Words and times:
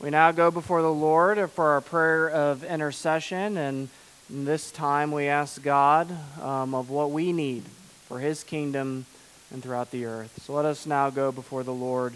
We 0.00 0.10
now 0.10 0.32
go 0.32 0.50
before 0.50 0.82
the 0.82 0.92
Lord 0.92 1.50
for 1.52 1.72
our 1.72 1.80
prayer 1.80 2.28
of 2.28 2.64
intercession, 2.64 3.56
and 3.56 3.88
this 4.28 4.70
time 4.70 5.12
we 5.12 5.28
ask 5.28 5.62
God 5.62 6.10
um, 6.42 6.74
of 6.74 6.90
what 6.90 7.10
we 7.10 7.32
need 7.32 7.62
for 8.08 8.18
His 8.18 8.42
kingdom 8.42 9.06
and 9.52 9.62
throughout 9.62 9.92
the 9.92 10.04
earth. 10.04 10.42
So 10.42 10.52
let 10.52 10.64
us 10.64 10.84
now 10.84 11.10
go 11.10 11.30
before 11.30 11.62
the 11.62 11.72
Lord 11.72 12.14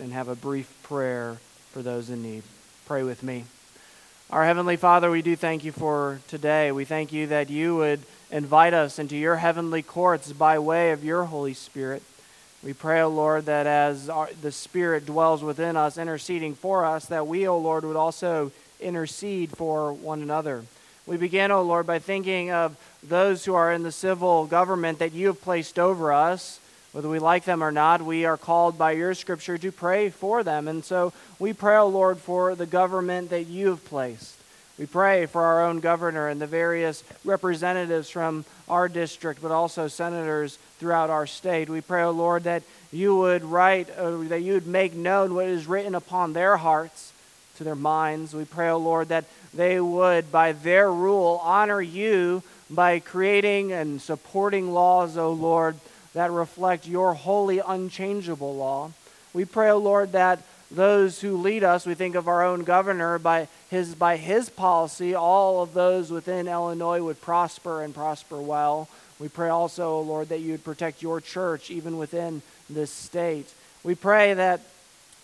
and 0.00 0.12
have 0.12 0.28
a 0.28 0.34
brief 0.34 0.72
prayer 0.82 1.36
for 1.70 1.82
those 1.82 2.08
in 2.10 2.22
need. 2.22 2.44
Pray 2.86 3.02
with 3.02 3.22
me. 3.22 3.44
Our 4.30 4.44
Heavenly 4.44 4.76
Father, 4.76 5.10
we 5.10 5.22
do 5.22 5.36
thank 5.36 5.64
you 5.64 5.72
for 5.72 6.20
today. 6.28 6.72
We 6.72 6.86
thank 6.86 7.12
you 7.12 7.28
that 7.28 7.50
you 7.50 7.76
would 7.76 8.00
invite 8.30 8.74
us 8.74 8.98
into 8.98 9.16
your 9.16 9.36
heavenly 9.36 9.82
courts 9.82 10.32
by 10.32 10.58
way 10.58 10.92
of 10.92 11.04
your 11.04 11.24
Holy 11.24 11.54
Spirit. 11.54 12.02
We 12.62 12.72
pray, 12.72 13.00
O 13.00 13.06
oh 13.06 13.10
Lord, 13.10 13.46
that 13.46 13.66
as 13.68 14.08
our, 14.08 14.28
the 14.42 14.50
Spirit 14.50 15.06
dwells 15.06 15.44
within 15.44 15.76
us, 15.76 15.96
interceding 15.96 16.56
for 16.56 16.84
us, 16.84 17.06
that 17.06 17.28
we, 17.28 17.46
O 17.46 17.52
oh 17.54 17.58
Lord, 17.58 17.84
would 17.84 17.96
also 17.96 18.50
intercede 18.80 19.50
for 19.56 19.92
one 19.92 20.22
another. 20.22 20.64
We 21.06 21.16
begin, 21.16 21.52
O 21.52 21.58
oh 21.58 21.62
Lord, 21.62 21.86
by 21.86 22.00
thinking 22.00 22.50
of 22.50 22.76
those 23.02 23.44
who 23.44 23.54
are 23.54 23.72
in 23.72 23.84
the 23.84 23.92
civil 23.92 24.46
government 24.46 24.98
that 24.98 25.12
you 25.12 25.28
have 25.28 25.40
placed 25.40 25.78
over 25.78 26.12
us. 26.12 26.58
Whether 26.92 27.08
we 27.08 27.20
like 27.20 27.44
them 27.44 27.62
or 27.62 27.70
not, 27.70 28.02
we 28.02 28.24
are 28.24 28.36
called 28.36 28.76
by 28.76 28.92
your 28.92 29.14
scripture 29.14 29.56
to 29.58 29.70
pray 29.70 30.10
for 30.10 30.42
them. 30.42 30.66
And 30.66 30.84
so 30.84 31.12
we 31.38 31.52
pray, 31.52 31.76
O 31.76 31.86
Lord, 31.86 32.18
for 32.18 32.56
the 32.56 32.66
government 32.66 33.30
that 33.30 33.46
you 33.46 33.68
have 33.68 33.84
placed. 33.84 34.37
We 34.78 34.86
pray 34.86 35.26
for 35.26 35.42
our 35.42 35.64
own 35.64 35.80
governor 35.80 36.28
and 36.28 36.40
the 36.40 36.46
various 36.46 37.02
representatives 37.24 38.10
from 38.10 38.44
our 38.68 38.88
district, 38.88 39.42
but 39.42 39.50
also 39.50 39.88
senators 39.88 40.56
throughout 40.78 41.10
our 41.10 41.26
state. 41.26 41.68
We 41.68 41.80
pray, 41.80 42.02
O 42.02 42.08
oh 42.08 42.12
Lord, 42.12 42.44
that 42.44 42.62
you 42.92 43.16
would 43.16 43.42
write, 43.42 43.90
uh, 43.98 44.18
that 44.28 44.42
you 44.42 44.52
would 44.54 44.68
make 44.68 44.94
known 44.94 45.34
what 45.34 45.46
is 45.46 45.66
written 45.66 45.96
upon 45.96 46.32
their 46.32 46.56
hearts 46.56 47.12
to 47.56 47.64
their 47.64 47.74
minds. 47.74 48.34
We 48.34 48.44
pray, 48.44 48.68
O 48.68 48.74
oh 48.74 48.78
Lord, 48.78 49.08
that 49.08 49.24
they 49.52 49.80
would, 49.80 50.30
by 50.30 50.52
their 50.52 50.92
rule, 50.92 51.40
honor 51.42 51.80
you 51.80 52.44
by 52.70 53.00
creating 53.00 53.72
and 53.72 54.00
supporting 54.00 54.72
laws, 54.72 55.16
O 55.16 55.26
oh 55.26 55.32
Lord, 55.32 55.76
that 56.14 56.30
reflect 56.30 56.86
your 56.86 57.14
holy, 57.14 57.58
unchangeable 57.58 58.54
law. 58.54 58.92
We 59.32 59.44
pray, 59.44 59.70
O 59.70 59.78
Lord, 59.78 60.12
that 60.12 60.40
those 60.70 61.20
who 61.20 61.36
lead 61.36 61.64
us, 61.64 61.86
we 61.86 61.94
think 61.94 62.14
of 62.14 62.28
our 62.28 62.44
own 62.44 62.64
governor, 62.64 63.18
by 63.18 63.48
his, 63.70 63.94
by 63.94 64.16
his 64.16 64.50
policy, 64.50 65.14
all 65.14 65.62
of 65.62 65.72
those 65.72 66.10
within 66.10 66.46
Illinois 66.46 67.02
would 67.02 67.20
prosper 67.20 67.82
and 67.82 67.94
prosper 67.94 68.40
well. 68.40 68.88
We 69.18 69.28
pray 69.28 69.48
also, 69.48 69.94
O 69.94 70.00
Lord, 70.02 70.28
that 70.28 70.40
you 70.40 70.52
would 70.52 70.64
protect 70.64 71.02
your 71.02 71.20
church 71.20 71.70
even 71.70 71.96
within 71.96 72.42
this 72.68 72.90
state. 72.90 73.52
We 73.82 73.94
pray 73.94 74.34
that 74.34 74.60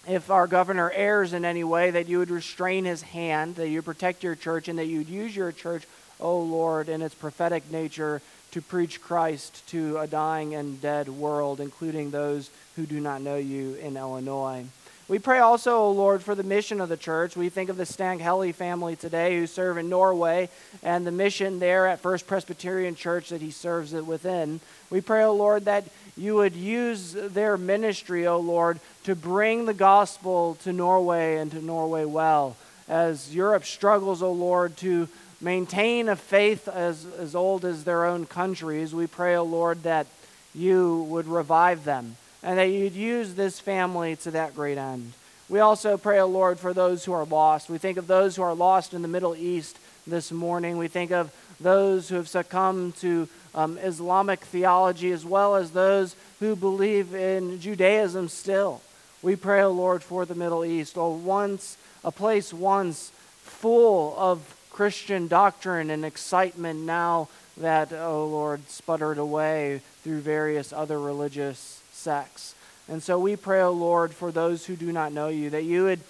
if 0.08 0.30
our 0.30 0.46
governor 0.46 0.90
errs 0.94 1.32
in 1.32 1.44
any 1.44 1.64
way, 1.64 1.90
that 1.90 2.08
you 2.08 2.18
would 2.18 2.30
restrain 2.30 2.84
his 2.84 3.02
hand, 3.02 3.56
that 3.56 3.68
you 3.68 3.82
protect 3.82 4.22
your 4.22 4.34
church, 4.34 4.68
and 4.68 4.78
that 4.78 4.86
you 4.86 4.98
would 4.98 5.08
use 5.08 5.36
your 5.36 5.52
church, 5.52 5.84
O 6.20 6.38
Lord, 6.40 6.88
in 6.88 7.02
its 7.02 7.14
prophetic 7.14 7.70
nature 7.70 8.20
to 8.52 8.62
preach 8.62 9.00
Christ 9.00 9.66
to 9.68 9.98
a 9.98 10.06
dying 10.06 10.54
and 10.54 10.80
dead 10.80 11.08
world, 11.08 11.60
including 11.60 12.10
those 12.10 12.50
who 12.76 12.86
do 12.86 13.00
not 13.00 13.20
know 13.20 13.36
you 13.36 13.74
in 13.74 13.96
Illinois. 13.96 14.64
We 15.06 15.18
pray 15.18 15.40
also, 15.40 15.80
O 15.80 15.90
Lord, 15.90 16.22
for 16.22 16.34
the 16.34 16.42
mission 16.42 16.80
of 16.80 16.88
the 16.88 16.96
church. 16.96 17.36
We 17.36 17.50
think 17.50 17.68
of 17.68 17.76
the 17.76 17.84
Stanghelle 17.84 18.54
family 18.54 18.96
today 18.96 19.36
who 19.36 19.46
serve 19.46 19.76
in 19.76 19.90
Norway 19.90 20.48
and 20.82 21.06
the 21.06 21.12
mission 21.12 21.58
there 21.58 21.86
at 21.86 22.00
First 22.00 22.26
Presbyterian 22.26 22.94
Church 22.94 23.28
that 23.28 23.42
he 23.42 23.50
serves 23.50 23.92
it 23.92 24.06
within. 24.06 24.60
We 24.88 25.02
pray, 25.02 25.24
O 25.24 25.34
Lord, 25.34 25.66
that 25.66 25.84
you 26.16 26.36
would 26.36 26.56
use 26.56 27.12
their 27.12 27.58
ministry, 27.58 28.26
O 28.26 28.40
Lord, 28.40 28.80
to 29.02 29.14
bring 29.14 29.66
the 29.66 29.74
gospel 29.74 30.54
to 30.62 30.72
Norway 30.72 31.36
and 31.36 31.50
to 31.50 31.60
Norway 31.60 32.06
well. 32.06 32.56
As 32.88 33.34
Europe 33.34 33.66
struggles, 33.66 34.22
O 34.22 34.32
Lord, 34.32 34.74
to 34.78 35.06
maintain 35.38 36.08
a 36.08 36.16
faith 36.16 36.66
as, 36.66 37.04
as 37.18 37.34
old 37.34 37.66
as 37.66 37.84
their 37.84 38.06
own 38.06 38.24
countries, 38.24 38.94
we 38.94 39.06
pray, 39.06 39.36
O 39.36 39.44
Lord, 39.44 39.82
that 39.82 40.06
you 40.54 41.02
would 41.10 41.26
revive 41.26 41.84
them 41.84 42.16
and 42.44 42.58
that 42.58 42.66
you'd 42.66 42.92
use 42.92 43.34
this 43.34 43.58
family 43.58 44.16
to 44.16 44.30
that 44.32 44.54
great 44.54 44.76
end. 44.76 45.14
We 45.48 45.60
also 45.60 45.96
pray, 45.96 46.20
O 46.20 46.26
Lord, 46.26 46.60
for 46.60 46.74
those 46.74 47.04
who 47.04 47.12
are 47.12 47.24
lost. 47.24 47.70
We 47.70 47.78
think 47.78 47.96
of 47.96 48.06
those 48.06 48.36
who 48.36 48.42
are 48.42 48.54
lost 48.54 48.92
in 48.92 49.02
the 49.02 49.08
Middle 49.08 49.34
East 49.34 49.78
this 50.06 50.30
morning. 50.30 50.76
We 50.76 50.88
think 50.88 51.10
of 51.10 51.32
those 51.58 52.08
who 52.08 52.16
have 52.16 52.28
succumbed 52.28 52.96
to 52.96 53.28
um, 53.54 53.78
Islamic 53.78 54.40
theology 54.40 55.10
as 55.10 55.24
well 55.24 55.54
as 55.54 55.70
those 55.70 56.16
who 56.38 56.54
believe 56.54 57.14
in 57.14 57.60
Judaism 57.60 58.28
still. 58.28 58.82
We 59.22 59.36
pray, 59.36 59.62
O 59.62 59.70
Lord, 59.70 60.02
for 60.02 60.26
the 60.26 60.34
Middle 60.34 60.66
East, 60.66 60.98
or 60.98 61.16
once 61.16 61.78
a 62.04 62.12
place 62.12 62.52
once 62.52 63.10
full 63.42 64.14
of 64.18 64.54
Christian 64.70 65.28
doctrine 65.28 65.88
and 65.88 66.04
excitement, 66.04 66.80
now 66.80 67.28
that, 67.56 67.92
O 67.92 68.26
Lord, 68.26 68.68
sputtered 68.68 69.16
away 69.16 69.80
through 70.02 70.20
various 70.20 70.72
other 70.72 71.00
religious 71.00 71.80
sects. 72.04 72.54
And 72.86 73.02
so 73.02 73.18
we 73.18 73.34
pray, 73.34 73.62
O 73.62 73.68
oh 73.68 73.72
Lord, 73.72 74.12
for 74.12 74.30
those 74.30 74.66
who 74.66 74.76
do 74.76 74.92
not 74.92 75.12
know 75.12 75.28
you, 75.28 75.50
that 75.50 75.64
you 75.64 75.84
would 75.84 76.00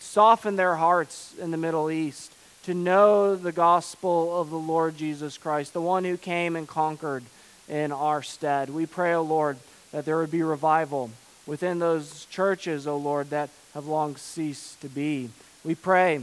soften 0.00 0.56
their 0.56 0.74
hearts 0.74 1.34
in 1.40 1.52
the 1.52 1.56
Middle 1.56 1.88
East 1.88 2.32
to 2.64 2.74
know 2.74 3.36
the 3.36 3.52
gospel 3.52 4.40
of 4.40 4.50
the 4.50 4.58
Lord 4.58 4.98
Jesus 4.98 5.38
Christ, 5.38 5.72
the 5.72 5.80
one 5.80 6.04
who 6.04 6.16
came 6.16 6.56
and 6.56 6.66
conquered 6.66 7.22
in 7.68 7.92
our 7.92 8.22
stead. 8.22 8.70
We 8.70 8.86
pray, 8.86 9.14
O 9.14 9.20
oh 9.20 9.22
Lord, 9.22 9.58
that 9.92 10.04
there 10.04 10.18
would 10.18 10.32
be 10.32 10.42
revival 10.42 11.10
within 11.46 11.78
those 11.78 12.24
churches, 12.26 12.88
O 12.88 12.94
oh 12.94 12.96
Lord, 12.96 13.30
that 13.30 13.50
have 13.72 13.86
long 13.86 14.16
ceased 14.16 14.80
to 14.80 14.88
be. 14.88 15.30
We 15.64 15.76
pray 15.76 16.22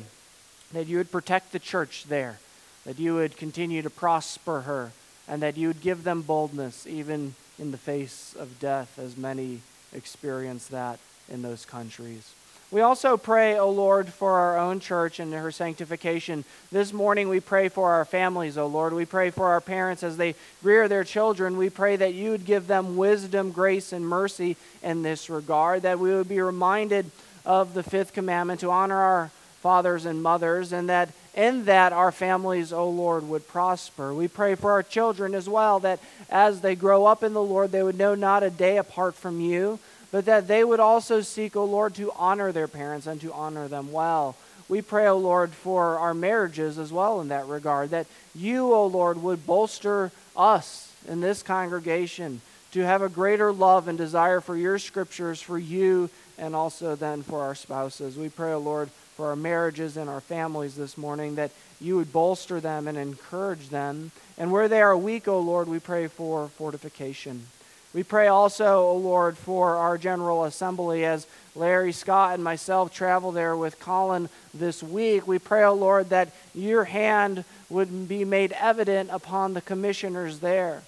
that 0.74 0.88
you 0.88 0.98
would 0.98 1.12
protect 1.12 1.54
the 1.54 1.60
church 1.60 2.06
there, 2.10 2.40
that 2.86 3.00
you 3.00 3.16
would 3.16 3.38
continue 3.38 3.82
to 3.82 3.90
prosper 3.90 4.62
her, 4.62 4.92
and 5.30 5.42
that 5.42 5.56
you 5.56 5.70
would 5.70 5.82
give 5.82 6.04
them 6.04 6.24
boldness 6.24 6.86
even 6.86 7.36
in 7.60 7.72
the 7.72 7.78
face 7.78 8.36
of 8.38 8.60
death, 8.60 8.98
as 9.00 9.18
many 9.18 9.62
experience 9.94 10.68
that 10.68 11.00
in 11.30 11.42
those 11.42 11.66
countries. 11.66 12.34
We 12.72 12.82
also 12.82 13.18
pray, 13.18 13.60
O 13.60 13.70
Lord, 13.70 14.10
for 14.10 14.32
our 14.32 14.58
own 14.58 14.80
church 14.80 15.20
and 15.20 15.32
her 15.32 15.52
sanctification. 15.52 16.44
This 16.72 16.92
morning 16.92 17.30
we 17.30 17.40
pray 17.40 17.70
for 17.70 17.92
our 17.92 18.04
families, 18.04 18.58
O 18.58 18.66
Lord. 18.66 18.94
We 18.94 19.06
pray 19.06 19.30
for 19.30 19.50
our 19.50 19.62
parents 19.62 20.02
as 20.02 20.18
they 20.18 20.34
rear 20.64 20.88
their 20.88 21.04
children. 21.04 21.56
We 21.56 21.70
pray 21.70 21.98
that 21.98 22.16
you 22.16 22.32
would 22.32 22.46
give 22.46 22.66
them 22.66 22.98
wisdom, 22.98 23.52
grace, 23.52 23.94
and 23.94 24.08
mercy 24.08 24.58
in 24.82 25.04
this 25.04 25.30
regard, 25.30 25.84
that 25.84 26.00
we 26.00 26.16
would 26.16 26.28
be 26.28 26.42
reminded 26.42 27.12
of 27.46 27.76
the 27.76 27.84
fifth 27.84 28.12
commandment 28.12 28.62
to 28.62 28.72
honor 28.72 28.98
our 28.98 29.32
fathers 29.62 30.08
and 30.08 30.24
mothers, 30.24 30.74
and 30.74 30.90
that 30.90 31.10
in 31.34 31.66
that 31.66 31.94
our 31.94 32.12
families, 32.12 32.72
O 32.72 32.80
oh 32.80 32.90
Lord, 32.90 33.28
would 33.28 33.48
prosper. 33.48 34.14
We 34.14 34.28
pray 34.28 34.56
for 34.56 34.72
our 34.72 34.84
children 34.84 35.34
as 35.34 35.50
well, 35.50 35.80
that 35.80 36.00
as 36.30 36.62
they 36.62 36.76
grow 36.76 37.06
up 37.06 37.24
in 37.24 37.34
the 37.34 37.42
Lord, 37.42 37.72
they 37.72 37.84
would 37.84 37.98
know 37.98 38.16
not 38.16 38.44
a 38.44 38.50
day 38.50 38.78
apart 38.78 39.16
from 39.16 39.40
you, 39.40 39.80
but 40.12 40.26
that 40.26 40.48
they 40.48 40.64
would 40.64 40.80
also 40.80 41.22
seek, 41.22 41.56
O 41.56 41.62
oh 41.62 41.66
Lord, 41.66 41.96
to 41.96 42.12
honor 42.16 42.52
their 42.52 42.68
parents 42.68 43.08
and 43.08 43.20
to 43.22 43.34
honor 43.34 43.68
them 43.68 43.92
well. 43.92 44.36
We 44.70 44.82
pray, 44.82 45.08
O 45.08 45.14
oh 45.14 45.18
Lord, 45.18 45.52
for 45.52 45.98
our 45.98 46.14
marriages 46.14 46.78
as 46.78 46.94
well 46.94 47.20
in 47.22 47.30
that 47.30 47.48
regard, 47.48 47.90
that 47.90 48.08
you, 48.36 48.72
O 48.74 48.86
Lord, 48.86 49.22
would 49.22 49.46
bolster 49.46 50.12
us 50.38 50.94
in 51.08 51.20
this 51.20 51.42
congregation 51.44 52.42
to 52.72 52.82
have 52.82 53.02
a 53.02 53.10
greater 53.10 53.52
love 53.52 53.88
and 53.88 53.98
desire 53.98 54.40
for 54.40 54.56
your 54.56 54.80
scriptures, 54.80 55.42
for 55.42 55.58
you, 55.58 56.10
and 56.38 56.56
also 56.56 56.96
then 56.96 57.22
for 57.22 57.42
our 57.42 57.56
spouses. 57.56 58.18
We 58.18 58.30
pray, 58.30 58.54
O 58.54 58.60
Lord, 58.60 58.90
for 59.24 59.30
our 59.30 59.36
marriages 59.38 59.96
and 59.96 60.10
our 60.10 60.20
families 60.20 60.76
this 60.76 60.98
morning, 60.98 61.36
that 61.36 61.50
you 61.80 61.96
would 61.96 62.12
bolster 62.12 62.60
them 62.60 62.90
and 62.90 62.98
encourage 62.98 63.70
them. 63.70 64.12
And 64.38 64.52
where 64.52 64.68
they 64.68 64.82
are 64.82 64.98
weak, 64.98 65.30
O 65.30 65.40
Lord, 65.40 65.70
we 65.70 65.80
pray 65.80 66.08
for 66.08 66.50
fortification. 66.50 67.46
We 67.94 68.04
pray 68.04 68.28
also, 68.28 68.86
O 68.86 68.98
Lord, 68.98 69.38
for 69.38 69.78
our 69.78 69.98
General 69.98 70.44
Assembly 70.44 71.06
as 71.06 71.26
Larry 71.56 71.94
Scott 71.94 72.34
and 72.34 72.44
myself 72.44 72.94
travel 72.94 73.32
there 73.32 73.56
with 73.56 73.80
Colin 73.80 74.28
this 74.54 74.84
week. 74.84 75.26
We 75.26 75.40
pray, 75.40 75.64
O 75.64 75.74
Lord, 75.74 76.10
that 76.10 76.34
your 76.54 76.84
hand 76.84 77.46
would 77.70 78.10
be 78.10 78.26
made 78.26 78.52
evident 78.60 79.10
upon 79.10 79.54
the 79.54 79.62
commissioners 79.62 80.40
there. 80.40 80.82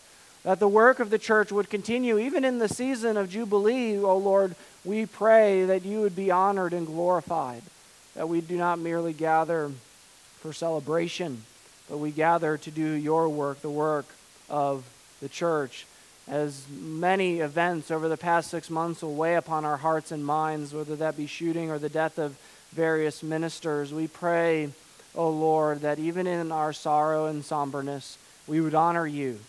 That 0.43 0.59
the 0.59 0.67
work 0.67 0.99
of 0.99 1.09
the 1.09 1.19
church 1.19 1.53
would 1.53 1.69
continue 1.69 2.17
even 2.17 2.43
in 2.43 2.59
the 2.59 2.67
season 2.67 3.15
of 3.15 3.29
Jubilee, 3.29 3.97
O 3.97 4.17
Lord. 4.17 4.57
We 4.83 5.05
pray 5.05 5.63
that 5.63 5.85
you 5.85 6.01
would 6.01 6.17
be 6.17 6.31
honored 6.31 6.73
and 6.73 6.85
glorified 6.85 7.61
that 8.15 8.27
we 8.29 8.41
do 8.41 8.57
not 8.57 8.79
merely 8.79 9.13
gather 9.13 9.71
for 10.39 10.53
celebration, 10.53 11.44
but 11.89 11.97
we 11.97 12.12
gather 12.12 12.57
to 12.57 12.71
do 12.71 12.91
your 12.91 13.29
work, 13.29 13.62
the 13.62 13.69
work 13.69 14.06
of 14.50 14.83
the 15.21 15.29
church. 15.29 15.85
As 16.27 16.65
many 16.69 17.39
events 17.39 17.91
over 17.91 18.09
the 18.09 18.17
past 18.17 18.50
six 18.50 18.69
months 18.69 19.03
will 19.03 19.15
weigh 19.15 19.35
upon 19.35 19.65
our 19.65 19.77
hearts 19.77 20.12
and 20.12 20.25
minds, 20.25 20.73
whether 20.73 20.95
that 20.95 21.17
be 21.17 21.27
shooting 21.27 21.69
or 21.69 21.77
the 21.77 21.89
death 21.89 22.17
of 22.17 22.38
various 22.71 23.21
ministers, 23.21 23.94
we 23.94 24.07
pray, 24.07 24.69
O 25.13 25.29
Lord, 25.29 25.81
that 25.81 26.00
even 26.00 26.27
in 26.27 26.51
our 26.51 26.73
sorrow 26.73 27.27
and 27.27 27.44
somberness, 27.44 28.17
we 28.47 28.59
would 28.59 28.75
honor 28.75 29.07
you, 29.07 29.39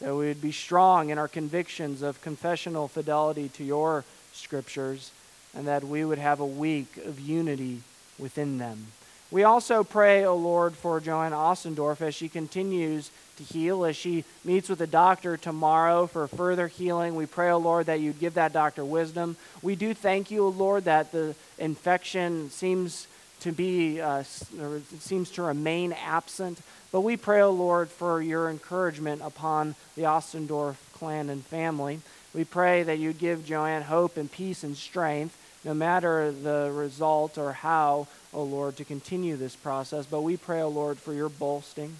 that 0.00 0.14
we 0.14 0.26
would 0.26 0.42
be 0.42 0.52
strong 0.52 1.10
in 1.10 1.18
our 1.18 1.28
convictions 1.28 2.02
of 2.02 2.20
confessional 2.22 2.86
fidelity 2.86 3.48
to 3.50 3.64
your 3.64 4.04
scriptures, 4.32 5.10
and 5.54 5.66
that 5.66 5.82
we 5.84 6.04
would 6.04 6.18
have 6.18 6.38
a 6.38 6.46
week 6.46 6.98
of 6.98 7.18
unity 7.18 7.80
within 8.18 8.58
them. 8.58 8.86
We 9.30 9.42
also 9.42 9.82
pray, 9.82 10.24
O 10.24 10.36
Lord, 10.36 10.74
for 10.74 11.00
Joanne 11.00 11.32
Ostendorf 11.32 12.00
as 12.00 12.14
she 12.14 12.28
continues 12.28 13.10
to 13.38 13.42
heal, 13.42 13.84
as 13.84 13.96
she 13.96 14.24
meets 14.44 14.68
with 14.68 14.78
the 14.78 14.86
doctor 14.86 15.36
tomorrow 15.36 16.06
for 16.06 16.28
further 16.28 16.68
healing. 16.68 17.16
We 17.16 17.26
pray, 17.26 17.50
O 17.50 17.58
Lord, 17.58 17.86
that 17.86 18.00
you'd 18.00 18.20
give 18.20 18.34
that 18.34 18.52
doctor 18.52 18.84
wisdom. 18.84 19.36
We 19.62 19.74
do 19.74 19.94
thank 19.94 20.30
you, 20.30 20.44
O 20.44 20.48
Lord, 20.48 20.84
that 20.84 21.12
the 21.12 21.34
infection 21.58 22.50
seems 22.50 23.08
to 23.40 23.52
be, 23.52 24.00
uh, 24.00 24.22
seems 24.22 25.30
to 25.32 25.42
remain 25.42 25.92
absent. 25.92 26.60
But 26.92 27.02
we 27.02 27.16
pray, 27.16 27.42
O 27.42 27.50
Lord, 27.50 27.90
for 27.90 28.22
your 28.22 28.48
encouragement 28.48 29.22
upon 29.22 29.74
the 29.96 30.02
Ostendorf 30.02 30.76
clan 30.94 31.28
and 31.28 31.44
family. 31.44 32.00
We 32.32 32.44
pray 32.44 32.84
that 32.84 32.98
you'd 32.98 33.18
give 33.18 33.44
Joanne 33.44 33.82
hope 33.82 34.16
and 34.16 34.30
peace 34.30 34.62
and 34.62 34.76
strength, 34.76 35.36
no 35.66 35.74
matter 35.74 36.32
the 36.32 36.72
result 36.72 37.36
or 37.36 37.52
how 37.52 38.06
O 38.36 38.42
Lord, 38.42 38.76
to 38.76 38.84
continue 38.84 39.36
this 39.36 39.56
process. 39.56 40.04
But 40.04 40.20
we 40.20 40.36
pray, 40.36 40.60
O 40.60 40.68
Lord, 40.68 40.98
for 40.98 41.14
your 41.14 41.30
bolstering, 41.30 41.96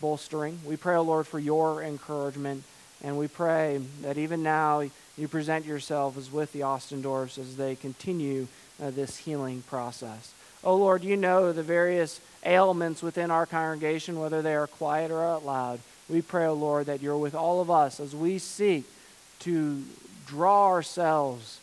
bolstering. 0.00 0.60
We 0.64 0.76
pray, 0.76 0.94
O 0.94 1.02
Lord, 1.02 1.26
for 1.26 1.40
your 1.40 1.82
encouragement. 1.82 2.62
And 3.02 3.18
we 3.18 3.26
pray 3.26 3.80
that 4.02 4.16
even 4.16 4.44
now 4.44 4.84
you 5.18 5.26
present 5.26 5.66
yourself 5.66 6.16
as 6.16 6.30
with 6.30 6.52
the 6.52 6.60
Ostendorfs 6.60 7.38
as 7.38 7.56
they 7.56 7.74
continue 7.74 8.46
uh, 8.80 8.90
this 8.90 9.16
healing 9.16 9.62
process. 9.62 10.32
O 10.62 10.76
Lord, 10.76 11.02
you 11.02 11.16
know 11.16 11.52
the 11.52 11.62
various 11.62 12.20
ailments 12.44 13.02
within 13.02 13.32
our 13.32 13.46
congregation, 13.46 14.20
whether 14.20 14.42
they 14.42 14.54
are 14.54 14.68
quiet 14.68 15.10
or 15.10 15.24
out 15.24 15.44
loud. 15.44 15.80
We 16.08 16.22
pray, 16.22 16.46
O 16.46 16.54
Lord, 16.54 16.86
that 16.86 17.02
you're 17.02 17.18
with 17.18 17.34
all 17.34 17.60
of 17.60 17.70
us 17.70 17.98
as 17.98 18.14
we 18.14 18.38
seek 18.38 18.84
to 19.40 19.82
draw 20.26 20.66
ourselves 20.68 21.58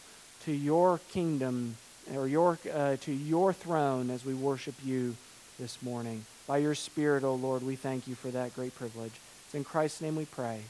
to 0.48 0.54
your 0.54 1.00
kingdom 1.12 1.76
or 2.16 2.26
your, 2.26 2.58
uh, 2.74 2.96
to 3.02 3.12
your 3.12 3.52
throne 3.52 4.10
as 4.10 4.24
we 4.24 4.34
worship 4.34 4.76
you 4.82 5.14
this 5.60 5.84
morning. 5.84 6.26
By 6.48 6.60
your 6.60 6.74
Spirit, 6.74 7.26
O 7.26 7.32
oh 7.32 7.36
Lord, 7.36 7.64
we 7.64 7.76
thank 7.76 8.08
you 8.08 8.16
for 8.16 8.30
that 8.30 8.56
great 8.56 8.74
privilege. 8.74 9.12
It's 9.46 9.56
in 9.56 9.66
Christ's 9.66 10.00
name 10.00 10.16
we 10.16 10.24
pray. 10.24 10.62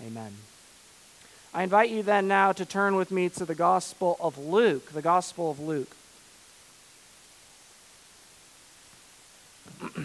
Amen. 0.00 0.34
I 1.52 1.64
invite 1.64 1.90
you 1.90 2.04
then 2.04 2.28
now 2.28 2.52
to 2.52 2.64
turn 2.64 2.94
with 2.94 3.10
me 3.10 3.28
to 3.30 3.44
the 3.44 3.56
Gospel 3.56 4.16
of 4.20 4.38
Luke, 4.38 4.92
the 4.92 5.02
Gospel 5.02 5.50
of 5.50 5.58
Luke. 5.58 5.96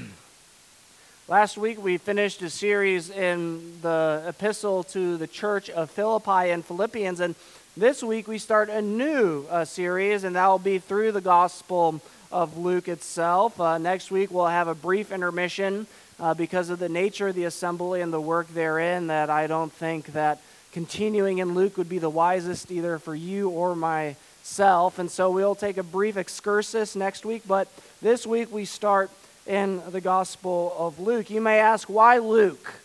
Last 1.28 1.56
week 1.56 1.84
we 1.84 2.00
finished 2.00 2.42
a 2.42 2.50
series 2.50 3.12
in 3.12 3.80
the 3.84 4.24
epistle 4.26 4.84
to 4.86 5.18
the 5.18 5.28
church 5.28 5.70
of 5.70 5.92
Philippi 5.92 6.50
and 6.50 6.66
Philippians, 6.66 7.20
and 7.20 7.36
this 7.76 8.04
week 8.04 8.28
we 8.28 8.38
start 8.38 8.70
a 8.70 8.82
new 8.82 9.46
uh, 9.50 9.66
series, 9.66 10.24
and 10.24 10.36
that 10.36 10.48
will 10.48 10.60
be 10.60 10.78
through 10.78 11.12
the 11.12 11.22
Gospel 11.22 12.02
of 12.32 12.56
Luke 12.58 12.88
itself. 12.88 13.60
Uh, 13.60 13.80
next 13.80 14.12
week 14.12 14.30
we'll 14.30 14.46
have 14.46 14.68
a 14.68 14.76
brief 14.76 15.12
intermission 15.12 15.88
uh, 16.20 16.36
because 16.36 16.70
of 16.70 16.78
the 16.78 16.90
nature 16.90 17.30
of 17.30 17.36
the 17.36 17.46
assembly 17.46 18.02
and 18.02 18.14
the 18.14 18.22
work 18.22 18.48
therein. 18.50 19.08
That 19.08 19.32
I 19.32 19.48
don't 19.48 19.74
think 19.74 20.08
that 20.14 20.40
continuing 20.72 21.40
in 21.40 21.56
Luke 21.56 21.78
would 21.78 21.90
be 21.90 21.98
the 21.98 22.10
wisest 22.10 22.72
either 22.72 23.00
for 23.00 23.16
you 23.16 23.50
or 23.50 23.76
myself, 23.76 25.00
and 25.00 25.10
so 25.10 25.32
we'll 25.32 25.56
take 25.56 25.78
a 25.78 25.84
brief 25.84 26.16
excursus 26.16 26.96
next 26.96 27.26
week. 27.26 27.42
But 27.48 27.68
this 28.04 28.28
week 28.28 28.52
we 28.52 28.66
start 28.66 29.10
in 29.48 29.82
the 29.90 30.02
Gospel 30.02 30.76
of 30.78 31.00
Luke. 31.00 31.32
You 31.32 31.42
may 31.42 31.60
ask, 31.60 31.90
why 31.90 32.20
Luke? 32.20 32.83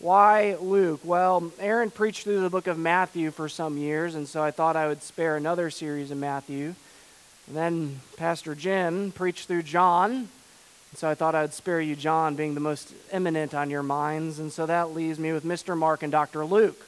Why 0.00 0.56
Luke? 0.60 1.00
Well, 1.02 1.50
Aaron 1.58 1.90
preached 1.90 2.22
through 2.22 2.40
the 2.42 2.50
book 2.50 2.68
of 2.68 2.78
Matthew 2.78 3.32
for 3.32 3.48
some 3.48 3.76
years, 3.76 4.14
and 4.14 4.28
so 4.28 4.40
I 4.40 4.52
thought 4.52 4.76
I 4.76 4.86
would 4.86 5.02
spare 5.02 5.36
another 5.36 5.70
series 5.70 6.12
of 6.12 6.18
Matthew. 6.18 6.76
And 7.48 7.56
then 7.56 8.00
Pastor 8.16 8.54
Jim 8.54 9.10
preached 9.10 9.48
through 9.48 9.64
John, 9.64 10.12
and 10.12 10.28
so 10.94 11.08
I 11.08 11.16
thought 11.16 11.34
I 11.34 11.42
would 11.42 11.52
spare 11.52 11.80
you 11.80 11.96
John 11.96 12.36
being 12.36 12.54
the 12.54 12.60
most 12.60 12.94
eminent 13.10 13.54
on 13.54 13.70
your 13.70 13.82
minds, 13.82 14.38
and 14.38 14.52
so 14.52 14.66
that 14.66 14.94
leaves 14.94 15.18
me 15.18 15.32
with 15.32 15.44
Mr. 15.44 15.76
Mark 15.76 16.04
and 16.04 16.12
Dr. 16.12 16.44
Luke. 16.44 16.86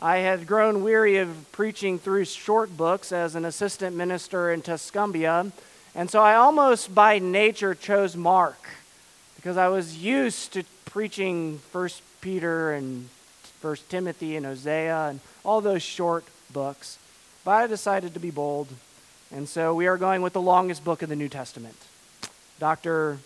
I 0.00 0.18
had 0.18 0.46
grown 0.46 0.84
weary 0.84 1.16
of 1.16 1.50
preaching 1.50 1.98
through 1.98 2.26
short 2.26 2.76
books 2.76 3.10
as 3.10 3.34
an 3.34 3.44
assistant 3.44 3.96
minister 3.96 4.52
in 4.52 4.62
Tuscumbia, 4.62 5.50
and 5.92 6.08
so 6.08 6.22
I 6.22 6.36
almost 6.36 6.94
by 6.94 7.18
nature 7.18 7.74
chose 7.74 8.14
Mark 8.14 8.68
because 9.34 9.56
I 9.56 9.66
was 9.66 9.98
used 9.98 10.52
to 10.52 10.62
preaching 10.84 11.58
First 11.72 12.02
Peter 12.20 12.72
and 12.72 13.08
First 13.60 13.88
Timothy 13.90 14.36
and 14.36 14.46
Hosea 14.46 15.08
and 15.08 15.20
all 15.44 15.60
those 15.60 15.82
short 15.82 16.24
books. 16.52 16.98
But 17.44 17.50
I 17.52 17.66
decided 17.66 18.14
to 18.14 18.20
be 18.20 18.30
bold, 18.30 18.68
and 19.32 19.48
so 19.48 19.74
we 19.74 19.86
are 19.86 19.96
going 19.96 20.22
with 20.22 20.32
the 20.32 20.40
longest 20.40 20.84
book 20.84 21.02
of 21.02 21.08
the 21.08 21.16
New 21.16 21.28
Testament, 21.28 21.76
Dr. 22.60 23.18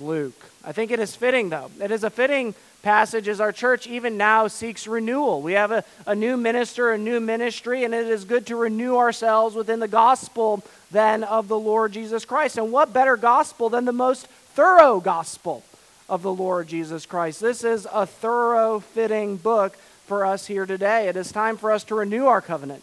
Luke. 0.00 0.40
I 0.64 0.72
think 0.72 0.90
it 0.90 1.00
is 1.00 1.14
fitting, 1.16 1.50
though. 1.50 1.70
It 1.80 1.90
is 1.90 2.04
a 2.04 2.10
fitting 2.10 2.54
passage 2.82 3.28
as 3.28 3.40
our 3.40 3.50
church 3.50 3.86
even 3.86 4.16
now 4.16 4.46
seeks 4.46 4.86
renewal. 4.86 5.40
We 5.40 5.54
have 5.54 5.72
a, 5.72 5.84
a 6.06 6.14
new 6.14 6.36
minister, 6.36 6.92
a 6.92 6.98
new 6.98 7.18
ministry, 7.18 7.84
and 7.84 7.94
it 7.94 8.06
is 8.06 8.24
good 8.24 8.46
to 8.46 8.56
renew 8.56 8.96
ourselves 8.96 9.56
within 9.56 9.80
the 9.80 9.88
gospel 9.88 10.62
then 10.90 11.24
of 11.24 11.48
the 11.48 11.58
Lord 11.58 11.92
Jesus 11.92 12.24
Christ. 12.24 12.58
And 12.58 12.70
what 12.70 12.92
better 12.92 13.16
gospel 13.16 13.70
than 13.70 13.86
the 13.86 13.92
most 13.92 14.26
thorough 14.26 15.00
gospel? 15.00 15.64
Of 16.08 16.22
the 16.22 16.32
Lord 16.32 16.68
Jesus 16.68 17.06
Christ. 17.06 17.40
This 17.40 17.64
is 17.64 17.86
a 17.92 18.06
thorough 18.06 18.80
fitting 18.80 19.36
book 19.36 19.76
for 20.06 20.26
us 20.26 20.46
here 20.46 20.66
today. 20.66 21.08
It 21.08 21.16
is 21.16 21.32
time 21.32 21.56
for 21.56 21.72
us 21.72 21.84
to 21.84 21.94
renew 21.94 22.26
our 22.26 22.40
covenant, 22.40 22.82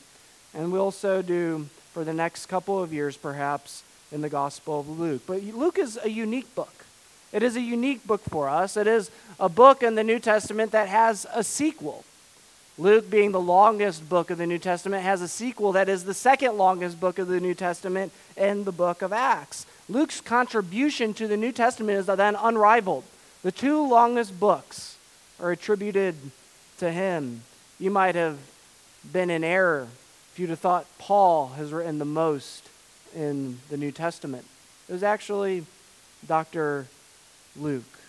and 0.53 0.71
we'll 0.71 0.91
so 0.91 1.21
do 1.21 1.67
for 1.93 2.03
the 2.03 2.13
next 2.13 2.47
couple 2.47 2.81
of 2.81 2.93
years, 2.93 3.17
perhaps, 3.17 3.83
in 4.11 4.21
the 4.21 4.29
Gospel 4.29 4.79
of 4.79 4.99
Luke. 4.99 5.21
But 5.27 5.43
Luke 5.43 5.77
is 5.77 5.99
a 6.03 6.09
unique 6.09 6.53
book. 6.55 6.85
It 7.31 7.43
is 7.43 7.55
a 7.55 7.61
unique 7.61 8.05
book 8.05 8.21
for 8.21 8.49
us. 8.49 8.75
It 8.75 8.87
is 8.87 9.11
a 9.39 9.47
book 9.49 9.83
in 9.83 9.95
the 9.95 10.03
New 10.03 10.19
Testament 10.19 10.71
that 10.71 10.89
has 10.89 11.25
a 11.33 11.43
sequel. 11.43 12.03
Luke, 12.77 13.09
being 13.09 13.31
the 13.31 13.39
longest 13.39 14.09
book 14.09 14.31
of 14.31 14.37
the 14.37 14.47
New 14.47 14.57
Testament, 14.57 15.03
has 15.03 15.21
a 15.21 15.27
sequel 15.27 15.73
that 15.73 15.87
is 15.87 16.03
the 16.03 16.13
second 16.13 16.57
longest 16.57 16.99
book 16.99 17.19
of 17.19 17.27
the 17.27 17.39
New 17.39 17.53
Testament 17.53 18.11
in 18.35 18.63
the 18.63 18.71
book 18.71 19.01
of 19.01 19.13
Acts. 19.13 19.65
Luke's 19.89 20.21
contribution 20.21 21.13
to 21.15 21.27
the 21.27 21.37
New 21.37 21.51
Testament 21.51 21.97
is 21.97 22.05
then 22.05 22.35
unrivaled. 22.35 23.03
The 23.43 23.51
two 23.51 23.87
longest 23.87 24.39
books 24.39 24.97
are 25.39 25.51
attributed 25.51 26.15
to 26.77 26.91
him. 26.91 27.43
You 27.79 27.91
might 27.91 28.15
have 28.15 28.37
been 29.11 29.29
in 29.29 29.43
error 29.43 29.87
if 30.31 30.39
you'd 30.39 30.49
have 30.49 30.59
thought 30.59 30.85
Paul 30.97 31.49
has 31.49 31.73
written 31.73 31.99
the 31.99 32.05
most 32.05 32.69
in 33.15 33.59
the 33.69 33.77
New 33.77 33.91
Testament. 33.91 34.45
It 34.87 34.93
was 34.93 35.03
actually 35.03 35.65
Dr. 36.27 36.87
Luke. 37.55 37.99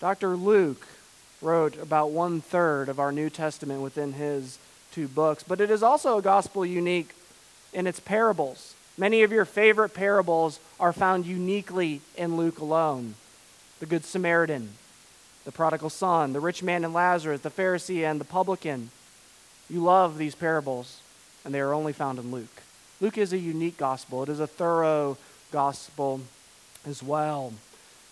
Dr. 0.00 0.36
Luke 0.36 0.86
wrote 1.40 1.76
about 1.76 2.10
one 2.10 2.40
third 2.40 2.88
of 2.88 2.98
our 2.98 3.12
New 3.12 3.30
Testament 3.30 3.82
within 3.82 4.14
his 4.14 4.58
two 4.92 5.08
books, 5.08 5.42
but 5.42 5.60
it 5.60 5.70
is 5.70 5.82
also 5.82 6.18
a 6.18 6.22
gospel 6.22 6.64
unique 6.64 7.14
in 7.72 7.86
its 7.86 8.00
parables. 8.00 8.74
Many 9.02 9.24
of 9.24 9.32
your 9.32 9.44
favorite 9.44 9.94
parables 9.94 10.60
are 10.78 10.92
found 10.92 11.26
uniquely 11.26 12.02
in 12.16 12.36
Luke 12.36 12.60
alone 12.60 13.16
the 13.80 13.86
Good 13.86 14.04
Samaritan, 14.04 14.74
the 15.44 15.50
prodigal 15.50 15.90
son, 15.90 16.32
the 16.32 16.38
rich 16.38 16.62
man 16.62 16.84
and 16.84 16.94
Lazarus, 16.94 17.40
the 17.40 17.50
Pharisee 17.50 18.08
and 18.08 18.20
the 18.20 18.24
publican. 18.24 18.90
You 19.68 19.82
love 19.82 20.18
these 20.18 20.36
parables, 20.36 21.00
and 21.44 21.52
they 21.52 21.58
are 21.58 21.72
only 21.72 21.92
found 21.92 22.20
in 22.20 22.30
Luke. 22.30 22.62
Luke 23.00 23.18
is 23.18 23.32
a 23.32 23.38
unique 23.38 23.76
gospel, 23.76 24.22
it 24.22 24.28
is 24.28 24.38
a 24.38 24.46
thorough 24.46 25.18
gospel 25.50 26.20
as 26.86 27.02
well. 27.02 27.54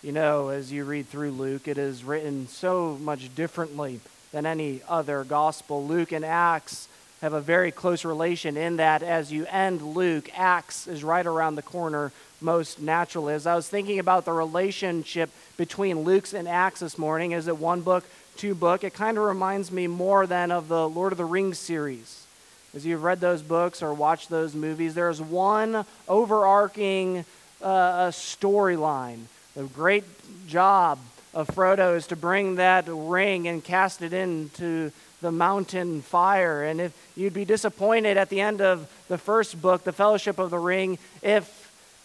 You 0.03 0.11
know, 0.11 0.49
as 0.49 0.73
you 0.73 0.83
read 0.83 1.07
through 1.07 1.31
Luke, 1.31 1.69
it 1.69 1.77
is 1.77 2.03
written 2.03 2.49
so 2.49 2.97
much 3.01 3.33
differently 3.33 4.01
than 4.33 4.45
any 4.45 4.81
other 4.89 5.23
gospel. 5.23 5.87
Luke 5.87 6.11
and 6.11 6.25
Acts 6.25 6.89
have 7.21 7.33
a 7.33 7.41
very 7.41 7.71
close 7.71 8.03
relation 8.03 8.57
in 8.57 8.77
that 8.77 9.03
as 9.03 9.31
you 9.31 9.45
end 9.45 9.81
Luke, 9.81 10.29
Acts 10.35 10.87
is 10.87 11.03
right 11.03 11.25
around 11.25 11.55
the 11.55 11.61
corner 11.61 12.11
most 12.41 12.81
naturally. 12.81 13.35
As 13.35 13.45
I 13.45 13.55
was 13.55 13.69
thinking 13.69 13.99
about 13.99 14.25
the 14.25 14.31
relationship 14.31 15.29
between 15.55 15.99
Luke's 15.99 16.33
and 16.33 16.47
Acts 16.47 16.79
this 16.79 16.97
morning, 16.97 17.31
is 17.31 17.47
it 17.47 17.57
one 17.57 17.81
book, 17.81 18.05
two 18.37 18.55
book? 18.55 18.83
It 18.83 18.95
kind 18.95 19.19
of 19.19 19.23
reminds 19.23 19.71
me 19.71 19.85
more 19.85 20.25
than 20.25 20.51
of 20.51 20.67
the 20.67 20.89
Lord 20.89 21.11
of 21.11 21.19
the 21.19 21.25
Rings 21.25 21.59
series. 21.59 22.25
As 22.73 22.87
you've 22.87 23.03
read 23.03 23.19
those 23.19 23.43
books 23.43 23.83
or 23.83 23.93
watched 23.93 24.29
those 24.29 24.55
movies, 24.55 24.95
there's 24.95 25.21
one 25.21 25.85
overarching 26.07 27.25
uh, 27.61 28.07
storyline. 28.07 29.19
The 29.55 29.63
great 29.63 30.05
job 30.47 30.97
of 31.35 31.47
Frodo 31.49 31.95
is 31.95 32.07
to 32.07 32.15
bring 32.15 32.55
that 32.55 32.85
ring 32.87 33.47
and 33.47 33.63
cast 33.63 34.01
it 34.01 34.13
into 34.13 34.91
the 35.21 35.31
mountain 35.31 36.01
fire. 36.01 36.63
And 36.63 36.81
if 36.81 36.93
you'd 37.15 37.33
be 37.33 37.45
disappointed 37.45 38.17
at 38.17 38.29
the 38.29 38.41
end 38.41 38.61
of 38.61 38.91
the 39.07 39.17
first 39.17 39.61
book, 39.61 39.83
The 39.83 39.91
Fellowship 39.91 40.39
of 40.39 40.49
the 40.49 40.59
Ring, 40.59 40.97
if 41.21 41.61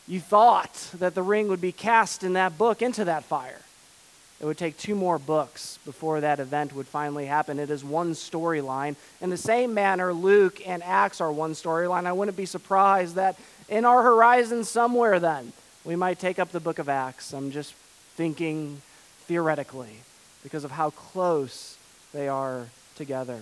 you 0.08 0.20
thought 0.20 0.90
that 0.94 1.14
the 1.14 1.23
ring 1.23 1.49
would 1.49 1.61
be 1.61 1.73
cast 1.73 2.23
in 2.23 2.35
that 2.35 2.56
book 2.56 2.80
into 2.80 3.04
that 3.04 3.25
fire. 3.25 3.61
It 4.40 4.44
would 4.44 4.58
take 4.58 4.76
two 4.76 4.94
more 4.94 5.18
books 5.18 5.78
before 5.85 6.20
that 6.20 6.40
event 6.40 6.75
would 6.75 6.87
finally 6.87 7.26
happen. 7.26 7.58
It 7.58 7.70
is 7.70 7.82
one 7.82 8.12
storyline. 8.12 8.94
In 9.20 9.30
the 9.30 9.37
same 9.37 9.73
manner, 9.73 10.12
Luke 10.12 10.61
and 10.66 10.82
Acts 10.82 11.20
are 11.20 11.32
one 11.32 11.52
storyline. 11.52 12.04
I 12.04 12.12
wouldn't 12.12 12.37
be 12.37 12.46
surprised 12.46 13.14
that 13.14 13.37
in 13.68 13.85
our 13.85 14.02
horizon 14.02 14.62
somewhere, 14.64 15.18
then, 15.18 15.52
We 15.85 15.96
might 15.96 16.18
take 16.18 16.38
up 16.38 16.50
the 16.50 16.61
book 16.61 16.78
of 16.78 16.88
Acts. 16.88 17.32
I'm 17.32 17.52
just 17.52 17.73
thinking 18.16 18.82
theoretically 19.26 20.00
because 20.42 20.64
of 20.64 20.73
how 20.73 20.90
close 20.90 21.78
they 22.12 22.28
are 22.28 22.66
together. 22.97 23.41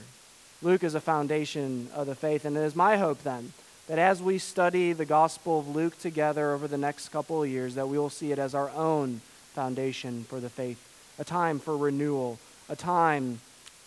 Luke 0.63 0.85
is 0.85 0.95
a 0.95 1.01
foundation 1.01 1.89
of 1.95 2.07
the 2.07 2.15
faith, 2.15 2.45
and 2.45 2.57
it 2.57 2.61
is 2.61 2.77
my 2.77 2.97
hope 2.97 3.23
then 3.23 3.53
that 3.87 3.99
as 3.99 4.23
we 4.23 4.39
study 4.39 4.93
the 4.93 5.05
Gospel 5.05 5.61
of 5.61 5.69
Luke 5.69 5.99
together 5.99 6.53
over 6.53 6.67
the 6.67 6.79
next 6.79 7.11
couple 7.11 7.43
of 7.43 7.49
years, 7.49 7.75
that 7.75 7.89
we 7.89 7.99
will 7.99 8.11
see 8.11 8.33
it 8.33 8.39
as 8.39 8.55
our 8.55 8.71
own 8.71 9.21
foundation 9.53 10.25
for 10.25 10.41
the 10.41 10.49
faith, 10.49 10.79
a 11.19 11.25
time 11.25 11.59
for 11.59 11.77
renewal, 11.77 12.39
a 12.69 12.77
time 12.77 13.41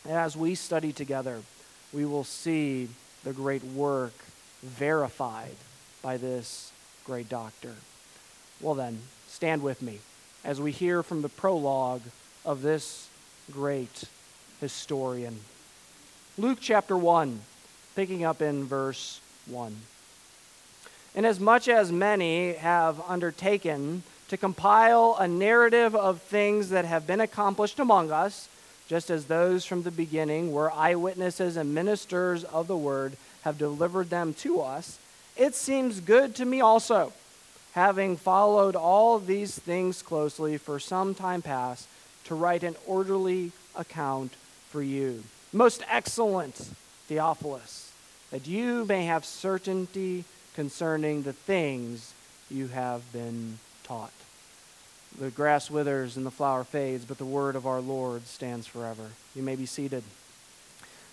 as 0.07 0.37
we 0.37 0.55
study 0.55 0.93
together, 0.93 1.41
we 1.91 2.05
will 2.05 2.23
see 2.23 2.87
the 3.23 3.33
great 3.33 3.63
work 3.63 4.13
verified 4.61 5.55
by 6.01 6.17
this 6.17 6.71
great 7.03 7.27
doctor. 7.27 7.73
Well, 8.61 8.75
then, 8.75 8.99
stand 9.27 9.61
with 9.61 9.81
me 9.81 9.99
as 10.43 10.61
we 10.61 10.71
hear 10.71 11.03
from 11.03 11.21
the 11.21 11.29
prologue 11.29 12.03
of 12.45 12.61
this 12.61 13.09
great 13.51 14.03
historian. 14.61 15.39
Luke 16.39 16.59
chapter 16.61 16.95
1, 16.95 17.41
picking 17.95 18.23
up 18.23 18.43
in 18.43 18.65
verse 18.65 19.19
1. 19.47 19.75
Inasmuch 21.15 21.67
as 21.67 21.91
many 21.91 22.53
have 22.53 23.01
undertaken 23.07 24.03
to 24.27 24.37
compile 24.37 25.17
a 25.19 25.27
narrative 25.27 25.95
of 25.95 26.21
things 26.21 26.69
that 26.69 26.85
have 26.85 27.07
been 27.07 27.21
accomplished 27.21 27.79
among 27.79 28.11
us, 28.11 28.49
just 28.87 29.09
as 29.09 29.25
those 29.25 29.65
from 29.65 29.81
the 29.81 29.89
beginning 29.89 30.51
were 30.51 30.71
eyewitnesses 30.71 31.57
and 31.57 31.73
ministers 31.73 32.43
of 32.43 32.67
the 32.67 32.77
word 32.77 33.17
have 33.41 33.57
delivered 33.57 34.11
them 34.11 34.35
to 34.35 34.61
us, 34.61 34.99
it 35.37 35.55
seems 35.55 35.99
good 35.99 36.35
to 36.35 36.45
me 36.45 36.61
also, 36.61 37.13
having 37.71 38.15
followed 38.15 38.75
all 38.75 39.17
these 39.17 39.57
things 39.57 40.03
closely 40.03 40.57
for 40.57 40.77
some 40.77 41.15
time 41.15 41.41
past, 41.41 41.87
to 42.25 42.35
write 42.35 42.61
an 42.61 42.75
orderly 42.85 43.53
account 43.75 44.35
for 44.69 44.83
you 44.83 45.23
most 45.57 45.83
excellent 45.89 46.55
Theophilus, 47.07 47.91
that 48.31 48.47
you 48.47 48.85
may 48.85 49.05
have 49.05 49.25
certainty 49.25 50.23
concerning 50.55 51.23
the 51.23 51.33
things 51.33 52.13
you 52.49 52.67
have 52.67 53.01
been 53.11 53.59
taught. 53.83 54.11
The 55.19 55.31
grass 55.31 55.71
withers 55.71 56.17
and 56.17 56.25
the 56.25 56.31
flower 56.31 56.63
fades, 56.63 57.05
but 57.05 57.17
the 57.17 57.25
word 57.25 57.55
of 57.55 57.65
our 57.65 57.79
Lord 57.79 58.27
stands 58.27 58.67
forever. 58.67 59.09
You 59.35 59.41
may 59.41 59.55
be 59.55 59.65
seated. 59.65 60.03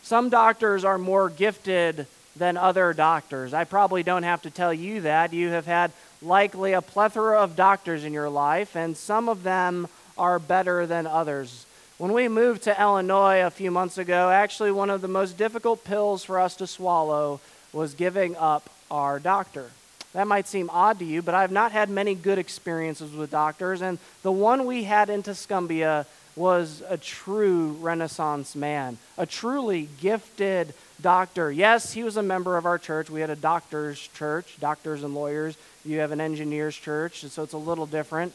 Some 0.03 0.29
doctors 0.29 0.85
are 0.85 0.99
more 0.99 1.31
gifted 1.31 2.07
than 2.37 2.57
other 2.57 2.93
doctors. 2.93 3.55
I 3.55 3.65
probably 3.65 4.03
don't 4.03 4.25
have 4.25 4.43
to 4.43 4.51
tell 4.51 4.75
you 4.75 5.03
that. 5.03 5.33
You 5.33 5.49
have 5.51 5.67
had 5.67 5.93
likely 6.21 6.73
a 6.73 6.83
plethora 6.83 7.39
of 7.39 7.57
doctors 7.57 8.05
in 8.05 8.13
your 8.13 8.29
life, 8.29 8.77
and 8.77 8.97
some 8.97 9.29
of 9.29 9.43
them 9.43 9.89
are 10.19 10.39
better 10.39 10.87
than 10.87 11.07
others. 11.07 11.65
When 11.97 12.13
we 12.13 12.27
moved 12.27 12.63
to 12.63 12.81
Illinois 12.81 13.47
a 13.47 13.51
few 13.51 13.71
months 13.71 13.99
ago, 13.99 14.29
actually, 14.29 14.73
one 14.73 14.91
of 14.91 15.01
the 15.01 15.07
most 15.07 15.37
difficult 15.37 15.85
pills 15.85 16.25
for 16.25 16.41
us 16.41 16.57
to 16.57 16.67
swallow 16.67 17.41
was 17.73 17.95
giving 17.95 18.35
up 18.35 18.69
our 18.91 19.21
doctor. 19.21 19.71
That 20.13 20.27
might 20.27 20.49
seem 20.49 20.69
odd 20.71 20.99
to 20.99 21.05
you, 21.05 21.23
but 21.23 21.37
I've 21.37 21.53
not 21.53 21.71
had 21.71 21.89
many 21.89 22.17
good 22.17 22.37
experiences 22.37 23.13
with 23.13 23.31
doctors, 23.31 23.81
and 23.81 24.01
the 24.23 24.33
one 24.33 24.67
we 24.67 24.83
had 24.83 25.09
in 25.09 25.23
Tuscumbia 25.23 26.07
was 26.35 26.83
a 26.89 26.97
true 26.97 27.77
Renaissance 27.81 28.57
man, 28.57 28.99
a 29.17 29.25
truly 29.25 29.89
gifted 30.01 30.75
doctor. 31.01 31.53
Yes, 31.53 31.93
he 31.93 32.03
was 32.03 32.17
a 32.17 32.25
member 32.25 32.57
of 32.57 32.67
our 32.67 32.79
church. 32.79 33.09
We 33.09 33.21
had 33.21 33.31
a 33.31 33.37
doctor's 33.37 34.01
church, 34.01 34.57
doctors 34.59 35.05
and 35.05 35.15
lawyers. 35.15 35.57
You 35.85 36.01
have 36.01 36.11
an 36.11 36.21
engineer's 36.21 36.75
church, 36.75 37.21
so 37.21 37.45
it's 37.45 37.53
a 37.53 37.59
little 37.59 37.87
different. 37.87 38.33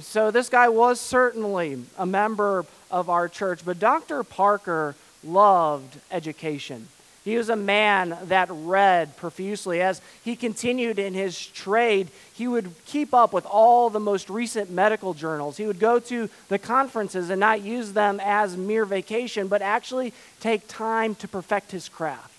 So 0.00 0.30
this 0.30 0.48
guy 0.48 0.68
was 0.68 1.00
certainly 1.00 1.82
a 1.98 2.06
member 2.06 2.64
of 2.90 3.08
our 3.08 3.28
church, 3.28 3.60
but 3.64 3.78
Dr. 3.78 4.22
Parker 4.22 4.94
loved 5.22 5.98
education. 6.10 6.88
He 7.24 7.36
was 7.36 7.50
a 7.50 7.56
man 7.56 8.16
that 8.24 8.48
read 8.50 9.16
profusely. 9.16 9.82
As 9.82 10.00
he 10.24 10.36
continued 10.36 10.98
in 10.98 11.12
his 11.12 11.38
trade, 11.38 12.08
he 12.32 12.48
would 12.48 12.72
keep 12.86 13.12
up 13.12 13.32
with 13.34 13.44
all 13.44 13.90
the 13.90 14.00
most 14.00 14.30
recent 14.30 14.70
medical 14.70 15.12
journals. 15.12 15.58
He 15.58 15.66
would 15.66 15.78
go 15.78 15.98
to 15.98 16.30
the 16.48 16.58
conferences 16.58 17.28
and 17.28 17.38
not 17.38 17.60
use 17.60 17.92
them 17.92 18.20
as 18.24 18.56
mere 18.56 18.86
vacation, 18.86 19.48
but 19.48 19.60
actually 19.60 20.14
take 20.40 20.66
time 20.66 21.14
to 21.16 21.28
perfect 21.28 21.72
his 21.72 21.90
craft. 21.90 22.32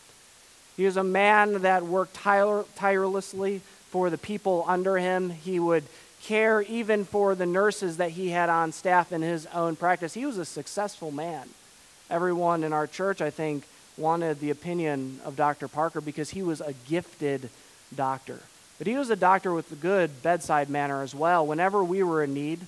He 0.77 0.85
was 0.85 0.97
a 0.97 1.03
man 1.03 1.61
that 1.61 1.85
worked 1.85 2.15
tire- 2.15 2.65
tirelessly 2.75 3.61
for 3.91 4.09
the 4.09 4.17
people 4.17 4.65
under 4.67 4.97
him. 4.97 5.29
He 5.29 5.59
would 5.59 5.83
care 6.23 6.61
even 6.61 7.05
for 7.05 7.35
the 7.35 7.45
nurses 7.45 7.97
that 7.97 8.11
he 8.11 8.29
had 8.29 8.49
on 8.49 8.71
staff 8.71 9.11
in 9.11 9.21
his 9.21 9.45
own 9.47 9.75
practice. 9.75 10.13
He 10.13 10.25
was 10.25 10.37
a 10.37 10.45
successful 10.45 11.11
man. 11.11 11.47
Everyone 12.09 12.63
in 12.63 12.73
our 12.73 12.87
church, 12.87 13.21
I 13.21 13.29
think, 13.29 13.63
wanted 13.97 14.39
the 14.39 14.49
opinion 14.49 15.19
of 15.25 15.35
Dr. 15.35 15.67
Parker 15.67 16.01
because 16.01 16.29
he 16.29 16.43
was 16.43 16.61
a 16.61 16.73
gifted 16.87 17.49
doctor. 17.95 18.39
But 18.77 18.87
he 18.87 18.95
was 18.95 19.09
a 19.09 19.15
doctor 19.15 19.53
with 19.53 19.71
a 19.71 19.75
good 19.75 20.23
bedside 20.23 20.69
manner 20.69 21.03
as 21.03 21.13
well. 21.13 21.45
Whenever 21.45 21.83
we 21.83 22.03
were 22.03 22.23
in 22.23 22.33
need, 22.33 22.59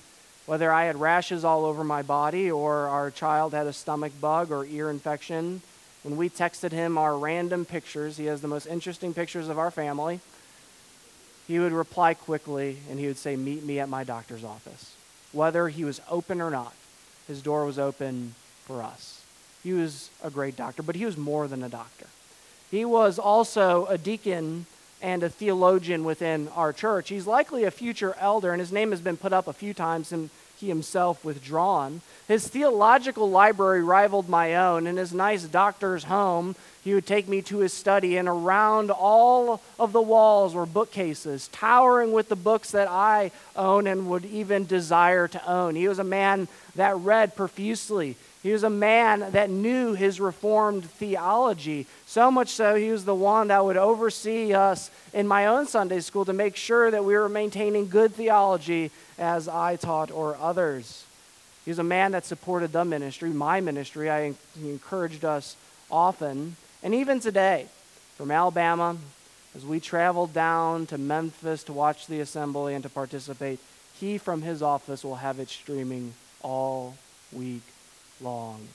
whether 0.46 0.70
I 0.70 0.84
had 0.84 1.00
rashes 1.00 1.44
all 1.44 1.64
over 1.64 1.82
my 1.82 2.02
body 2.02 2.50
or 2.50 2.86
our 2.88 3.10
child 3.10 3.52
had 3.52 3.66
a 3.66 3.72
stomach 3.72 4.12
bug 4.20 4.50
or 4.50 4.64
ear 4.66 4.90
infection, 4.90 5.62
when 6.02 6.16
we 6.16 6.28
texted 6.28 6.72
him 6.72 6.98
our 6.98 7.16
random 7.16 7.64
pictures, 7.64 8.16
he 8.16 8.26
has 8.26 8.42
the 8.42 8.48
most 8.48 8.66
interesting 8.66 9.14
pictures 9.14 9.48
of 9.48 9.58
our 9.58 9.70
family 9.70 10.20
he 11.46 11.58
would 11.58 11.72
reply 11.72 12.14
quickly 12.14 12.78
and 12.90 12.98
he 12.98 13.06
would 13.06 13.18
say, 13.18 13.36
Meet 13.36 13.64
me 13.64 13.80
at 13.80 13.88
my 13.88 14.04
doctor's 14.04 14.44
office. 14.44 14.94
Whether 15.32 15.68
he 15.68 15.84
was 15.84 16.00
open 16.10 16.40
or 16.40 16.50
not, 16.50 16.74
his 17.26 17.42
door 17.42 17.64
was 17.64 17.78
open 17.78 18.34
for 18.64 18.82
us. 18.82 19.22
He 19.62 19.72
was 19.72 20.10
a 20.22 20.30
great 20.30 20.56
doctor, 20.56 20.82
but 20.82 20.96
he 20.96 21.04
was 21.04 21.16
more 21.16 21.48
than 21.48 21.62
a 21.62 21.68
doctor. 21.68 22.06
He 22.70 22.84
was 22.84 23.18
also 23.18 23.86
a 23.86 23.98
deacon 23.98 24.66
and 25.00 25.22
a 25.22 25.28
theologian 25.28 26.04
within 26.04 26.48
our 26.48 26.72
church. 26.72 27.08
He's 27.08 27.26
likely 27.26 27.64
a 27.64 27.70
future 27.70 28.14
elder, 28.18 28.52
and 28.52 28.60
his 28.60 28.72
name 28.72 28.90
has 28.90 29.00
been 29.00 29.16
put 29.16 29.32
up 29.32 29.46
a 29.46 29.52
few 29.52 29.74
times 29.74 30.12
and 30.12 30.30
he 30.58 30.68
himself 30.68 31.24
withdrawn. 31.24 32.00
His 32.28 32.48
theological 32.48 33.28
library 33.28 33.82
rivaled 33.82 34.28
my 34.28 34.54
own. 34.54 34.86
In 34.86 34.96
his 34.96 35.12
nice 35.12 35.44
doctor's 35.44 36.04
home, 36.04 36.56
he 36.82 36.94
would 36.94 37.06
take 37.06 37.28
me 37.28 37.42
to 37.42 37.58
his 37.58 37.72
study, 37.72 38.16
and 38.16 38.28
around 38.28 38.90
all 38.90 39.60
of 39.78 39.92
the 39.92 40.02
walls 40.02 40.54
were 40.54 40.66
bookcases, 40.66 41.48
towering 41.48 42.12
with 42.12 42.28
the 42.28 42.36
books 42.36 42.72
that 42.72 42.88
I 42.88 43.30
own 43.56 43.86
and 43.86 44.08
would 44.10 44.24
even 44.26 44.66
desire 44.66 45.26
to 45.28 45.50
own. 45.50 45.74
He 45.74 45.88
was 45.88 45.98
a 45.98 46.04
man 46.04 46.48
that 46.76 46.96
read 46.96 47.36
profusely. 47.36 48.16
He 48.42 48.52
was 48.52 48.62
a 48.62 48.70
man 48.70 49.32
that 49.32 49.48
knew 49.48 49.94
his 49.94 50.20
Reformed 50.20 50.84
theology, 50.84 51.86
so 52.06 52.30
much 52.30 52.50
so 52.50 52.74
he 52.74 52.90
was 52.90 53.06
the 53.06 53.14
one 53.14 53.48
that 53.48 53.64
would 53.64 53.78
oversee 53.78 54.52
us 54.52 54.90
in 55.14 55.26
my 55.26 55.46
own 55.46 55.66
Sunday 55.66 56.00
school 56.00 56.26
to 56.26 56.34
make 56.34 56.54
sure 56.54 56.90
that 56.90 57.06
we 57.06 57.14
were 57.14 57.30
maintaining 57.30 57.88
good 57.88 58.12
theology 58.14 58.90
as 59.18 59.48
I 59.48 59.76
taught 59.76 60.10
or 60.10 60.36
others. 60.36 61.04
He 61.64 61.70
was 61.70 61.78
a 61.78 61.84
man 61.84 62.12
that 62.12 62.26
supported 62.26 62.72
the 62.72 62.84
ministry, 62.84 63.30
my 63.30 63.60
ministry. 63.60 64.10
I, 64.10 64.34
he 64.60 64.70
encouraged 64.70 65.24
us 65.24 65.56
often. 65.90 66.56
And 66.82 66.94
even 66.94 67.20
today, 67.20 67.66
from 68.16 68.30
Alabama, 68.30 68.96
as 69.56 69.64
we 69.64 69.80
traveled 69.80 70.34
down 70.34 70.86
to 70.86 70.98
Memphis 70.98 71.64
to 71.64 71.72
watch 71.72 72.06
the 72.06 72.20
assembly 72.20 72.74
and 72.74 72.82
to 72.82 72.90
participate, 72.90 73.60
he 73.98 74.18
from 74.18 74.42
his 74.42 74.62
office 74.62 75.04
will 75.04 75.16
have 75.16 75.38
it 75.38 75.48
streaming 75.48 76.12
all 76.42 76.96
week 77.32 77.62
long. 78.20 78.66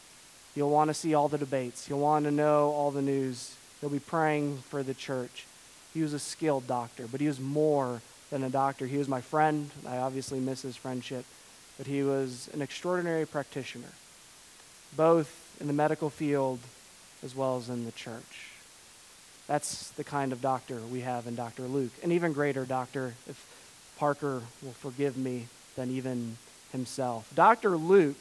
He'll 0.55 0.69
want 0.69 0.89
to 0.89 0.93
see 0.93 1.13
all 1.13 1.27
the 1.27 1.37
debates, 1.37 1.85
he'll 1.85 1.99
want 1.99 2.25
to 2.25 2.31
know 2.31 2.71
all 2.71 2.91
the 2.91 3.01
news, 3.01 3.55
he'll 3.79 3.89
be 3.89 3.99
praying 3.99 4.57
for 4.69 4.81
the 4.81 4.93
church. 4.93 5.45
He 5.93 6.01
was 6.01 6.13
a 6.13 6.19
skilled 6.19 6.67
doctor, 6.67 7.07
but 7.11 7.21
he 7.21 7.27
was 7.27 7.39
more 7.39 8.01
than 8.29 8.43
a 8.43 8.49
doctor. 8.49 8.85
He 8.85 8.97
was 8.97 9.07
my 9.07 9.21
friend. 9.21 9.71
I 9.87 9.97
obviously 9.97 10.39
miss 10.39 10.61
his 10.61 10.75
friendship, 10.75 11.25
but 11.77 11.87
he 11.87 12.03
was 12.03 12.49
an 12.53 12.61
extraordinary 12.61 13.25
practitioner, 13.25 13.93
both 14.95 15.57
in 15.59 15.67
the 15.67 15.73
medical 15.73 16.09
field 16.09 16.59
as 17.23 17.35
well 17.35 17.57
as 17.57 17.69
in 17.69 17.85
the 17.85 17.91
church. 17.91 18.51
That's 19.47 19.89
the 19.91 20.03
kind 20.03 20.31
of 20.31 20.41
doctor 20.41 20.79
we 20.91 21.01
have 21.01 21.25
in 21.25 21.35
Dr. 21.35 21.63
Luke. 21.63 21.91
An 22.03 22.11
even 22.11 22.33
greater 22.33 22.65
doctor, 22.65 23.15
if 23.27 23.45
Parker 23.97 24.43
will 24.61 24.73
forgive 24.73 25.17
me, 25.17 25.47
than 25.75 25.89
even 25.89 26.37
himself. 26.71 27.31
Dr. 27.33 27.75
Luke 27.75 28.15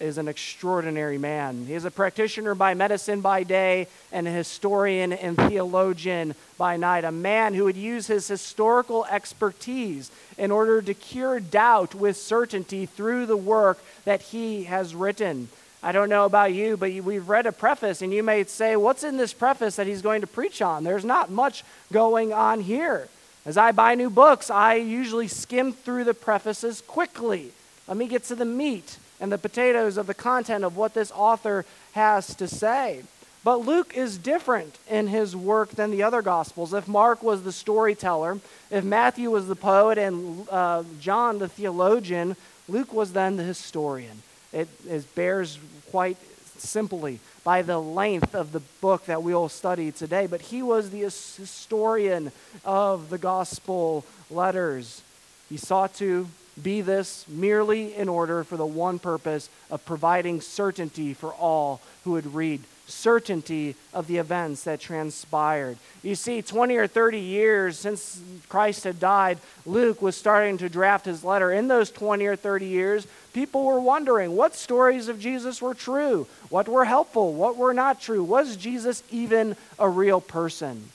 is 0.00 0.18
an 0.18 0.28
extraordinary 0.28 1.18
man. 1.18 1.66
He 1.66 1.74
is 1.74 1.84
a 1.84 1.90
practitioner 1.90 2.54
by 2.54 2.74
medicine 2.74 3.20
by 3.20 3.42
day 3.42 3.88
and 4.12 4.26
a 4.26 4.30
historian 4.30 5.12
and 5.12 5.36
theologian 5.36 6.34
by 6.56 6.76
night, 6.76 7.04
a 7.04 7.12
man 7.12 7.54
who 7.54 7.64
would 7.64 7.76
use 7.76 8.06
his 8.06 8.28
historical 8.28 9.04
expertise 9.06 10.10
in 10.36 10.50
order 10.50 10.80
to 10.82 10.94
cure 10.94 11.40
doubt 11.40 11.94
with 11.94 12.16
certainty 12.16 12.86
through 12.86 13.26
the 13.26 13.36
work 13.36 13.78
that 14.04 14.22
he 14.22 14.64
has 14.64 14.94
written. 14.94 15.48
I 15.82 15.92
don't 15.92 16.08
know 16.08 16.24
about 16.24 16.52
you, 16.52 16.76
but 16.76 16.90
we've 16.90 17.28
read 17.28 17.46
a 17.46 17.52
preface, 17.52 18.02
and 18.02 18.12
you 18.12 18.22
may 18.22 18.44
say, 18.44 18.74
What's 18.74 19.04
in 19.04 19.16
this 19.16 19.32
preface 19.32 19.76
that 19.76 19.86
he's 19.86 20.02
going 20.02 20.22
to 20.22 20.26
preach 20.26 20.60
on? 20.60 20.82
There's 20.82 21.04
not 21.04 21.30
much 21.30 21.64
going 21.92 22.32
on 22.32 22.60
here. 22.60 23.08
As 23.46 23.56
I 23.56 23.72
buy 23.72 23.94
new 23.94 24.10
books, 24.10 24.50
I 24.50 24.74
usually 24.74 25.28
skim 25.28 25.72
through 25.72 26.04
the 26.04 26.14
prefaces 26.14 26.80
quickly. 26.80 27.52
Let 27.86 27.96
me 27.96 28.08
get 28.08 28.24
to 28.24 28.34
the 28.34 28.44
meat 28.44 28.98
and 29.20 29.32
the 29.32 29.38
potatoes 29.38 29.96
of 29.96 30.06
the 30.06 30.14
content 30.14 30.64
of 30.64 30.76
what 30.76 30.94
this 30.94 31.12
author 31.14 31.64
has 31.92 32.34
to 32.36 32.46
say. 32.46 33.02
But 33.44 33.64
Luke 33.64 33.96
is 33.96 34.18
different 34.18 34.78
in 34.90 35.06
his 35.06 35.34
work 35.34 35.70
than 35.70 35.90
the 35.90 36.02
other 36.02 36.22
Gospels. 36.22 36.74
If 36.74 36.88
Mark 36.88 37.22
was 37.22 37.42
the 37.42 37.52
storyteller, 37.52 38.40
if 38.70 38.84
Matthew 38.84 39.30
was 39.30 39.46
the 39.46 39.56
poet, 39.56 39.96
and 39.96 40.46
uh, 40.50 40.82
John 41.00 41.38
the 41.38 41.48
theologian, 41.48 42.36
Luke 42.68 42.92
was 42.92 43.12
then 43.12 43.36
the 43.36 43.44
historian. 43.44 44.22
It, 44.52 44.68
it 44.88 45.14
bears 45.14 45.58
quite 45.90 46.16
simply 46.58 47.20
by 47.44 47.62
the 47.62 47.78
length 47.78 48.34
of 48.34 48.52
the 48.52 48.60
book 48.80 49.06
that 49.06 49.22
we'll 49.22 49.48
study 49.48 49.92
today, 49.92 50.26
but 50.26 50.40
he 50.40 50.62
was 50.62 50.90
the 50.90 51.00
historian 51.00 52.32
of 52.64 53.08
the 53.08 53.18
gospel 53.18 54.04
letters. 54.30 55.02
He 55.48 55.56
sought 55.56 55.94
to 55.94 56.28
be 56.62 56.80
this 56.80 57.24
merely 57.28 57.94
in 57.94 58.08
order 58.08 58.44
for 58.44 58.56
the 58.56 58.66
one 58.66 58.98
purpose 58.98 59.48
of 59.70 59.84
providing 59.84 60.40
certainty 60.40 61.14
for 61.14 61.32
all 61.32 61.80
who 62.04 62.12
would 62.12 62.34
read 62.34 62.62
certainty 62.88 63.74
of 63.92 64.06
the 64.06 64.16
events 64.16 64.64
that 64.64 64.80
transpired. 64.80 65.76
You 66.02 66.14
see, 66.14 66.42
20 66.42 66.76
or 66.76 66.86
30 66.86 67.18
years 67.18 67.78
since 67.78 68.20
Christ 68.48 68.84
had 68.84 68.98
died, 68.98 69.38
Luke 69.66 70.00
was 70.00 70.16
starting 70.16 70.58
to 70.58 70.68
draft 70.68 71.04
his 71.04 71.22
letter. 71.22 71.52
In 71.52 71.68
those 71.68 71.90
20 71.90 72.24
or 72.26 72.36
30 72.36 72.66
years, 72.66 73.06
people 73.32 73.64
were 73.64 73.80
wondering 73.80 74.34
what 74.34 74.54
stories 74.54 75.08
of 75.08 75.20
Jesus 75.20 75.60
were 75.60 75.74
true, 75.74 76.26
what 76.48 76.68
were 76.68 76.86
helpful, 76.86 77.34
what 77.34 77.56
were 77.56 77.74
not 77.74 78.00
true. 78.00 78.22
Was 78.24 78.56
Jesus 78.56 79.02
even 79.10 79.56
a 79.78 79.88
real 79.88 80.20
person? 80.20 80.90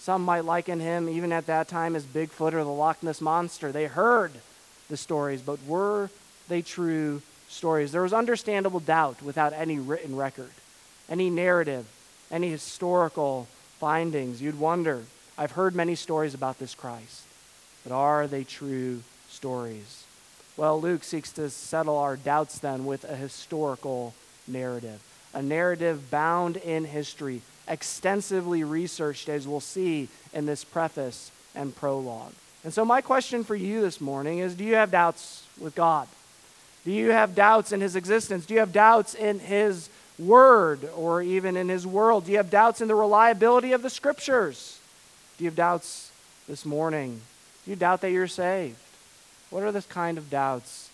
Some 0.00 0.24
might 0.24 0.44
liken 0.44 0.80
him, 0.80 1.08
even 1.08 1.32
at 1.32 1.46
that 1.46 1.68
time, 1.68 1.94
as 1.94 2.04
Bigfoot 2.04 2.54
or 2.54 2.64
the 2.64 2.70
Loch 2.70 3.02
Ness 3.02 3.20
Monster. 3.20 3.72
They 3.72 3.86
heard 3.86 4.32
the 4.88 4.96
stories, 4.96 5.42
but 5.42 5.58
were 5.66 6.10
they 6.48 6.62
true 6.62 7.22
stories? 7.48 7.92
There 7.92 8.02
was 8.02 8.12
understandable 8.12 8.80
doubt 8.80 9.22
without 9.22 9.52
any 9.52 9.78
written 9.78 10.16
record 10.16 10.50
any 11.08 11.30
narrative, 11.30 11.86
any 12.30 12.50
historical 12.50 13.48
findings, 13.78 14.42
you'd 14.42 14.58
wonder 14.58 15.02
I've 15.36 15.52
heard 15.52 15.74
many 15.74 15.94
stories 15.94 16.34
about 16.34 16.58
this 16.58 16.74
Christ, 16.74 17.22
but 17.84 17.94
are 17.94 18.26
they 18.26 18.44
true 18.44 19.02
stories? 19.28 20.04
Well, 20.56 20.80
Luke 20.80 21.04
seeks 21.04 21.30
to 21.32 21.48
settle 21.48 21.96
our 21.96 22.16
doubts 22.16 22.58
then 22.58 22.84
with 22.84 23.04
a 23.04 23.14
historical 23.14 24.14
narrative, 24.48 25.00
a 25.32 25.40
narrative 25.40 26.10
bound 26.10 26.56
in 26.56 26.84
history, 26.84 27.42
extensively 27.68 28.64
researched, 28.64 29.28
as 29.28 29.46
we'll 29.46 29.60
see 29.60 30.08
in 30.34 30.46
this 30.46 30.64
preface 30.64 31.30
and 31.54 31.74
prologue. 31.76 32.32
And 32.64 32.72
so, 32.72 32.84
my 32.84 33.00
question 33.00 33.44
for 33.44 33.54
you 33.54 33.80
this 33.80 34.00
morning 34.00 34.38
is 34.38 34.54
Do 34.54 34.64
you 34.64 34.74
have 34.74 34.90
doubts 34.90 35.44
with 35.58 35.74
God? 35.74 36.08
Do 36.84 36.92
you 36.92 37.10
have 37.10 37.34
doubts 37.34 37.72
in 37.72 37.80
His 37.80 37.96
existence? 37.96 38.46
Do 38.46 38.54
you 38.54 38.60
have 38.60 38.72
doubts 38.72 39.14
in 39.14 39.38
His 39.38 39.88
word 40.18 40.88
or 40.96 41.22
even 41.22 41.56
in 41.56 41.68
his 41.68 41.86
world? 41.86 42.26
Do 42.26 42.32
you 42.32 42.38
have 42.38 42.50
doubts 42.50 42.80
in 42.80 42.88
the 42.88 42.94
reliability 42.94 43.72
of 43.72 43.82
the 43.82 43.90
scriptures? 43.90 44.78
Do 45.36 45.44
you 45.44 45.50
have 45.50 45.56
doubts 45.56 46.10
this 46.48 46.64
morning? 46.64 47.20
Do 47.64 47.70
you 47.70 47.76
doubt 47.76 48.00
that 48.00 48.10
you're 48.10 48.26
saved? 48.26 48.76
What 49.50 49.62
are 49.62 49.72
the 49.72 49.82
kind 49.82 50.18
of 50.18 50.30
doubts 50.30 50.90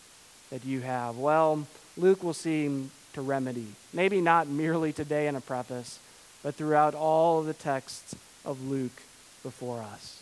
that 0.50 0.64
you 0.64 0.80
have? 0.80 1.16
Well, 1.16 1.66
Luke 1.96 2.22
will 2.22 2.34
seem 2.34 2.90
to 3.14 3.22
remedy. 3.22 3.66
Maybe 3.92 4.20
not 4.20 4.48
merely 4.48 4.92
today 4.92 5.26
in 5.26 5.36
a 5.36 5.40
preface, 5.40 5.98
but 6.42 6.54
throughout 6.54 6.94
all 6.94 7.40
of 7.40 7.46
the 7.46 7.54
texts 7.54 8.14
of 8.44 8.68
Luke 8.68 9.02
before 9.42 9.80
us. 9.80 10.20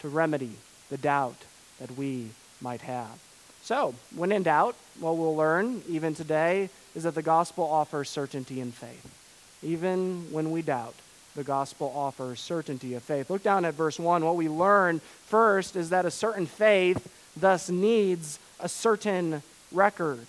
To 0.00 0.08
remedy 0.08 0.52
the 0.90 0.96
doubt 0.96 1.36
that 1.80 1.90
we 1.96 2.28
might 2.60 2.80
have. 2.82 3.18
So, 3.62 3.94
when 4.14 4.32
in 4.32 4.42
doubt, 4.42 4.76
what 4.98 5.16
we'll 5.16 5.36
learn 5.36 5.82
even 5.88 6.14
today 6.14 6.70
is 6.94 7.04
that 7.04 7.14
the 7.14 7.22
gospel 7.22 7.64
offers 7.64 8.08
certainty 8.08 8.60
and 8.60 8.72
faith. 8.72 9.14
Even 9.62 10.32
when 10.32 10.50
we 10.50 10.62
doubt, 10.62 10.94
the 11.36 11.44
gospel 11.44 11.92
offers 11.94 12.40
certainty 12.40 12.94
of 12.94 13.02
faith. 13.02 13.30
Look 13.30 13.42
down 13.42 13.64
at 13.64 13.74
verse 13.74 13.98
1. 13.98 14.24
What 14.24 14.36
we 14.36 14.48
learn 14.48 15.00
first 15.26 15.76
is 15.76 15.90
that 15.90 16.06
a 16.06 16.10
certain 16.10 16.46
faith 16.46 17.12
thus 17.36 17.68
needs 17.68 18.38
a 18.58 18.68
certain 18.68 19.42
record. 19.70 20.26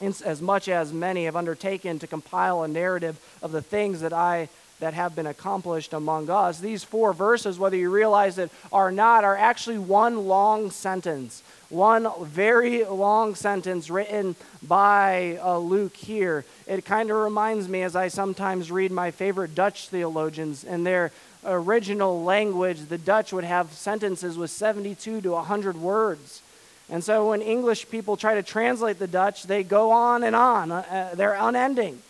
As 0.00 0.42
much 0.42 0.68
as 0.68 0.92
many 0.92 1.26
have 1.26 1.36
undertaken 1.36 1.98
to 2.00 2.06
compile 2.06 2.62
a 2.62 2.68
narrative 2.68 3.20
of 3.42 3.52
the 3.52 3.62
things 3.62 4.00
that 4.00 4.12
I 4.12 4.48
that 4.82 4.94
have 4.94 5.14
been 5.14 5.26
accomplished 5.26 5.92
among 5.92 6.28
us. 6.28 6.58
These 6.58 6.82
four 6.82 7.12
verses, 7.12 7.58
whether 7.58 7.76
you 7.76 7.88
realize 7.88 8.36
it 8.36 8.50
or 8.70 8.90
not, 8.90 9.22
are 9.24 9.36
actually 9.36 9.78
one 9.78 10.26
long 10.26 10.70
sentence 10.70 11.42
one 11.72 12.06
very 12.20 12.84
long 12.84 13.34
sentence 13.34 13.88
written 13.88 14.36
by 14.62 15.38
uh, 15.42 15.56
Luke 15.56 15.96
here. 15.96 16.44
It 16.66 16.84
kind 16.84 17.10
of 17.10 17.16
reminds 17.16 17.66
me, 17.66 17.82
as 17.82 17.96
I 17.96 18.08
sometimes 18.08 18.70
read 18.70 18.92
my 18.92 19.10
favorite 19.10 19.54
Dutch 19.54 19.88
theologians, 19.88 20.64
in 20.64 20.84
their 20.84 21.12
original 21.44 22.22
language, 22.22 22.88
the 22.88 22.98
Dutch 22.98 23.32
would 23.32 23.44
have 23.44 23.72
sentences 23.72 24.36
with 24.36 24.50
72 24.50 25.22
to 25.22 25.30
100 25.30 25.76
words. 25.76 26.42
And 26.90 27.02
so 27.02 27.30
when 27.30 27.40
English 27.40 27.88
people 27.88 28.18
try 28.18 28.34
to 28.34 28.42
translate 28.42 28.98
the 28.98 29.06
Dutch, 29.06 29.44
they 29.44 29.62
go 29.62 29.92
on 29.92 30.24
and 30.24 30.36
on. 30.36 30.70
Uh, 30.70 31.14
they're 31.16 31.38
unending. 31.40 32.02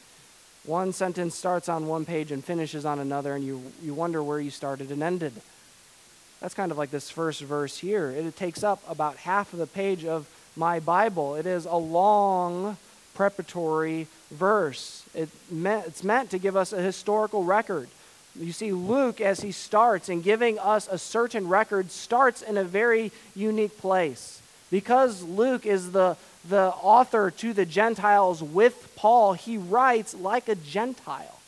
One 0.64 0.92
sentence 0.92 1.34
starts 1.34 1.68
on 1.68 1.86
one 1.86 2.04
page 2.04 2.30
and 2.30 2.44
finishes 2.44 2.84
on 2.84 2.98
another, 2.98 3.34
and 3.34 3.44
you, 3.44 3.62
you 3.82 3.94
wonder 3.94 4.22
where 4.22 4.38
you 4.38 4.50
started 4.50 4.90
and 4.90 5.02
ended. 5.02 5.32
That's 6.40 6.54
kind 6.54 6.70
of 6.70 6.78
like 6.78 6.90
this 6.90 7.10
first 7.10 7.40
verse 7.40 7.78
here. 7.78 8.10
It 8.10 8.36
takes 8.36 8.62
up 8.62 8.82
about 8.88 9.16
half 9.16 9.52
of 9.52 9.58
the 9.58 9.66
page 9.66 10.04
of 10.04 10.28
my 10.56 10.80
Bible. 10.80 11.34
It 11.34 11.46
is 11.46 11.66
a 11.66 11.76
long 11.76 12.76
preparatory 13.14 14.06
verse. 14.30 15.04
It 15.14 15.28
it's 15.52 16.04
meant 16.04 16.30
to 16.30 16.38
give 16.38 16.56
us 16.56 16.72
a 16.72 16.80
historical 16.80 17.44
record. 17.44 17.88
You 18.38 18.52
see, 18.52 18.72
Luke, 18.72 19.20
as 19.20 19.40
he 19.40 19.52
starts 19.52 20.08
in 20.08 20.22
giving 20.22 20.58
us 20.58 20.88
a 20.90 20.96
certain 20.96 21.48
record, 21.48 21.90
starts 21.90 22.40
in 22.40 22.56
a 22.56 22.64
very 22.64 23.12
unique 23.34 23.76
place. 23.78 24.40
Because 24.70 25.22
Luke 25.22 25.66
is 25.66 25.92
the, 25.92 26.16
the 26.48 26.72
author 26.82 27.30
to 27.30 27.52
the 27.52 27.64
Gentiles 27.64 28.42
with 28.42 28.92
Paul, 28.96 29.34
he 29.34 29.58
writes 29.58 30.14
like 30.14 30.48
a 30.48 30.54
Gentile, 30.56 31.38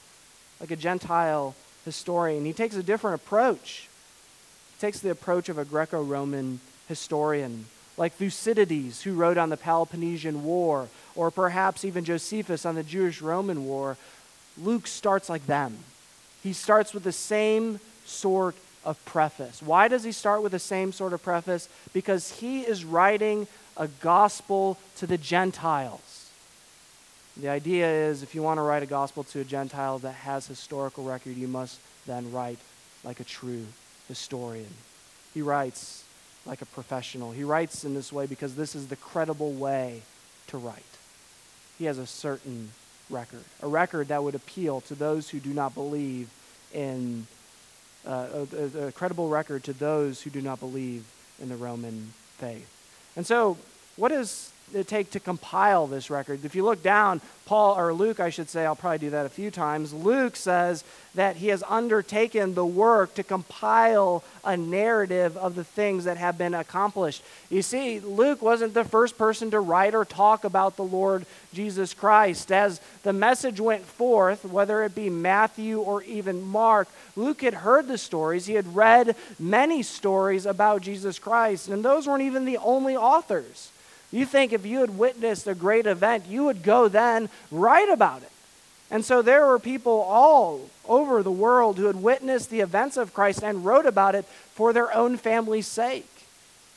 like 0.61 0.71
a 0.71 0.77
Gentile 0.77 1.55
historian. 1.85 2.45
He 2.45 2.53
takes 2.53 2.77
a 2.77 2.83
different 2.83 3.21
approach 3.23 3.89
He 4.75 4.81
takes 4.81 5.01
the 5.01 5.11
approach 5.11 5.49
of 5.49 5.59
a 5.59 5.65
Greco 5.65 6.03
Roman 6.03 6.61
historian, 6.89 7.67
like 7.97 8.13
Thucydides, 8.15 9.03
who 9.03 9.15
wrote 9.15 9.39
on 9.39 9.51
the 9.51 9.57
Peloponnesian 9.57 10.45
War, 10.45 10.89
or 11.15 11.31
perhaps 11.31 11.85
even 11.85 12.05
Josephus 12.05 12.67
on 12.67 12.75
the 12.75 12.83
Jewish 12.83 13.23
Roman 13.23 13.65
War. 13.67 13.97
Luke 14.57 14.87
starts 14.87 15.29
like 15.29 15.47
them. 15.47 15.79
He 16.43 16.53
starts 16.53 16.93
with 16.93 17.05
the 17.05 17.13
same 17.13 17.81
sort 18.05 18.55
of 18.85 19.03
preface. 19.05 19.63
Why 19.63 19.89
does 19.89 20.05
he 20.05 20.13
start 20.13 20.43
with 20.43 20.53
the 20.53 20.59
same 20.59 20.93
sort 20.93 21.13
of 21.13 21.23
preface? 21.23 21.69
Because 21.93 22.33
he 22.33 22.63
is 22.63 22.85
writing 22.85 23.47
a 23.77 23.89
gospel 23.89 24.79
to 24.97 25.07
the 25.07 25.19
Gentiles. 25.19 26.31
The 27.37 27.49
idea 27.49 27.91
is 28.09 28.23
if 28.23 28.35
you 28.35 28.43
want 28.43 28.59
to 28.59 28.63
write 28.63 28.83
a 28.83 28.87
gospel 28.87 29.25
to 29.25 29.41
a 29.41 29.45
Gentile 29.45 29.99
that 29.99 30.13
has 30.13 30.47
historical 30.47 31.05
record, 31.05 31.37
you 31.37 31.49
must 31.49 31.81
then 32.07 32.31
write 32.31 32.59
like 33.03 33.21
a 33.21 33.25
true 33.25 33.67
historian. 34.09 34.73
He 35.33 35.43
writes 35.43 36.05
like 36.47 36.63
a 36.63 36.67
professional. 36.67 37.33
He 37.33 37.43
writes 37.43 37.85
in 37.85 37.95
this 37.95 38.13
way 38.13 38.27
because 38.27 38.55
this 38.55 38.75
is 38.75 38.87
the 38.87 38.97
credible 38.97 39.53
way 39.53 40.03
to 40.49 40.59
write. 40.59 40.83
He 41.79 41.87
has 41.87 41.99
a 41.99 42.07
certain 42.07 42.71
record, 43.11 43.43
a 43.63 43.67
record 43.67 44.09
that 44.09 44.23
would 44.23 44.35
appeal 44.35 44.81
to 44.83 44.95
those 44.95 45.31
who 45.31 45.41
do 45.41 45.53
not 45.53 45.75
believe 45.75 46.29
in, 46.73 47.27
uh, 48.07 48.29
a, 48.33 48.57
a, 48.57 48.87
a 48.87 48.93
credible 48.93 49.29
record 49.29 49.65
to 49.65 49.73
those 49.73 50.23
who 50.23 50.31
do 50.31 50.41
not 50.41 50.61
believe 50.61 51.05
in 51.43 51.49
the 51.49 51.57
Roman 51.57 52.13
faith. 52.39 52.69
And 53.17 53.27
so, 53.27 53.57
what 53.97 54.13
is 54.13 54.51
it 54.73 54.89
take 54.89 55.11
to 55.11 55.21
compile 55.21 55.87
this 55.87 56.11
record? 56.11 56.45
If 56.45 56.55
you 56.55 56.65
look 56.65 56.83
down, 56.83 57.21
Paul, 57.47 57.79
or 57.79 57.93
Luke, 57.93 58.21
I 58.21 58.31
should 58.31 58.49
say, 58.49 58.65
I'll 58.65 58.75
probably 58.75 58.99
do 58.99 59.11
that 59.11 59.27
a 59.27 59.31
few 59.31 59.51
times. 59.51 59.93
Luke 59.93 60.35
says 60.35 60.83
that 61.15 61.37
he 61.37 61.49
has 61.49 61.63
undertaken 61.69 62.55
the 62.55 62.65
work 62.65 63.15
to 63.15 63.23
compile 63.23 64.25
a 64.43 64.57
narrative 64.57 65.37
of 65.37 65.55
the 65.55 65.65
things 65.65 66.05
that 66.05 66.17
have 66.17 66.39
been 66.39 66.55
accomplished. 66.55 67.23
You 67.51 67.61
see, 67.61 68.01
Luke 68.01 68.41
wasn't 68.41 68.73
the 68.73 68.85
first 68.85 69.19
person 69.19 69.51
to 69.51 69.61
write 69.61 69.95
or 69.95 70.05
talk 70.05 70.45
about 70.45 70.77
the 70.77 70.85
Lord 70.85 71.27
Jesus 71.53 71.93
Christ. 71.93 72.51
As 72.51 72.81
the 73.03 73.13
message 73.13 73.61
went 73.61 73.85
forth, 73.85 74.45
whether 74.45 74.83
it 74.83 74.95
be 74.95 75.11
Matthew 75.11 75.81
or 75.81 76.03
even 76.05 76.43
Mark, 76.43 76.89
Luke 77.15 77.43
had 77.43 77.55
heard 77.55 77.89
the 77.89 77.99
stories. 77.99 78.47
He 78.47 78.55
had 78.55 78.75
read 78.75 79.17
many 79.39 79.83
stories 79.83 80.47
about 80.47 80.81
Jesus 80.83 81.19
Christ, 81.19 81.69
and 81.69 81.85
those 81.85 82.07
weren't 82.07 82.23
even 82.23 82.47
the 82.47 82.59
only 82.59 82.97
authors. 82.97 83.71
You 84.15 84.25
think 84.25 84.53
if 84.53 84.65
you 84.65 84.81
had 84.81 84.97
witnessed 84.97 85.49
a 85.49 85.57
great 85.57 85.87
event, 85.87 86.27
you 86.29 86.45
would 86.45 86.63
go 86.63 86.87
then 86.87 87.29
write 87.51 87.89
about 87.89 88.23
it. 88.23 88.31
And 88.89 89.05
so 89.05 89.23
there 89.23 89.45
were 89.45 89.59
people 89.59 90.03
all 90.03 90.71
over 90.89 91.25
the 91.25 91.33
world 91.33 91.79
who 91.79 91.87
had 91.87 91.97
witnessed 91.97 92.49
the 92.49 92.61
events 92.61 92.97
of 92.97 93.13
Christ 93.13 93.43
and 93.43 93.65
wrote 93.65 93.87
about 93.87 94.15
it 94.15 94.25
for 94.55 94.73
their 94.73 94.95
own 94.95 95.17
family's 95.17 95.67
sake. 95.67 96.09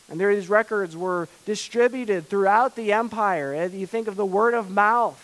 And 0.10 0.20
these 0.20 0.50
records 0.50 0.98
were 0.98 1.30
distributed 1.46 2.28
throughout 2.28 2.76
the 2.76 2.92
empire. 2.92 3.68
You 3.68 3.86
think 3.86 4.08
of 4.08 4.16
the 4.16 4.26
word 4.26 4.56
of 4.56 4.72
mouth. 4.72 5.24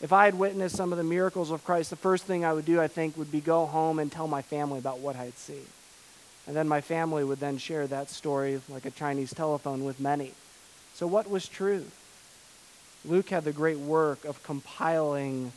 If 0.00 0.12
I 0.12 0.24
had 0.24 0.36
witnessed 0.36 0.74
some 0.74 0.90
of 0.90 0.98
the 0.98 1.04
miracles 1.04 1.52
of 1.52 1.62
Christ, 1.64 1.90
the 1.90 1.96
first 1.96 2.24
thing 2.24 2.44
I 2.44 2.52
would 2.54 2.64
do, 2.64 2.80
I 2.80 2.88
think, 2.88 3.16
would 3.16 3.30
be 3.30 3.40
go 3.40 3.66
home 3.66 4.00
and 4.00 4.10
tell 4.10 4.26
my 4.26 4.42
family 4.42 4.80
about 4.80 4.98
what 4.98 5.14
I 5.14 5.26
had 5.26 5.38
seen. 5.38 5.66
And 6.48 6.56
then 6.56 6.66
my 6.66 6.80
family 6.80 7.22
would 7.22 7.38
then 7.38 7.58
share 7.58 7.86
that 7.86 8.10
story 8.10 8.60
like 8.68 8.84
a 8.84 8.90
Chinese 8.90 9.32
telephone 9.32 9.84
with 9.84 10.00
many. 10.00 10.32
So, 11.00 11.06
what 11.06 11.30
was 11.30 11.48
true? 11.48 11.86
Luke 13.06 13.30
had 13.30 13.44
the 13.44 13.54
great 13.54 13.78
work 13.78 14.26
of 14.26 14.42
compiling 14.42 15.50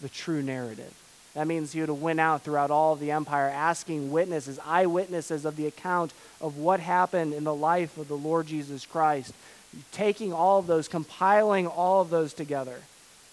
the 0.00 0.08
true 0.08 0.42
narrative. 0.42 0.92
That 1.34 1.46
means 1.46 1.70
he 1.70 1.78
would 1.78 1.88
have 1.88 2.02
went 2.02 2.18
out 2.18 2.42
throughout 2.42 2.72
all 2.72 2.94
of 2.94 2.98
the 2.98 3.12
empire 3.12 3.46
asking 3.48 4.10
witnesses, 4.10 4.58
eyewitnesses 4.66 5.44
of 5.44 5.54
the 5.54 5.68
account 5.68 6.12
of 6.40 6.56
what 6.56 6.80
happened 6.80 7.32
in 7.32 7.44
the 7.44 7.54
life 7.54 7.96
of 7.96 8.08
the 8.08 8.16
Lord 8.16 8.48
Jesus 8.48 8.84
Christ, 8.84 9.32
taking 9.92 10.32
all 10.32 10.58
of 10.58 10.66
those, 10.66 10.88
compiling 10.88 11.68
all 11.68 12.00
of 12.00 12.10
those 12.10 12.34
together. 12.34 12.80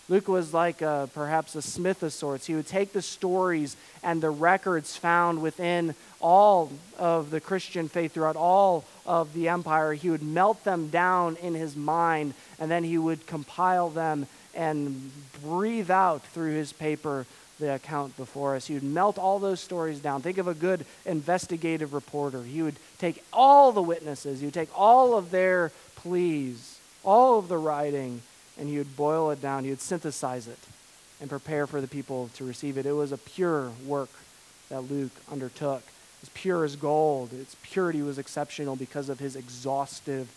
Luke 0.10 0.28
was 0.28 0.54
like 0.54 0.82
a, 0.82 1.10
perhaps 1.14 1.56
a 1.56 1.62
smith 1.62 2.04
of 2.04 2.12
sorts. 2.12 2.46
He 2.46 2.56
would 2.56 2.68
take 2.68 2.92
the 2.92 3.02
stories 3.02 3.78
and 4.04 4.22
the 4.22 4.30
records 4.30 4.98
found 4.98 5.42
within 5.42 5.96
all 6.20 6.72
of 7.00 7.32
the 7.32 7.40
Christian 7.40 7.88
faith 7.88 8.14
throughout 8.14 8.36
all 8.36 8.84
of 9.06 9.34
the 9.34 9.48
empire. 9.48 9.94
He 9.94 10.10
would 10.10 10.24
melt 10.24 10.64
them 10.66 10.90
down 10.90 11.38
in 11.38 11.54
his 11.54 11.76
mind, 11.76 12.34
and 12.60 12.70
then 12.70 12.84
he 12.84 12.98
would 12.98 13.26
compile 13.28 13.90
them 13.90 14.28
and 14.54 15.12
breathe 15.42 15.90
out 15.90 16.24
through 16.28 16.52
his 16.52 16.74
paper 16.74 17.26
the 17.60 17.76
account 17.76 18.18
before 18.18 18.56
us. 18.56 18.68
He 18.68 18.74
would 18.74 18.84
melt 18.84 19.18
all 19.18 19.40
those 19.40 19.62
stories 19.62 20.00
down. 20.00 20.22
Think 20.22 20.38
of 20.38 20.48
a 20.48 20.54
good 20.54 20.86
investigative 21.06 21.94
reporter. 21.94 22.44
He 22.44 22.62
would 22.62 22.76
take 22.98 23.24
all 23.32 23.72
the 23.72 23.82
witnesses, 23.82 24.40
he 24.40 24.48
would 24.48 24.54
take 24.54 24.78
all 24.78 25.18
of 25.18 25.32
their 25.32 25.72
pleas, 25.96 26.78
all 27.04 27.40
of 27.40 27.48
the 27.48 27.58
writing, 27.58 28.22
and 28.60 28.70
he 28.70 28.78
would 28.78 28.96
boil 28.96 29.32
it 29.32 29.42
down. 29.42 29.64
He 29.64 29.70
would 29.70 29.82
synthesize 29.82 30.48
it 30.48 30.60
and 31.20 31.30
prepare 31.30 31.68
for 31.68 31.82
the 31.82 31.88
people 31.88 32.30
to 32.36 32.44
receive 32.44 32.78
it. 32.78 32.86
It 32.86 32.92
was 32.92 33.12
a 33.12 33.18
pure 33.18 33.72
work 33.86 34.10
that 34.70 34.82
Luke 34.82 35.12
undertook. 35.32 35.82
It 35.82 36.22
was 36.22 36.30
pure 36.34 36.64
as 36.64 36.76
gold. 36.76 37.34
Its 37.34 37.56
purity 37.64 38.02
was 38.02 38.18
exceptional 38.18 38.76
because 38.76 39.10
of 39.10 39.20
his 39.20 39.36
exhaustive 39.36 40.30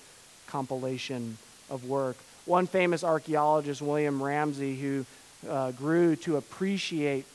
compilation 0.47 1.39
of 1.71 1.85
work. 1.85 2.17
One 2.45 2.67
famous 2.67 3.03
archaeologist, 3.03 3.83
William 3.83 4.23
Ramsay, 4.23 4.77
who 4.77 5.07
uh, 5.49 5.73
grew 5.73 6.17
to 6.17 6.37
appreciate 6.37 7.27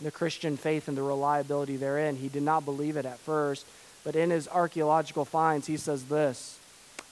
the 0.00 0.10
Christian 0.10 0.56
faith 0.56 0.88
and 0.88 0.96
the 0.96 1.02
reliability 1.02 1.76
therein. 1.76 2.16
He 2.16 2.28
did 2.28 2.42
not 2.42 2.64
believe 2.64 2.96
it 2.96 3.06
at 3.06 3.18
first, 3.18 3.66
but 4.04 4.16
in 4.16 4.30
his 4.30 4.48
archaeological 4.48 5.24
finds, 5.24 5.66
he 5.66 5.76
says 5.76 6.04
this 6.04 6.58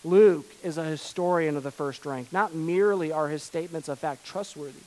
Luke 0.05 0.47
is 0.63 0.77
a 0.77 0.85
historian 0.85 1.57
of 1.57 1.63
the 1.63 1.71
first 1.71 2.05
rank. 2.05 2.33
Not 2.33 2.55
merely 2.55 3.11
are 3.11 3.29
his 3.29 3.43
statements 3.43 3.89
of 3.89 3.99
fact 3.99 4.25
trustworthy, 4.27 4.83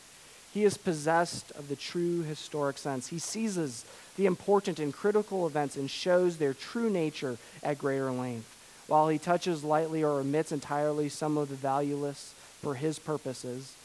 he 0.54 0.64
is 0.64 0.78
possessed 0.78 1.52
of 1.52 1.68
the 1.68 1.76
true 1.76 2.24
historic 2.24 2.78
sense. 2.78 3.08
He 3.08 3.20
seizes 3.20 3.86
the 4.16 4.26
important 4.26 4.80
and 4.80 4.94
critical 4.94 5.46
events 5.46 5.76
and 5.76 5.88
shows 5.88 6.38
their 6.38 6.54
true 6.54 6.90
nature 6.90 7.38
at 7.62 7.78
greater 7.78 8.12
length. 8.12 8.56
While 8.88 9.10
he 9.10 9.20
touches 9.20 9.64
lightly 9.64 10.04
or 10.04 10.20
omits 10.20 10.52
entirely 10.52 11.10
some 11.10 11.38
of 11.38 11.50
the 11.50 11.56
valueless 11.56 12.34
for 12.62 12.76
his 12.76 12.98
purposes, 12.98 13.76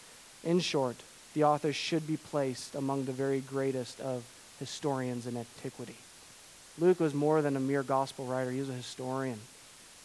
in 0.43 0.61
short, 0.61 0.97
the 1.35 1.45
author 1.45 1.73
should 1.73 2.07
be 2.07 2.17
placed 2.17 2.75
among 2.75 3.05
the 3.05 3.13
very 3.13 3.41
greatest 3.41 4.01
of 4.01 4.23
historians 4.59 5.27
in 5.27 5.37
antiquity. 5.37 5.97
Luke 6.79 7.01
was 7.01 7.13
more 7.13 7.43
than 7.43 7.57
a 7.57 7.61
mere 7.61 7.83
gospel 7.83 8.25
writer, 8.25 8.51
he 8.51 8.61
was 8.61 8.71
a 8.71 8.75
historian. 8.75 9.41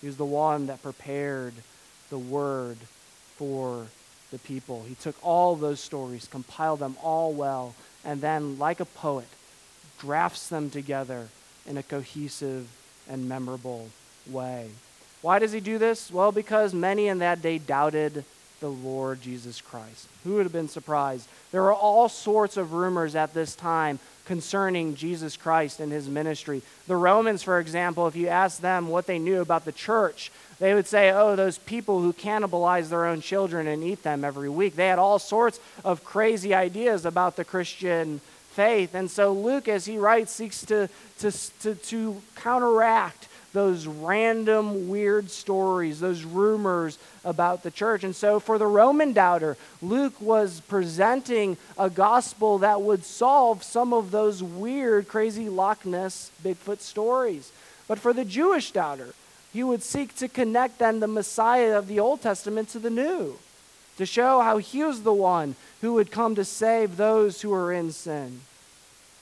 He 0.02 0.08
was 0.08 0.18
the 0.18 0.26
one 0.26 0.68
that 0.68 0.84
prepared 0.84 1.54
the 2.10 2.20
word 2.20 2.78
for 3.36 3.88
the 4.32 4.40
people. 4.40 4.84
He 4.88 4.96
took 4.96 5.16
all 5.24 5.56
those 5.56 5.80
stories, 5.80 6.28
compiled 6.28 6.80
them 6.80 6.98
all 7.02 7.34
well, 7.34 7.76
and 8.04 8.22
then, 8.22 8.60
like 8.60 8.80
a 8.80 8.86
poet, 8.86 9.28
drafts 10.00 10.50
them 10.50 10.70
together 10.70 11.28
in 11.66 11.78
a 11.78 11.84
cohesive 11.84 12.68
and 13.10 13.28
memorable 13.28 13.90
way. 14.30 14.70
Why 15.22 15.40
does 15.40 15.52
he 15.52 15.60
do 15.60 15.78
this? 15.78 16.12
Well, 16.12 16.32
because 16.32 16.74
many 16.74 17.08
in 17.08 17.20
that 17.20 17.42
day 17.42 17.58
doubted 17.58 18.24
the 18.60 18.70
Lord 18.70 19.22
Jesus 19.22 19.62
Christ. 19.62 20.08
Who 20.24 20.36
would 20.36 20.44
have 20.44 20.54
been 20.54 20.70
surprised? 20.70 21.28
There 21.52 21.62
were 21.62 21.74
all 21.74 22.10
sorts 22.10 22.58
of 22.58 22.74
rumors 22.74 23.16
at 23.16 23.34
this 23.34 23.56
time 23.56 24.00
concerning 24.28 24.94
Jesus 24.94 25.38
Christ 25.38 25.80
and 25.80 25.92
his 25.92 26.10
ministry. 26.10 26.62
The 26.86 26.98
Romans, 26.98 27.42
for 27.42 27.60
example, 27.60 28.08
if 28.08 28.16
you 28.16 28.28
ask 28.28 28.60
them 28.60 28.90
what 28.90 29.08
they 29.08 29.20
knew 29.20 29.42
about 29.42 29.64
the 29.64 29.72
church, 29.72 30.32
they 30.60 30.74
would 30.74 30.86
say, 30.86 31.12
oh, 31.12 31.36
those 31.36 31.58
people 31.58 32.02
who 32.02 32.12
cannibalize 32.12 32.90
their 32.90 33.06
own 33.06 33.22
children 33.22 33.68
and 33.68 33.84
eat 33.84 34.04
them 34.04 34.26
every 34.26 34.50
week. 34.50 34.76
They 34.76 34.88
had 34.88 35.00
all 35.00 35.18
sorts 35.18 35.60
of 35.86 36.04
crazy 36.04 36.54
ideas 36.54 37.06
about 37.06 37.38
the 37.38 37.46
Christian 37.46 38.20
faith. 38.52 38.94
And 38.94 39.10
so 39.10 39.32
Luke, 39.32 39.70
as 39.70 39.86
he 39.86 39.98
writes, 39.98 40.34
seeks 40.34 40.66
to, 40.66 40.90
to, 41.20 41.32
to, 41.62 41.76
to 41.76 42.22
counteract 42.36 43.30
those 43.58 43.88
random 43.88 44.88
weird 44.88 45.32
stories, 45.32 46.00
those 46.00 46.24
rumors 46.24 47.00
about 47.26 47.64
the 47.64 47.72
church. 47.72 48.04
And 48.04 48.16
so 48.16 48.40
for 48.40 48.60
the 48.60 48.68
Roman 48.68 49.14
doubter, 49.14 49.58
Luke 49.82 50.22
was 50.22 50.62
presenting 50.62 51.58
a 51.76 51.90
gospel 51.90 52.60
that 52.60 52.84
would 52.84 53.04
solve 53.04 53.64
some 53.64 53.94
of 53.94 54.12
those 54.12 54.44
weird, 54.44 55.08
crazy 55.08 55.50
Loch 55.50 55.88
Ness 55.88 56.30
Bigfoot 56.44 56.82
stories. 56.82 57.52
But 57.88 57.98
for 57.98 58.14
the 58.14 58.26
Jewish 58.26 58.70
doubter, 58.70 59.16
he 59.52 59.64
would 59.64 59.82
seek 59.82 60.16
to 60.18 60.28
connect 60.28 60.78
then 60.78 61.00
the 61.00 61.08
Messiah 61.08 61.80
of 61.80 61.88
the 61.88 62.00
Old 62.00 62.22
Testament 62.22 62.70
to 62.70 62.80
the 62.80 62.92
New, 62.92 63.40
to 63.98 64.06
show 64.06 64.42
how 64.42 64.60
he 64.60 64.84
was 64.84 65.02
the 65.02 65.12
one 65.12 65.56
who 65.82 65.94
would 65.94 66.12
come 66.12 66.36
to 66.36 66.46
save 66.46 66.96
those 66.96 67.42
who 67.42 67.52
are 67.52 67.74
in 67.74 67.92
sin. 67.92 68.42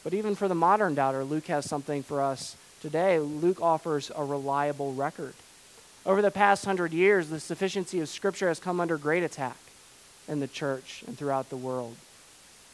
But 0.04 0.14
even 0.14 0.36
for 0.36 0.50
the 0.50 0.56
modern 0.56 0.94
doubter, 0.94 1.24
Luke 1.24 1.48
has 1.48 1.64
something 1.64 2.04
for 2.04 2.22
us 2.22 2.58
today, 2.86 3.18
Luke 3.18 3.64
offers 3.64 4.12
a 4.16 4.24
reliable 4.24 4.94
record. 4.94 5.34
Over 6.06 6.22
the 6.22 6.30
past 6.30 6.66
hundred 6.66 6.94
years, 6.94 7.30
the 7.30 7.40
sufficiency 7.40 8.00
of 8.00 8.08
Scripture 8.08 8.48
has 8.48 8.60
come 8.60 8.80
under 8.80 8.96
great 8.96 9.24
attack 9.24 9.58
in 10.28 10.40
the 10.40 10.48
church 10.48 11.04
and 11.08 11.18
throughout 11.18 11.50
the 11.50 11.58
world. 11.58 11.96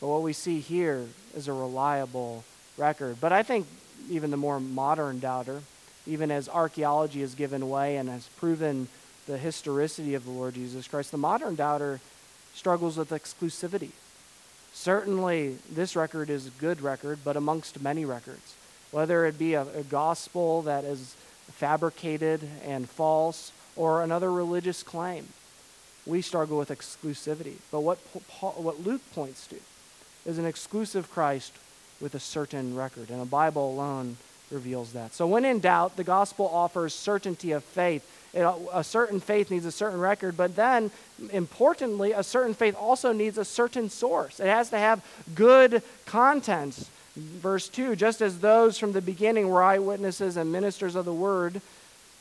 But 0.01 0.09
what 0.09 0.21
we 0.21 0.33
see 0.33 0.59
here 0.59 1.05
is 1.33 1.47
a 1.47 1.53
reliable 1.53 2.43
record. 2.77 3.21
But 3.21 3.31
I 3.31 3.41
think 3.41 3.67
even 4.09 4.31
the 4.31 4.37
more 4.37 4.59
modern 4.59 5.21
doubter, 5.21 5.61
even 6.05 6.29
as 6.29 6.49
archaeology 6.49 7.21
has 7.21 7.33
given 7.33 7.69
way 7.69 7.95
and 7.95 8.09
has 8.09 8.27
proven 8.35 8.89
the 9.27 9.37
historicity 9.37 10.13
of 10.13 10.25
the 10.25 10.31
Lord 10.31 10.55
Jesus 10.55 10.89
Christ, 10.89 11.11
the 11.11 11.17
modern 11.17 11.55
doubter 11.55 12.01
struggles 12.53 12.97
with 12.97 13.11
exclusivity. 13.11 13.91
Certainly, 14.73 15.57
this 15.71 15.95
record 15.95 16.29
is 16.29 16.47
a 16.47 16.51
good 16.59 16.81
record, 16.81 17.19
but 17.23 17.37
amongst 17.37 17.81
many 17.81 18.03
records 18.03 18.55
whether 18.91 19.25
it 19.25 19.39
be 19.39 19.53
a, 19.53 19.63
a 19.63 19.83
gospel 19.83 20.61
that 20.63 20.83
is 20.83 21.15
fabricated 21.51 22.41
and 22.65 22.89
false 22.89 23.51
or 23.75 24.03
another 24.03 24.31
religious 24.31 24.83
claim. 24.83 25.27
We 26.05 26.21
struggle 26.21 26.57
with 26.57 26.69
exclusivity. 26.69 27.55
But 27.71 27.81
what, 27.81 27.99
Paul, 28.27 28.53
what 28.57 28.83
Luke 28.83 29.01
points 29.13 29.47
to 29.47 29.57
is 30.25 30.37
an 30.37 30.45
exclusive 30.45 31.09
Christ 31.11 31.53
with 31.99 32.15
a 32.15 32.19
certain 32.19 32.75
record, 32.75 33.09
and 33.09 33.21
the 33.21 33.25
Bible 33.25 33.71
alone 33.71 34.17
reveals 34.49 34.93
that. 34.93 35.13
So, 35.13 35.27
when 35.27 35.45
in 35.45 35.59
doubt, 35.59 35.95
the 35.97 36.03
gospel 36.03 36.49
offers 36.51 36.93
certainty 36.93 37.51
of 37.51 37.63
faith. 37.63 38.07
It, 38.33 38.45
a 38.73 38.83
certain 38.83 39.19
faith 39.19 39.51
needs 39.51 39.65
a 39.65 39.71
certain 39.71 39.99
record, 39.99 40.37
but 40.37 40.55
then, 40.55 40.89
importantly, 41.31 42.13
a 42.13 42.23
certain 42.23 42.53
faith 42.53 42.75
also 42.75 43.11
needs 43.11 43.37
a 43.37 43.45
certain 43.45 43.89
source. 43.89 44.39
It 44.39 44.47
has 44.47 44.69
to 44.69 44.77
have 44.77 45.05
good 45.35 45.83
content 46.05 46.89
Verse 47.15 47.67
2 47.67 47.95
Just 47.95 48.21
as 48.21 48.39
those 48.39 48.77
from 48.77 48.93
the 48.93 49.01
beginning 49.01 49.49
were 49.49 49.63
eyewitnesses 49.63 50.37
and 50.37 50.51
ministers 50.51 50.95
of 50.95 51.05
the 51.05 51.13
word, 51.13 51.61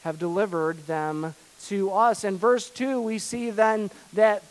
have 0.02 0.18
delivered 0.18 0.86
them 0.86 1.34
to 1.66 1.92
us. 1.92 2.24
In 2.24 2.36
verse 2.36 2.70
2, 2.70 3.00
we 3.00 3.18
see 3.18 3.50
then 3.50 3.90
that 4.14 4.42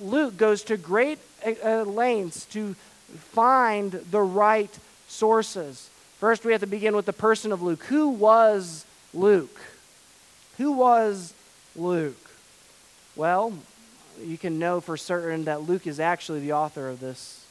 Luke 0.00 0.36
goes 0.36 0.62
to 0.64 0.76
great 0.76 1.18
uh, 1.46 1.52
uh, 1.62 1.84
lengths 1.84 2.46
to 2.46 2.74
find 3.32 3.92
the 3.92 4.20
right 4.20 4.76
sources. 5.06 5.90
First, 6.18 6.44
we 6.44 6.52
have 6.52 6.62
to 6.62 6.66
begin 6.66 6.96
with 6.96 7.06
the 7.06 7.12
person 7.12 7.52
of 7.52 7.62
Luke. 7.62 7.84
Who 7.84 8.08
was 8.08 8.86
Luke? 9.12 9.60
Who 10.58 10.72
was 10.72 11.34
Luke? 11.76 12.30
Well, 13.14 13.52
you 14.20 14.38
can 14.38 14.58
know 14.58 14.80
for 14.80 14.96
certain 14.96 15.44
that 15.44 15.62
Luke 15.62 15.86
is 15.86 16.00
actually 16.00 16.40
the 16.40 16.54
author 16.54 16.88
of 16.88 16.98
this 16.98 17.44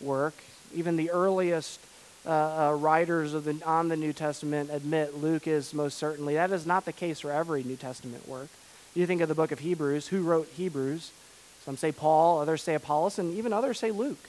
work 0.00 0.34
even 0.72 0.96
the 0.96 1.10
earliest 1.10 1.80
uh, 2.26 2.68
uh, 2.70 2.72
writers 2.74 3.34
of 3.34 3.44
the, 3.44 3.60
on 3.66 3.88
the 3.88 3.96
New 3.96 4.12
Testament 4.12 4.70
admit 4.72 5.20
Luke 5.20 5.46
is 5.46 5.74
most 5.74 5.98
certainly. 5.98 6.34
That 6.34 6.52
is 6.52 6.66
not 6.66 6.84
the 6.84 6.92
case 6.92 7.20
for 7.20 7.30
every 7.30 7.62
New 7.64 7.76
Testament 7.76 8.26
work. 8.26 8.48
You 8.94 9.06
think 9.06 9.20
of 9.20 9.28
the 9.28 9.34
book 9.34 9.52
of 9.52 9.58
Hebrews. 9.58 10.08
Who 10.08 10.22
wrote 10.22 10.48
Hebrews? 10.56 11.10
Some 11.64 11.76
say 11.76 11.92
Paul, 11.92 12.40
others 12.40 12.62
say 12.62 12.74
Apollos, 12.74 13.18
and 13.18 13.36
even 13.36 13.52
others 13.52 13.78
say 13.78 13.90
Luke. 13.90 14.28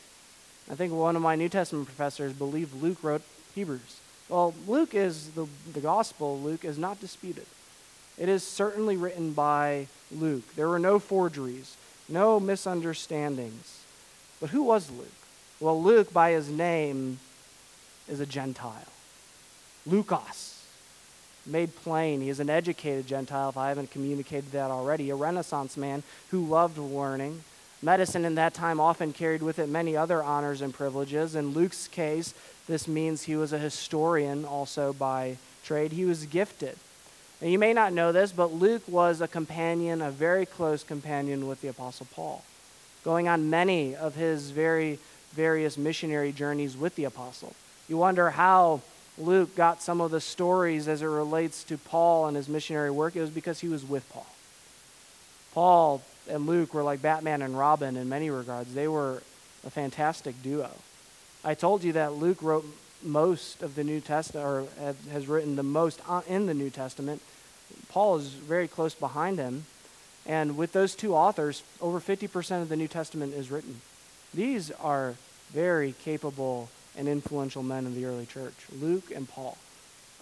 I 0.69 0.75
think 0.75 0.93
one 0.93 1.15
of 1.15 1.21
my 1.21 1.35
New 1.35 1.49
Testament 1.49 1.85
professors 1.85 2.33
believed 2.33 2.81
Luke 2.81 3.03
wrote 3.03 3.21
Hebrews. 3.53 3.99
Well, 4.29 4.53
Luke 4.67 4.95
is 4.95 5.29
the, 5.31 5.45
the 5.73 5.81
gospel, 5.81 6.39
Luke 6.39 6.65
is 6.65 6.77
not 6.77 6.99
disputed. 6.99 7.45
It 8.17 8.29
is 8.29 8.43
certainly 8.43 8.97
written 8.97 9.33
by 9.33 9.87
Luke. 10.11 10.55
There 10.55 10.69
were 10.69 10.79
no 10.79 10.97
forgeries, 10.99 11.77
no 12.09 12.39
misunderstandings. 12.39 13.83
But 14.39 14.49
who 14.49 14.63
was 14.63 14.89
Luke? 14.89 15.07
Well, 15.59 15.81
Luke, 15.81 16.11
by 16.11 16.31
his 16.31 16.49
name, 16.49 17.19
is 18.09 18.19
a 18.19 18.25
Gentile. 18.25 18.87
Lukos, 19.87 20.61
made 21.45 21.75
plain. 21.77 22.21
He 22.21 22.29
is 22.29 22.39
an 22.39 22.49
educated 22.49 23.07
Gentile, 23.07 23.49
if 23.49 23.57
I 23.57 23.69
haven't 23.69 23.91
communicated 23.91 24.51
that 24.51 24.71
already, 24.71 25.09
a 25.09 25.15
Renaissance 25.15 25.77
man 25.77 26.03
who 26.31 26.45
loved 26.45 26.77
learning. 26.77 27.43
Medicine 27.81 28.25
in 28.25 28.35
that 28.35 28.53
time 28.53 28.79
often 28.79 29.13
carried 29.13 29.41
with 29.41 29.59
it 29.59 29.69
many 29.69 29.95
other 29.95 30.23
honors 30.23 30.61
and 30.61 30.73
privileges. 30.73 31.35
In 31.35 31.53
Luke's 31.53 31.87
case, 31.87 32.33
this 32.67 32.87
means 32.87 33.23
he 33.23 33.35
was 33.35 33.53
a 33.53 33.59
historian 33.59 34.43
also 34.43 34.91
by 34.91 35.37
trade. 35.63 35.91
He 35.91 36.05
was 36.05 36.25
gifted. 36.25 36.77
And 37.41 37.51
you 37.51 37.59
may 37.59 37.73
not 37.73 37.93
know 37.93 38.11
this, 38.11 38.31
but 38.31 38.53
Luke 38.53 38.83
was 38.87 39.21
a 39.21 39.27
companion, 39.27 40.01
a 40.01 40.09
very 40.09 40.45
close 40.45 40.83
companion 40.83 41.47
with 41.47 41.61
the 41.61 41.67
Apostle 41.67 42.07
Paul, 42.13 42.43
going 43.03 43.27
on 43.27 43.49
many 43.49 43.95
of 43.95 44.15
his 44.15 44.49
very 44.51 44.99
various 45.35 45.77
missionary 45.77 46.31
journeys 46.31 46.75
with 46.75 46.95
the 46.95 47.03
Apostle. 47.03 47.53
You 47.87 47.97
wonder 47.97 48.29
how 48.29 48.81
Luke 49.17 49.55
got 49.55 49.81
some 49.81 50.01
of 50.01 50.11
the 50.11 50.21
stories 50.21 50.87
as 50.87 51.01
it 51.01 51.07
relates 51.07 51.63
to 51.65 51.77
Paul 51.77 52.27
and 52.27 52.35
his 52.35 52.49
missionary 52.49 52.91
work. 52.91 53.15
It 53.15 53.21
was 53.21 53.29
because 53.29 53.59
he 53.59 53.67
was 53.67 53.83
with 53.83 54.09
Paul. 54.09 54.27
Paul 55.53 56.01
and 56.29 56.47
Luke 56.47 56.73
were 56.73 56.83
like 56.83 57.01
Batman 57.01 57.41
and 57.41 57.57
Robin 57.57 57.95
in 57.95 58.09
many 58.09 58.29
regards. 58.29 58.73
They 58.73 58.87
were 58.87 59.21
a 59.65 59.69
fantastic 59.69 60.41
duo. 60.41 60.71
I 61.43 61.53
told 61.53 61.83
you 61.83 61.93
that 61.93 62.13
Luke 62.13 62.41
wrote 62.41 62.65
most 63.03 63.61
of 63.61 63.75
the 63.75 63.83
New 63.83 64.01
Testament, 64.01 64.45
or 64.45 64.91
has 65.11 65.27
written 65.27 65.55
the 65.55 65.63
most 65.63 66.01
uh, 66.09 66.21
in 66.27 66.47
the 66.47 66.53
New 66.53 66.69
Testament. 66.69 67.21
Paul 67.89 68.17
is 68.17 68.29
very 68.29 68.67
close 68.67 68.95
behind 68.95 69.37
him. 69.37 69.65
And 70.25 70.57
with 70.57 70.73
those 70.73 70.95
two 70.95 71.15
authors, 71.15 71.61
over 71.79 71.99
50% 71.99 72.61
of 72.61 72.69
the 72.69 72.75
New 72.75 72.87
Testament 72.87 73.33
is 73.35 73.51
written. 73.51 73.81
These 74.33 74.71
are 74.71 75.15
very 75.51 75.93
capable 76.03 76.69
and 76.97 77.07
influential 77.07 77.63
men 77.63 77.85
in 77.85 77.95
the 77.95 78.05
early 78.05 78.25
church 78.25 78.53
Luke 78.79 79.11
and 79.13 79.27
Paul. 79.27 79.57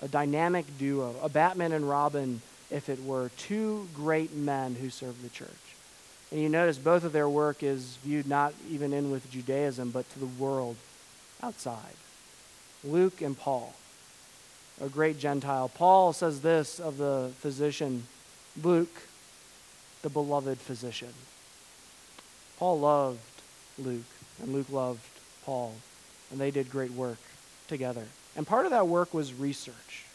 A 0.01 0.07
dynamic 0.07 0.65
duo, 0.77 1.15
a 1.21 1.29
Batman 1.29 1.71
and 1.71 1.88
Robin, 1.88 2.41
if 2.69 2.89
it 2.89 3.03
were, 3.03 3.29
two 3.38 3.88
great 3.93 4.33
men 4.33 4.75
who 4.75 4.89
served 4.89 5.23
the 5.23 5.29
church. 5.29 5.49
And 6.31 6.41
you 6.41 6.49
notice 6.49 6.77
both 6.77 7.03
of 7.03 7.13
their 7.13 7.29
work 7.29 7.62
is 7.62 7.97
viewed 8.03 8.27
not 8.27 8.53
even 8.69 8.91
in 8.91 9.12
with 9.12 9.29
Judaism, 9.31 9.91
but 9.91 10.09
to 10.13 10.19
the 10.19 10.25
world 10.25 10.75
outside. 11.43 11.95
Luke 12.83 13.21
and 13.21 13.38
Paul, 13.38 13.73
a 14.81 14.89
great 14.89 15.19
Gentile. 15.19 15.69
Paul 15.69 16.12
says 16.12 16.41
this 16.41 16.79
of 16.79 16.97
the 16.97 17.31
physician, 17.38 18.07
Luke, 18.62 19.03
the 20.01 20.09
beloved 20.09 20.57
physician. 20.57 21.13
Paul 22.57 22.79
loved 22.79 23.19
Luke, 23.77 24.01
and 24.41 24.53
Luke 24.53 24.71
loved 24.71 25.01
Paul, 25.45 25.73
and 26.32 26.39
they 26.39 26.51
did 26.51 26.69
great 26.69 26.91
work 26.91 27.19
together. 27.67 28.06
And 28.36 28.47
part 28.47 28.65
of 28.65 28.71
that 28.71 28.88
work 28.88 29.13
was 29.13 29.34
research. 29.34 30.06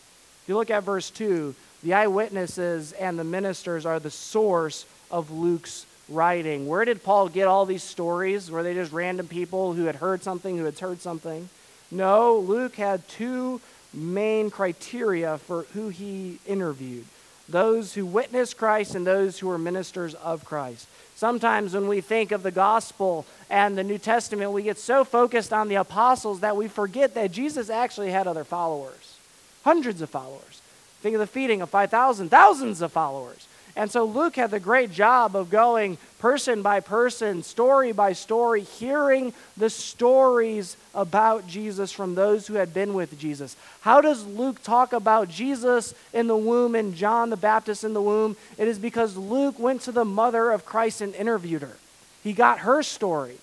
If 0.42 0.48
you 0.48 0.56
look 0.56 0.70
at 0.70 0.82
verse 0.82 1.10
2, 1.10 1.54
the 1.82 1.94
eyewitnesses 1.94 2.92
and 2.92 3.18
the 3.18 3.24
ministers 3.24 3.86
are 3.86 4.00
the 4.00 4.10
source 4.10 4.86
of 5.10 5.30
Luke's 5.30 5.86
writing. 6.08 6.66
Where 6.66 6.84
did 6.84 7.04
Paul 7.04 7.28
get 7.28 7.46
all 7.46 7.66
these 7.66 7.82
stories? 7.82 8.50
Were 8.50 8.62
they 8.62 8.74
just 8.74 8.92
random 8.92 9.28
people 9.28 9.74
who 9.74 9.84
had 9.84 9.96
heard 9.96 10.22
something, 10.22 10.56
who 10.56 10.64
had 10.64 10.78
heard 10.78 11.00
something? 11.00 11.48
No, 11.90 12.38
Luke 12.38 12.76
had 12.76 13.06
two 13.08 13.60
main 13.92 14.50
criteria 14.50 15.38
for 15.38 15.62
who 15.74 15.88
he 15.88 16.38
interviewed 16.46 17.04
those 17.48 17.94
who 17.94 18.04
witnessed 18.04 18.56
Christ 18.56 18.94
and 18.94 19.06
those 19.06 19.38
who 19.38 19.48
were 19.48 19.58
ministers 19.58 20.14
of 20.14 20.44
Christ. 20.44 20.86
Sometimes 21.16 21.74
when 21.74 21.88
we 21.88 22.00
think 22.00 22.30
of 22.30 22.42
the 22.42 22.50
gospel 22.50 23.26
and 23.50 23.76
the 23.76 23.82
New 23.82 23.98
Testament, 23.98 24.52
we 24.52 24.62
get 24.62 24.78
so 24.78 25.02
focused 25.02 25.52
on 25.52 25.68
the 25.68 25.74
apostles 25.76 26.40
that 26.40 26.56
we 26.56 26.68
forget 26.68 27.14
that 27.14 27.32
Jesus 27.32 27.70
actually 27.70 28.10
had 28.10 28.26
other 28.26 28.44
followers, 28.44 29.16
hundreds 29.64 30.00
of 30.00 30.10
followers. 30.10 30.60
Think 31.00 31.14
of 31.14 31.20
the 31.20 31.26
feeding 31.26 31.62
of 31.62 31.70
5,000, 31.70 32.28
thousands 32.28 32.82
of 32.82 32.92
followers. 32.92 33.48
And 33.78 33.92
so 33.92 34.04
Luke 34.04 34.34
had 34.34 34.50
the 34.50 34.58
great 34.58 34.90
job 34.90 35.36
of 35.36 35.50
going 35.50 35.98
person 36.18 36.62
by 36.62 36.80
person, 36.80 37.44
story 37.44 37.92
by 37.92 38.12
story, 38.12 38.62
hearing 38.62 39.32
the 39.56 39.70
stories 39.70 40.76
about 40.96 41.46
Jesus 41.46 41.92
from 41.92 42.16
those 42.16 42.48
who 42.48 42.54
had 42.54 42.74
been 42.74 42.92
with 42.92 43.16
Jesus. 43.20 43.56
How 43.82 44.00
does 44.00 44.26
Luke 44.26 44.64
talk 44.64 44.92
about 44.92 45.28
Jesus 45.28 45.94
in 46.12 46.26
the 46.26 46.36
womb 46.36 46.74
and 46.74 46.96
John 46.96 47.30
the 47.30 47.36
Baptist 47.36 47.84
in 47.84 47.94
the 47.94 48.02
womb? 48.02 48.36
It 48.58 48.66
is 48.66 48.80
because 48.80 49.16
Luke 49.16 49.60
went 49.60 49.82
to 49.82 49.92
the 49.92 50.04
mother 50.04 50.50
of 50.50 50.66
Christ 50.66 51.00
and 51.00 51.14
interviewed 51.14 51.62
her. 51.62 51.76
He 52.24 52.32
got 52.32 52.58
her 52.60 52.82
story, 52.82 53.36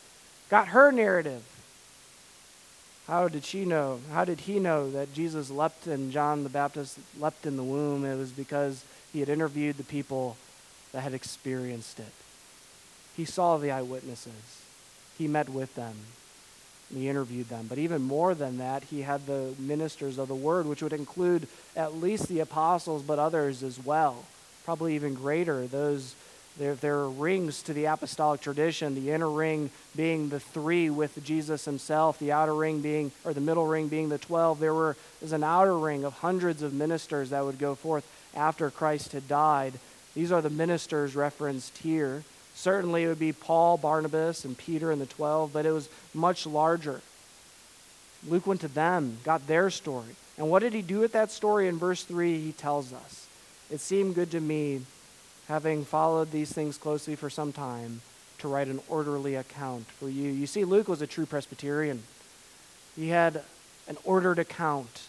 got 0.50 0.68
her 0.68 0.92
narrative. 0.92 1.44
How 3.08 3.30
did 3.30 3.46
she 3.46 3.64
know? 3.64 4.02
How 4.12 4.26
did 4.26 4.42
he 4.42 4.60
know 4.60 4.92
that 4.92 5.14
Jesus 5.14 5.50
leapt 5.50 5.88
and 5.88 6.12
John 6.12 6.44
the 6.44 6.50
Baptist 6.50 7.00
leapt 7.22 7.46
in 7.46 7.56
the 7.56 7.64
womb? 7.64 8.04
It 8.04 8.18
was 8.18 8.32
because 8.32 8.84
he 9.16 9.22
had 9.22 9.30
interviewed 9.30 9.78
the 9.78 9.84
people 9.86 10.36
that 10.92 11.00
had 11.00 11.14
experienced 11.14 12.02
it. 12.02 12.12
He 13.16 13.24
saw 13.24 13.56
the 13.56 13.72
eyewitnesses. 13.72 14.62
He 15.18 15.26
met 15.26 15.48
with 15.48 15.74
them. 15.76 15.96
He 16.94 17.08
interviewed 17.08 17.48
them. 17.48 17.68
But 17.70 17.78
even 17.78 18.02
more 18.02 18.36
than 18.36 18.58
that, 18.58 18.84
he 18.84 19.04
had 19.04 19.26
the 19.26 19.54
ministers 19.58 20.18
of 20.18 20.28
the 20.28 20.36
word, 20.36 20.66
which 20.66 20.84
would 20.84 20.92
include 20.92 21.48
at 21.78 21.96
least 21.96 22.28
the 22.28 22.42
apostles, 22.42 23.04
but 23.04 23.18
others 23.18 23.64
as 23.64 23.80
well. 23.80 24.26
Probably 24.66 24.96
even 24.96 25.14
greater. 25.14 25.66
Those 25.66 26.14
there, 26.58 26.76
there 26.76 27.00
are 27.00 27.10
rings 27.10 27.62
to 27.64 27.74
the 27.74 27.86
apostolic 27.86 28.42
tradition, 28.42 28.96
the 28.96 29.12
inner 29.12 29.30
ring 29.30 29.70
being 29.96 30.30
the 30.30 30.40
three 30.40 30.90
with 30.90 31.22
Jesus 31.24 31.66
himself, 31.66 32.18
the 32.18 32.32
outer 32.32 32.54
ring 32.54 32.82
being, 32.82 33.12
or 33.26 33.34
the 33.34 33.42
middle 33.42 33.68
ring 33.68 33.90
being 33.90 34.10
the 34.10 34.18
12. 34.18 34.60
There 34.60 34.74
were, 34.74 34.96
was 35.22 35.34
an 35.34 35.44
outer 35.44 35.78
ring 35.78 36.06
of 36.06 36.14
hundreds 36.14 36.62
of 36.62 36.74
ministers 36.74 37.32
that 37.32 37.44
would 37.44 37.60
go 37.60 37.76
forth 37.76 38.08
after 38.36 38.70
Christ 38.70 39.12
had 39.12 39.28
died. 39.28 39.74
These 40.14 40.32
are 40.32 40.42
the 40.42 40.50
ministers 40.50 41.16
referenced 41.16 41.78
here. 41.80 42.24
Certainly 42.54 43.04
it 43.04 43.08
would 43.10 43.20
be 43.20 43.34
Paul, 43.34 43.78
Barnabas, 43.78 44.46
and 44.46 44.58
Peter 44.58 44.92
and 44.92 45.02
the 45.02 45.06
12, 45.06 45.52
but 45.52 45.66
it 45.66 45.72
was 45.72 45.90
much 46.14 46.48
larger. 46.48 47.02
Luke 48.28 48.48
went 48.48 48.62
to 48.62 48.70
them, 48.70 49.18
got 49.26 49.46
their 49.46 49.70
story. 49.70 50.16
And 50.38 50.50
what 50.50 50.60
did 50.60 50.72
he 50.74 50.82
do 50.82 51.00
with 51.00 51.12
that 51.12 51.32
story? 51.32 51.68
In 51.68 51.78
verse 51.78 52.04
3, 52.04 52.40
he 52.40 52.52
tells 52.54 52.94
us 52.94 53.28
It 53.70 53.82
seemed 53.82 54.16
good 54.16 54.32
to 54.32 54.40
me, 54.40 54.82
having 55.48 55.86
followed 55.86 56.32
these 56.32 56.52
things 56.52 56.78
closely 56.78 57.16
for 57.16 57.30
some 57.30 57.52
time, 57.52 58.02
to 58.40 58.48
write 58.48 58.68
an 58.68 58.82
orderly 58.90 59.36
account 59.36 59.86
for 59.88 60.10
you. 60.10 60.30
You 60.30 60.48
see, 60.48 60.66
Luke 60.66 60.88
was 60.88 61.02
a 61.02 61.08
true 61.08 61.26
Presbyterian, 61.26 62.04
he 62.96 63.10
had 63.10 63.42
an 63.88 63.98
ordered 64.04 64.40
account 64.40 65.02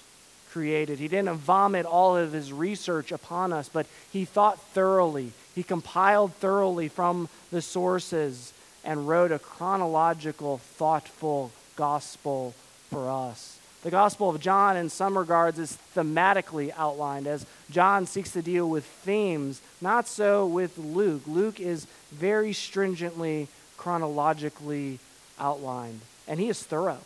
created. 0.51 0.99
He 0.99 1.09
didn't 1.09 1.37
vomit 1.37 1.85
all 1.85 2.17
of 2.17 2.33
his 2.33 2.51
research 2.53 3.13
upon 3.13 3.53
us, 3.53 3.69
but 3.69 3.87
he 4.11 4.25
thought 4.25 4.59
thoroughly. 4.59 5.33
He 5.55 5.63
compiled 5.63 6.33
thoroughly 6.35 6.89
from 6.89 7.29
the 7.51 7.61
sources 7.61 8.55
and 8.83 9.07
wrote 9.07 9.33
a 9.33 9.39
chronological, 9.39 10.59
thoughtful 10.59 11.53
gospel 11.77 12.55
for 12.89 13.11
us. 13.11 13.56
The 13.87 13.93
Gospel 13.93 14.29
of 14.29 14.41
John, 14.41 14.77
in 14.77 14.91
some 14.91 15.17
regards, 15.17 15.61
is 15.61 15.79
thematically 15.95 16.73
outlined 16.77 17.29
as 17.29 17.47
John 17.71 18.05
seeks 18.05 18.33
to 18.33 18.43
deal 18.43 18.69
with 18.69 18.85
themes, 18.85 19.63
not 19.81 20.09
so 20.09 20.45
with 20.45 20.77
Luke. 20.77 21.23
Luke 21.29 21.61
is 21.61 21.87
very 22.11 22.53
stringently, 22.53 23.47
chronologically 23.77 24.99
outlined, 25.39 26.01
and 26.27 26.41
he 26.41 26.49
is 26.49 26.65
thorough. 26.65 26.99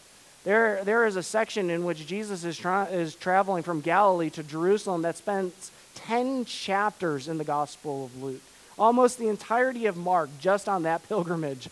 There, 0.44 0.82
there 0.82 1.04
is 1.04 1.16
a 1.16 1.22
section 1.22 1.68
in 1.68 1.84
which 1.84 2.06
Jesus 2.06 2.44
is, 2.44 2.56
tra- 2.56 2.88
is 2.90 3.14
traveling 3.14 3.62
from 3.62 3.82
Galilee 3.82 4.30
to 4.30 4.42
Jerusalem 4.42 5.02
that 5.02 5.18
spends 5.18 5.70
10 5.96 6.46
chapters 6.46 7.28
in 7.28 7.36
the 7.36 7.44
Gospel 7.44 8.06
of 8.06 8.22
Luke. 8.22 8.40
Almost 8.78 9.18
the 9.18 9.28
entirety 9.28 9.84
of 9.84 9.98
Mark 9.98 10.30
just 10.40 10.66
on 10.66 10.84
that 10.84 11.06
pilgrimage 11.10 11.68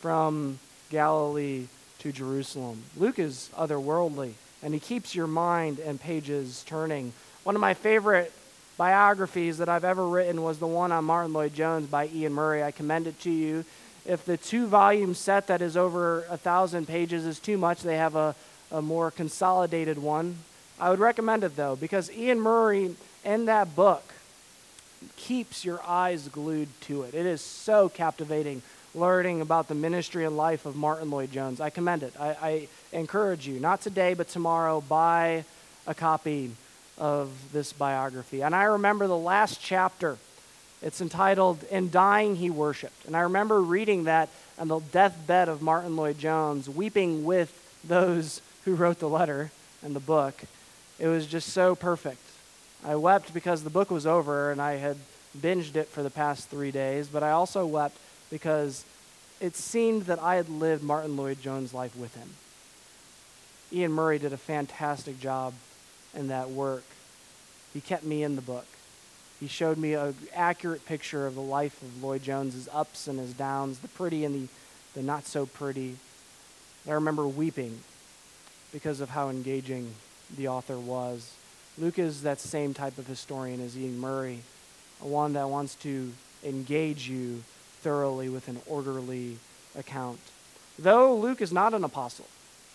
from 0.00 0.58
Galilee 0.90 1.68
to 2.00 2.10
Jerusalem. 2.10 2.82
Luke 2.96 3.20
is 3.20 3.50
otherworldly, 3.56 4.32
and 4.62 4.74
he 4.74 4.80
keeps 4.80 5.14
your 5.14 5.26
mind 5.26 5.78
and 5.78 6.00
pages 6.00 6.64
turning. 6.66 7.12
One 7.44 7.54
of 7.54 7.60
my 7.60 7.74
favorite 7.74 8.32
biographies 8.76 9.58
that 9.58 9.68
I've 9.68 9.84
ever 9.84 10.06
written 10.06 10.42
was 10.42 10.58
the 10.58 10.66
one 10.66 10.92
on 10.92 11.04
Martyn 11.04 11.32
Lloyd-Jones 11.32 11.88
by 11.88 12.04
Iain 12.08 12.32
Murray. 12.32 12.62
I 12.62 12.70
commend 12.70 13.06
it 13.06 13.20
to 13.20 13.30
you 13.30 13.64
if 14.08 14.24
the 14.24 14.38
two 14.38 14.66
volume 14.66 15.14
set 15.14 15.48
that 15.48 15.60
is 15.60 15.76
over 15.76 16.24
a 16.30 16.38
thousand 16.38 16.88
pages 16.88 17.26
is 17.26 17.38
too 17.38 17.58
much, 17.58 17.82
they 17.82 17.98
have 17.98 18.16
a, 18.16 18.34
a 18.72 18.80
more 18.80 19.10
consolidated 19.10 19.98
one. 19.98 20.36
I 20.80 20.88
would 20.88 20.98
recommend 20.98 21.44
it 21.44 21.56
though, 21.56 21.76
because 21.76 22.10
Iain 22.10 22.40
Murray 22.40 22.96
in 23.24 23.44
that 23.44 23.76
book 23.76 24.14
keeps 25.16 25.64
your 25.64 25.80
eyes 25.86 26.26
glued 26.28 26.68
to 26.82 27.02
it. 27.02 27.14
It 27.14 27.26
is 27.26 27.42
so 27.42 27.90
captivating 27.90 28.62
learning 28.94 29.42
about 29.42 29.68
the 29.68 29.74
ministry 29.74 30.24
and 30.24 30.36
life 30.36 30.64
of 30.64 30.74
Martyn 30.74 31.10
Lloyd-Jones. 31.10 31.60
I 31.60 31.68
commend 31.68 32.02
it. 32.02 32.14
I, 32.18 32.28
I 32.28 32.68
encourage 32.92 33.46
you, 33.46 33.60
not 33.60 33.80
today, 33.80 34.14
but 34.14 34.28
tomorrow, 34.28 34.80
buy 34.80 35.44
a 35.86 35.94
copy 35.94 36.52
of 36.96 37.30
this 37.52 37.72
biography. 37.72 38.42
And 38.42 38.54
I 38.54 38.64
remember 38.64 39.06
the 39.06 39.16
last 39.16 39.60
chapter. 39.60 40.18
It's 40.80 41.00
entitled 41.00 41.64
In 41.70 41.90
Dying 41.90 42.36
He 42.36 42.50
Worshipped. 42.50 43.04
And 43.06 43.16
I 43.16 43.20
remember 43.20 43.60
reading 43.60 44.04
that 44.04 44.28
on 44.58 44.68
the 44.68 44.78
deathbed 44.78 45.48
of 45.48 45.62
Martyn 45.62 45.96
Lloyd-Jones, 45.96 46.68
weeping 46.68 47.24
with 47.24 47.52
those 47.84 48.40
who 48.64 48.74
wrote 48.74 48.98
the 48.98 49.08
letter 49.08 49.50
and 49.82 49.94
the 49.94 50.00
book. 50.00 50.42
It 50.98 51.08
was 51.08 51.26
just 51.26 51.50
so 51.50 51.74
perfect. 51.74 52.20
I 52.84 52.96
wept 52.96 53.34
because 53.34 53.64
the 53.64 53.70
book 53.70 53.90
was 53.90 54.06
over 54.06 54.52
and 54.52 54.60
I 54.62 54.74
had 54.74 54.96
binged 55.36 55.76
it 55.76 55.88
for 55.88 56.02
the 56.02 56.10
past 56.10 56.48
three 56.48 56.70
days, 56.70 57.08
but 57.08 57.22
I 57.22 57.30
also 57.30 57.66
wept 57.66 57.96
because 58.30 58.84
it 59.40 59.56
seemed 59.56 60.02
that 60.02 60.20
I 60.20 60.36
had 60.36 60.48
lived 60.48 60.82
Martyn 60.82 61.16
Lloyd-Jones' 61.16 61.74
life 61.74 61.96
with 61.96 62.14
him. 62.14 62.28
Iain 63.74 63.92
Murray 63.92 64.18
did 64.18 64.32
a 64.32 64.38
fantastic 64.38 65.20
job 65.20 65.54
in 66.14 66.28
that 66.28 66.50
work. 66.50 66.84
He 67.74 67.80
kept 67.80 68.04
me 68.04 68.22
in 68.22 68.36
the 68.36 68.42
book. 68.42 68.66
He 69.40 69.46
showed 69.46 69.78
me 69.78 69.94
an 69.94 70.16
accurate 70.34 70.84
picture 70.86 71.26
of 71.26 71.34
the 71.34 71.40
life 71.40 71.80
of 71.82 72.02
Lloyd 72.02 72.22
Jones, 72.22 72.68
ups 72.72 73.06
and 73.06 73.18
his 73.18 73.32
downs, 73.34 73.78
the 73.80 73.88
pretty 73.88 74.24
and 74.24 74.34
the, 74.34 74.48
the 74.94 75.02
not 75.02 75.26
so 75.26 75.46
pretty. 75.46 75.96
I 76.88 76.92
remember 76.92 77.28
weeping 77.28 77.80
because 78.72 79.00
of 79.00 79.10
how 79.10 79.28
engaging 79.28 79.94
the 80.36 80.48
author 80.48 80.78
was. 80.78 81.34
Luke 81.76 81.98
is 81.98 82.22
that 82.22 82.40
same 82.40 82.74
type 82.74 82.98
of 82.98 83.06
historian 83.06 83.60
as 83.60 83.76
Iain 83.76 83.98
Murray, 83.98 84.40
one 84.98 85.34
that 85.34 85.48
wants 85.48 85.76
to 85.76 86.12
engage 86.42 87.08
you 87.08 87.44
thoroughly 87.80 88.28
with 88.28 88.48
an 88.48 88.60
orderly 88.66 89.38
account. 89.76 90.18
Though 90.78 91.14
Luke 91.14 91.40
is 91.40 91.52
not 91.52 91.74
an 91.74 91.84
apostle, 91.84 92.26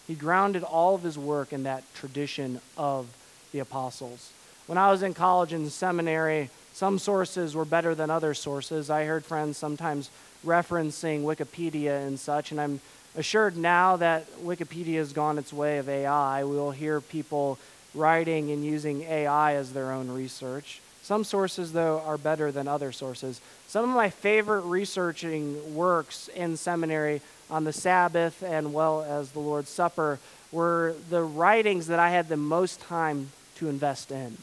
he 0.07 0.15
grounded 0.15 0.63
all 0.63 0.95
of 0.95 1.03
his 1.03 1.17
work 1.17 1.53
in 1.53 1.63
that 1.63 1.83
tradition 1.93 2.59
of 2.77 3.07
the 3.51 3.59
apostles. 3.59 4.31
When 4.67 4.77
I 4.77 4.91
was 4.91 5.03
in 5.03 5.13
college 5.13 5.53
and 5.53 5.71
seminary, 5.71 6.49
some 6.73 6.99
sources 6.99 7.55
were 7.55 7.65
better 7.65 7.93
than 7.93 8.09
other 8.09 8.33
sources. 8.33 8.89
I 8.89 9.05
heard 9.05 9.25
friends 9.25 9.57
sometimes 9.57 10.09
referencing 10.45 11.23
Wikipedia 11.23 12.05
and 12.05 12.19
such, 12.19 12.51
and 12.51 12.59
I'm 12.59 12.81
assured 13.15 13.55
now 13.55 13.97
that 13.97 14.25
Wikipedia 14.41 14.95
has 14.95 15.13
gone 15.13 15.37
its 15.37 15.53
way 15.53 15.77
of 15.77 15.87
AI. 15.87 16.43
We 16.43 16.55
will 16.55 16.71
hear 16.71 16.99
people 16.99 17.59
writing 17.93 18.51
and 18.51 18.65
using 18.65 19.03
AI 19.03 19.53
as 19.55 19.73
their 19.73 19.91
own 19.91 20.09
research. 20.09 20.81
Some 21.03 21.25
sources, 21.25 21.73
though, 21.73 22.01
are 22.05 22.17
better 22.17 22.51
than 22.51 22.67
other 22.67 22.93
sources. 22.93 23.41
Some 23.67 23.83
of 23.89 23.95
my 23.95 24.09
favorite 24.09 24.61
researching 24.61 25.75
works 25.75 26.29
in 26.29 26.55
seminary 26.55 27.21
on 27.49 27.65
the 27.65 27.73
Sabbath 27.73 28.41
and 28.41 28.73
well 28.73 29.03
as 29.03 29.31
the 29.31 29.39
Lord's 29.39 29.69
Supper 29.69 30.19
were 30.51 30.95
the 31.09 31.21
writings 31.21 31.87
that 31.87 31.99
I 31.99 32.11
had 32.11 32.29
the 32.29 32.37
most 32.37 32.79
time 32.79 33.31
to 33.55 33.67
invest 33.67 34.11
in. 34.11 34.37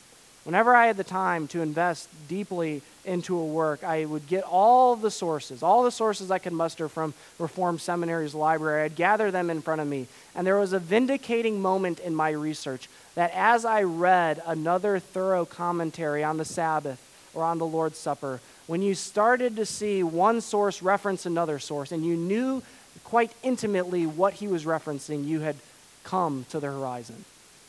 Whenever 0.45 0.77
I 0.77 0.87
had 0.87 0.99
the 0.99 1.05
time 1.05 1.49
to 1.49 1.63
invest 1.63 2.09
deeply 2.29 2.83
into 3.05 3.37
a 3.37 3.45
work, 3.45 3.83
I 3.83 4.05
would 4.05 4.27
get 4.27 4.45
all 4.45 4.97
the 4.97 5.11
sources, 5.11 5.63
all 5.63 5.83
the 5.83 5.91
sources 5.91 6.31
I 6.31 6.39
could 6.39 6.53
muster 6.53 6.89
from 6.89 7.15
Reformed 7.39 7.81
Seminary's 7.81 8.35
library. 8.35 8.83
I'd 8.83 8.97
gather 8.97 9.31
them 9.31 9.51
in 9.51 9.63
front 9.63 9.81
of 9.81 9.89
me. 9.89 10.07
And 10.35 10.47
there 10.47 10.59
was 10.59 10.73
a 10.73 10.79
vindicating 10.79 11.61
moment 11.61 11.99
in 12.01 12.15
my 12.15 12.31
research 12.31 12.89
that 13.15 13.33
as 13.35 13.65
I 13.65 13.83
read 13.83 14.43
another 14.47 14.99
thorough 14.99 15.45
commentary 15.45 16.23
on 16.23 16.37
the 16.37 16.45
Sabbath 16.45 17.01
or 17.35 17.45
on 17.45 17.59
the 17.59 17.67
Lord's 17.67 17.99
Supper, 17.99 18.41
when 18.67 18.83
you 18.83 18.95
started 18.95 19.57
to 19.57 19.67
see 19.67 20.03
one 20.03 20.41
source 20.41 20.83
reference 20.83 21.27
another 21.27 21.59
source 21.59 21.93
and 21.93 22.05
you 22.05 22.17
knew 22.17 22.63
quite 23.05 23.33
intimately 23.43 24.07
what 24.07 24.35
he 24.35 24.47
was 24.47 24.65
referencing, 24.65 25.27
you 25.27 25.41
had 25.41 25.57
come 26.05 26.47
to 26.51 26.61
the 26.61 26.69
horizon. 26.69 27.25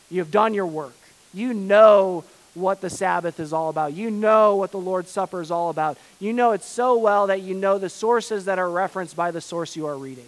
You 0.09 0.19
have 0.19 0.31
done 0.31 0.53
your 0.53 0.65
work. 0.65 0.93
You 1.33 1.53
know 1.53 2.23
what 2.53 2.81
the 2.81 2.89
Sabbath 2.89 3.39
is 3.39 3.53
all 3.53 3.69
about. 3.69 3.93
You 3.93 4.11
know 4.11 4.55
what 4.55 4.71
the 4.71 4.77
Lord's 4.77 5.09
Supper 5.09 5.41
is 5.41 5.51
all 5.51 5.69
about. 5.69 5.97
You 6.19 6.33
know 6.33 6.51
it 6.51 6.63
so 6.63 6.97
well 6.97 7.27
that 7.27 7.41
you 7.41 7.55
know 7.55 7.77
the 7.77 7.89
sources 7.89 8.45
that 8.45 8.59
are 8.59 8.69
referenced 8.69 9.15
by 9.15 9.31
the 9.31 9.41
source 9.41 9.75
you 9.75 9.87
are 9.87 9.97
reading. 9.97 10.27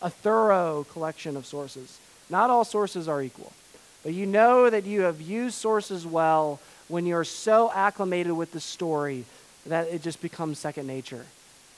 A 0.00 0.10
thorough 0.10 0.86
collection 0.92 1.36
of 1.36 1.44
sources. 1.44 1.98
Not 2.30 2.50
all 2.50 2.64
sources 2.64 3.08
are 3.08 3.22
equal, 3.22 3.52
but 4.02 4.14
you 4.14 4.26
know 4.26 4.70
that 4.70 4.84
you 4.84 5.02
have 5.02 5.20
used 5.20 5.56
sources 5.56 6.06
well 6.06 6.60
when 6.88 7.04
you're 7.04 7.24
so 7.24 7.70
acclimated 7.72 8.32
with 8.32 8.52
the 8.52 8.60
story 8.60 9.24
that 9.66 9.88
it 9.88 10.02
just 10.02 10.22
becomes 10.22 10.58
second 10.58 10.86
nature. 10.86 11.26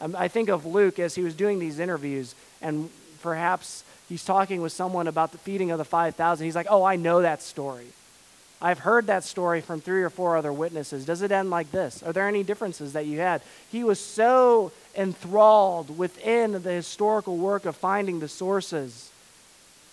Um, 0.00 0.14
I 0.16 0.28
think 0.28 0.48
of 0.48 0.64
Luke 0.66 0.98
as 0.98 1.14
he 1.14 1.22
was 1.22 1.34
doing 1.34 1.58
these 1.58 1.78
interviews, 1.78 2.34
and 2.62 2.90
perhaps 3.22 3.84
he's 4.08 4.24
talking 4.24 4.62
with 4.62 4.72
someone 4.72 5.08
about 5.08 5.32
the 5.32 5.38
feeding 5.38 5.70
of 5.70 5.78
the 5.78 5.84
5,000. 5.84 6.44
He's 6.44 6.54
like, 6.54 6.68
Oh, 6.70 6.84
I 6.84 6.96
know 6.96 7.22
that 7.22 7.42
story. 7.42 7.86
I've 8.62 8.80
heard 8.80 9.06
that 9.06 9.24
story 9.24 9.62
from 9.62 9.80
three 9.80 10.02
or 10.02 10.10
four 10.10 10.36
other 10.36 10.52
witnesses. 10.52 11.06
Does 11.06 11.22
it 11.22 11.32
end 11.32 11.48
like 11.48 11.70
this? 11.70 12.02
Are 12.02 12.12
there 12.12 12.28
any 12.28 12.42
differences 12.42 12.92
that 12.92 13.06
you 13.06 13.18
had? 13.18 13.40
He 13.72 13.84
was 13.84 13.98
so 13.98 14.70
enthralled 14.94 15.96
within 15.96 16.52
the 16.52 16.72
historical 16.72 17.38
work 17.38 17.64
of 17.64 17.74
finding 17.74 18.20
the 18.20 18.28
sources 18.28 19.10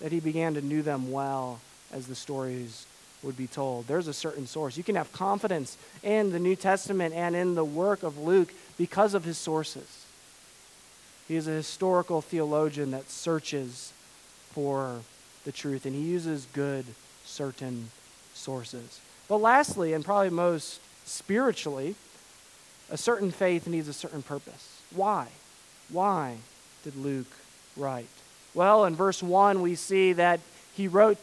that 0.01 0.11
he 0.11 0.19
began 0.19 0.53
to 0.55 0.61
knew 0.61 0.81
them 0.81 1.11
well 1.11 1.59
as 1.93 2.07
the 2.07 2.15
stories 2.15 2.85
would 3.23 3.37
be 3.37 3.47
told. 3.47 3.87
There's 3.87 4.07
a 4.07 4.13
certain 4.13 4.47
source. 4.47 4.77
You 4.77 4.83
can 4.83 4.95
have 4.95 5.11
confidence 5.13 5.77
in 6.03 6.31
the 6.31 6.39
New 6.39 6.55
Testament 6.55 7.15
and 7.15 7.35
in 7.35 7.55
the 7.55 7.65
work 7.65 8.03
of 8.03 8.17
Luke 8.17 8.53
because 8.77 9.13
of 9.13 9.23
his 9.23 9.37
sources. 9.37 10.05
He 11.27 11.35
is 11.35 11.47
a 11.47 11.51
historical 11.51 12.21
theologian 12.21 12.91
that 12.91 13.09
searches 13.09 13.91
for 14.51 15.01
the 15.45 15.51
truth, 15.51 15.85
and 15.85 15.95
he 15.95 16.01
uses 16.01 16.47
good, 16.53 16.85
certain 17.25 17.89
sources. 18.37 18.99
But 19.27 19.37
lastly, 19.37 19.93
and 19.93 20.05
probably 20.05 20.29
most 20.29 20.79
spiritually, 21.05 21.95
a 22.89 22.97
certain 22.97 23.31
faith 23.31 23.67
needs 23.67 23.87
a 23.87 23.93
certain 23.93 24.21
purpose. 24.21 24.81
Why? 24.95 25.27
Why 25.89 26.37
did 26.83 26.95
Luke 26.95 27.31
write? 27.75 28.07
Well, 28.53 28.85
in 28.85 28.95
verse 28.95 29.21
1, 29.21 29.61
we 29.61 29.75
see 29.75 30.13
that 30.13 30.39
he 30.75 30.87
wrote 30.87 31.17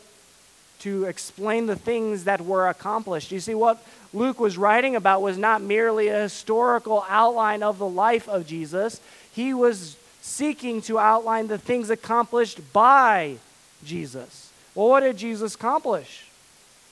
to 0.80 1.04
explain 1.04 1.66
the 1.66 1.76
things 1.76 2.24
that 2.24 2.42
were 2.42 2.68
accomplished. 2.68 3.32
You 3.32 3.40
see, 3.40 3.54
what 3.54 3.84
Luke 4.12 4.38
was 4.38 4.58
writing 4.58 4.96
about 4.96 5.22
was 5.22 5.38
not 5.38 5.62
merely 5.62 6.08
a 6.08 6.22
historical 6.22 7.04
outline 7.08 7.62
of 7.62 7.78
the 7.78 7.88
life 7.88 8.28
of 8.28 8.46
Jesus, 8.46 9.00
he 9.32 9.54
was 9.54 9.96
seeking 10.20 10.80
to 10.82 10.98
outline 10.98 11.48
the 11.48 11.58
things 11.58 11.90
accomplished 11.90 12.60
by 12.72 13.36
Jesus. 13.84 14.50
Well, 14.74 14.88
what 14.88 15.00
did 15.00 15.16
Jesus 15.16 15.54
accomplish? 15.54 16.26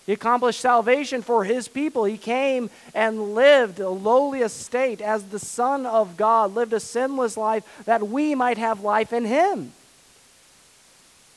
He 0.06 0.12
accomplished 0.12 0.60
salvation 0.60 1.22
for 1.22 1.44
his 1.44 1.68
people. 1.68 2.04
He 2.04 2.18
came 2.18 2.70
and 2.94 3.34
lived 3.34 3.78
a 3.78 3.88
lowly 3.88 4.40
estate 4.40 5.00
as 5.00 5.24
the 5.24 5.38
Son 5.38 5.86
of 5.86 6.16
God, 6.16 6.54
lived 6.54 6.72
a 6.72 6.80
sinless 6.80 7.36
life 7.36 7.64
that 7.84 8.08
we 8.08 8.34
might 8.34 8.58
have 8.58 8.82
life 8.82 9.12
in 9.12 9.24
him. 9.24 9.72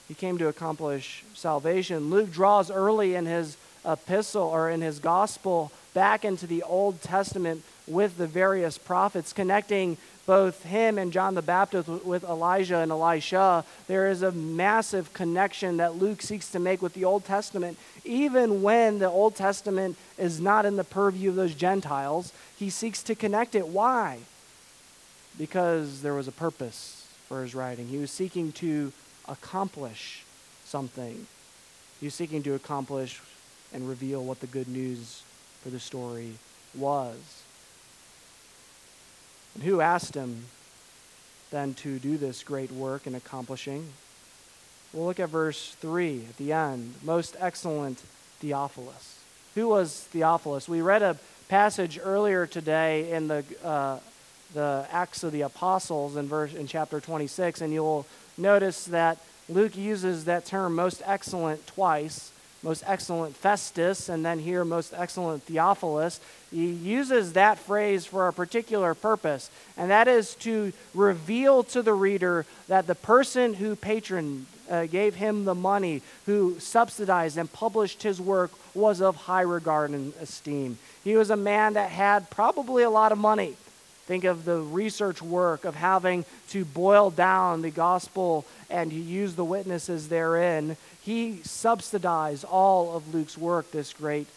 He 0.07 0.13
came 0.13 0.37
to 0.39 0.47
accomplish 0.47 1.23
salvation. 1.33 2.09
Luke 2.09 2.31
draws 2.31 2.71
early 2.71 3.15
in 3.15 3.25
his 3.25 3.57
epistle 3.85 4.43
or 4.43 4.69
in 4.69 4.81
his 4.81 4.99
gospel 4.99 5.71
back 5.93 6.25
into 6.25 6.47
the 6.47 6.63
Old 6.63 7.01
Testament 7.01 7.63
with 7.87 8.17
the 8.17 8.27
various 8.27 8.77
prophets, 8.77 9.31
connecting 9.31 9.97
both 10.25 10.63
him 10.63 10.97
and 10.97 11.13
John 11.13 11.35
the 11.35 11.41
Baptist 11.41 11.87
with 11.87 12.23
Elijah 12.23 12.79
and 12.79 12.91
Elisha, 12.91 13.63
there 13.87 14.09
is 14.09 14.23
a 14.23 14.31
massive 14.31 15.13
connection 15.13 15.77
that 15.77 15.95
Luke 15.95 16.21
seeks 16.21 16.49
to 16.51 16.59
make 16.59 16.81
with 16.81 16.93
the 16.93 17.05
Old 17.05 17.25
Testament. 17.25 17.77
Even 18.03 18.61
when 18.61 18.99
the 18.99 19.09
Old 19.09 19.35
Testament 19.35 19.97
is 20.17 20.39
not 20.39 20.65
in 20.65 20.75
the 20.75 20.83
purview 20.83 21.29
of 21.29 21.35
those 21.35 21.53
Gentiles, 21.53 22.33
he 22.57 22.69
seeks 22.69 23.03
to 23.03 23.15
connect 23.15 23.55
it. 23.55 23.67
Why? 23.67 24.19
Because 25.37 26.01
there 26.01 26.13
was 26.13 26.27
a 26.27 26.31
purpose 26.31 27.07
for 27.27 27.43
his 27.43 27.53
writing. 27.53 27.87
He 27.87 27.97
was 27.97 28.11
seeking 28.11 28.51
to 28.53 28.91
accomplish 29.27 30.23
something. 30.63 31.27
He 31.99 32.07
was 32.07 32.15
seeking 32.15 32.43
to 32.43 32.53
accomplish 32.53 33.21
and 33.73 33.87
reveal 33.87 34.23
what 34.23 34.39
the 34.39 34.47
good 34.47 34.67
news 34.67 35.23
for 35.61 35.69
the 35.69 35.79
story 35.79 36.33
was. 36.73 37.44
And 39.55 39.63
who 39.63 39.81
asked 39.81 40.13
him 40.13 40.45
then 41.49 41.73
to 41.75 41.97
do 41.99 42.17
this 42.17 42.43
great 42.43 42.71
work 42.71 43.07
in 43.07 43.15
accomplishing? 43.15 43.87
We'll 44.93 45.05
look 45.05 45.19
at 45.19 45.29
verse 45.29 45.75
3 45.79 46.25
at 46.29 46.37
the 46.37 46.53
end. 46.53 46.93
Most 47.03 47.35
excellent 47.39 48.01
Theophilus. 48.39 49.19
Who 49.55 49.69
was 49.69 50.01
Theophilus? 50.11 50.69
We 50.69 50.81
read 50.81 51.01
a 51.01 51.17
passage 51.47 51.99
earlier 52.01 52.45
today 52.45 53.11
in 53.11 53.27
the, 53.27 53.43
uh, 53.63 53.99
the 54.53 54.87
Acts 54.91 55.23
of 55.23 55.31
the 55.31 55.41
Apostles 55.41 56.15
in, 56.17 56.27
verse, 56.27 56.53
in 56.53 56.67
chapter 56.67 56.99
26, 56.99 57.61
and 57.61 57.71
you'll 57.71 58.05
notice 58.37 58.85
that 58.85 59.17
Luke 59.47 59.77
uses 59.77 60.25
that 60.25 60.45
term 60.45 60.75
most 60.75 61.01
excellent 61.05 61.65
twice 61.67 62.31
most 62.65 62.83
excellent 62.87 63.35
Festus, 63.35 64.09
and 64.09 64.25
then 64.25 64.39
here, 64.39 64.65
most 64.65 64.91
excellent 64.97 65.43
Theophilus, 65.43 66.19
he 66.49 66.65
uses 66.65 67.33
that 67.33 67.59
phrase 67.59 68.07
for 68.07 68.27
a 68.27 68.33
particular 68.33 68.95
purpose, 68.95 69.51
and 69.77 69.91
that 69.91 70.07
is 70.07 70.33
to 70.35 70.73
reveal 70.95 71.63
to 71.65 71.83
the 71.83 71.93
reader 71.93 72.43
that 72.67 72.87
the 72.87 72.95
person 72.95 73.53
who 73.53 73.75
patroned, 73.75 74.47
uh, 74.67 74.87
gave 74.87 75.13
him 75.13 75.45
the 75.45 75.53
money, 75.53 76.01
who 76.25 76.59
subsidized 76.59 77.37
and 77.37 77.53
published 77.53 78.01
his 78.01 78.19
work, 78.19 78.49
was 78.73 78.99
of 78.99 79.15
high 79.15 79.41
regard 79.41 79.91
and 79.91 80.11
esteem. 80.19 80.79
He 81.03 81.15
was 81.15 81.29
a 81.29 81.37
man 81.37 81.73
that 81.73 81.91
had 81.91 82.31
probably 82.31 82.81
a 82.81 82.89
lot 82.89 83.11
of 83.11 83.19
money. 83.19 83.55
Think 84.07 84.23
of 84.23 84.45
the 84.45 84.57
research 84.57 85.21
work 85.21 85.65
of 85.65 85.75
having 85.75 86.25
to 86.49 86.63
boil 86.63 87.09
down 87.09 87.63
the 87.63 87.71
gospel 87.71 88.45
and 88.69 88.93
use 88.93 89.33
the 89.33 89.45
witnesses 89.45 90.09
therein. 90.09 90.77
He 91.05 91.39
subsidized 91.43 92.43
all 92.45 92.97
of 92.97 93.13
Luke's 93.13 93.37
work, 93.37 93.71
this 93.71 93.93
great, 93.93 94.27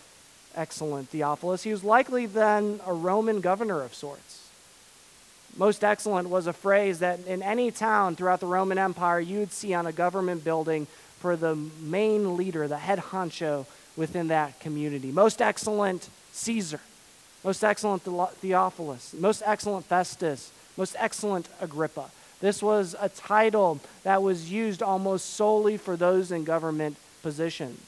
excellent 0.54 1.08
Theophilus. 1.08 1.62
He 1.62 1.72
was 1.72 1.82
likely 1.82 2.26
then 2.26 2.80
a 2.86 2.92
Roman 2.92 3.40
governor 3.40 3.82
of 3.82 3.94
sorts. 3.94 4.48
Most 5.56 5.82
excellent 5.82 6.28
was 6.28 6.46
a 6.46 6.52
phrase 6.52 6.98
that 6.98 7.26
in 7.26 7.42
any 7.42 7.70
town 7.70 8.14
throughout 8.14 8.40
the 8.40 8.46
Roman 8.46 8.78
Empire 8.78 9.18
you 9.18 9.38
would 9.40 9.52
see 9.52 9.74
on 9.74 9.86
a 9.86 9.92
government 9.92 10.44
building 10.44 10.86
for 11.18 11.34
the 11.34 11.56
main 11.56 12.36
leader, 12.36 12.68
the 12.68 12.78
head 12.78 12.98
honcho 12.98 13.66
within 13.96 14.28
that 14.28 14.60
community. 14.60 15.10
Most 15.10 15.42
excellent 15.42 16.08
Caesar 16.32 16.80
most 17.44 17.62
excellent 17.62 18.02
Theophilus, 18.02 19.14
most 19.18 19.42
excellent 19.44 19.86
Festus, 19.86 20.52
most 20.76 20.96
excellent 20.98 21.48
Agrippa. 21.60 22.10
This 22.40 22.62
was 22.62 22.94
a 23.00 23.08
title 23.08 23.80
that 24.04 24.22
was 24.22 24.50
used 24.50 24.82
almost 24.82 25.34
solely 25.34 25.76
for 25.76 25.96
those 25.96 26.30
in 26.30 26.44
government 26.44 26.96
positions. 27.22 27.80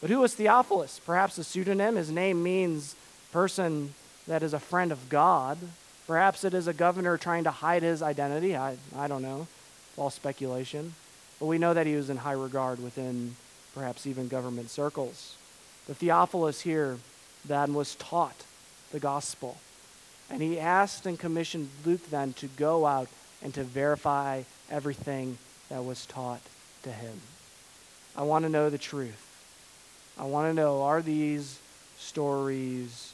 But 0.00 0.10
who 0.10 0.18
was 0.18 0.34
Theophilus? 0.34 1.00
Perhaps 1.06 1.38
a 1.38 1.44
pseudonym. 1.44 1.96
His 1.96 2.10
name 2.10 2.42
means 2.42 2.96
person 3.30 3.94
that 4.26 4.42
is 4.42 4.52
a 4.52 4.58
friend 4.58 4.92
of 4.92 5.08
God. 5.08 5.58
Perhaps 6.06 6.44
it 6.44 6.54
is 6.54 6.66
a 6.66 6.72
governor 6.72 7.16
trying 7.16 7.44
to 7.44 7.50
hide 7.50 7.82
his 7.82 8.02
identity. 8.02 8.56
I, 8.56 8.76
I 8.96 9.08
don't 9.08 9.22
know. 9.22 9.46
All 9.96 10.10
speculation. 10.10 10.94
But 11.38 11.46
we 11.46 11.58
know 11.58 11.72
that 11.72 11.86
he 11.86 11.94
was 11.94 12.10
in 12.10 12.18
high 12.18 12.32
regard 12.32 12.82
within 12.82 13.36
perhaps 13.74 14.06
even 14.06 14.28
government 14.28 14.70
circles. 14.70 15.36
The 15.86 15.94
Theophilus 15.94 16.60
here 16.60 16.98
then 17.44 17.72
was 17.74 17.94
taught 17.94 18.44
the 18.90 19.00
gospel. 19.00 19.56
And 20.28 20.42
he 20.42 20.58
asked 20.58 21.06
and 21.06 21.18
commissioned 21.18 21.70
Luke 21.84 22.10
then 22.10 22.32
to 22.34 22.46
go 22.48 22.86
out 22.86 23.08
and 23.42 23.52
to 23.54 23.64
verify 23.64 24.42
everything 24.70 25.38
that 25.68 25.84
was 25.84 26.06
taught 26.06 26.42
to 26.82 26.90
him. 26.90 27.20
I 28.16 28.22
want 28.22 28.44
to 28.44 28.50
know 28.50 28.70
the 28.70 28.78
truth. 28.78 29.28
I 30.18 30.24
want 30.24 30.50
to 30.50 30.54
know 30.54 30.82
are 30.82 31.02
these 31.02 31.58
stories 31.98 33.12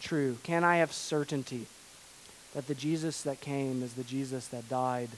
true? 0.00 0.36
Can 0.42 0.64
I 0.64 0.76
have 0.76 0.92
certainty 0.92 1.66
that 2.52 2.66
the 2.66 2.74
Jesus 2.74 3.22
that 3.22 3.40
came 3.40 3.82
is 3.82 3.94
the 3.94 4.04
Jesus 4.04 4.48
that 4.48 4.68
died 4.68 5.08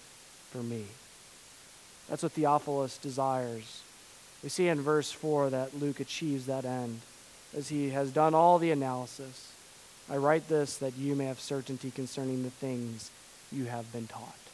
for 0.50 0.58
me? 0.58 0.84
That's 2.08 2.22
what 2.22 2.32
Theophilus 2.32 2.98
desires. 2.98 3.82
We 4.42 4.48
see 4.48 4.68
in 4.68 4.80
verse 4.80 5.10
4 5.10 5.50
that 5.50 5.78
Luke 5.78 5.98
achieves 5.98 6.46
that 6.46 6.64
end 6.64 7.00
as 7.56 7.68
he 7.68 7.90
has 7.90 8.12
done 8.12 8.34
all 8.34 8.58
the 8.58 8.70
analysis. 8.70 9.52
I 10.08 10.18
write 10.18 10.48
this 10.48 10.76
that 10.76 10.96
you 10.96 11.16
may 11.16 11.24
have 11.24 11.40
certainty 11.40 11.90
concerning 11.90 12.44
the 12.44 12.50
things 12.50 13.10
you 13.50 13.64
have 13.64 13.92
been 13.92 14.06
taught. 14.06 14.45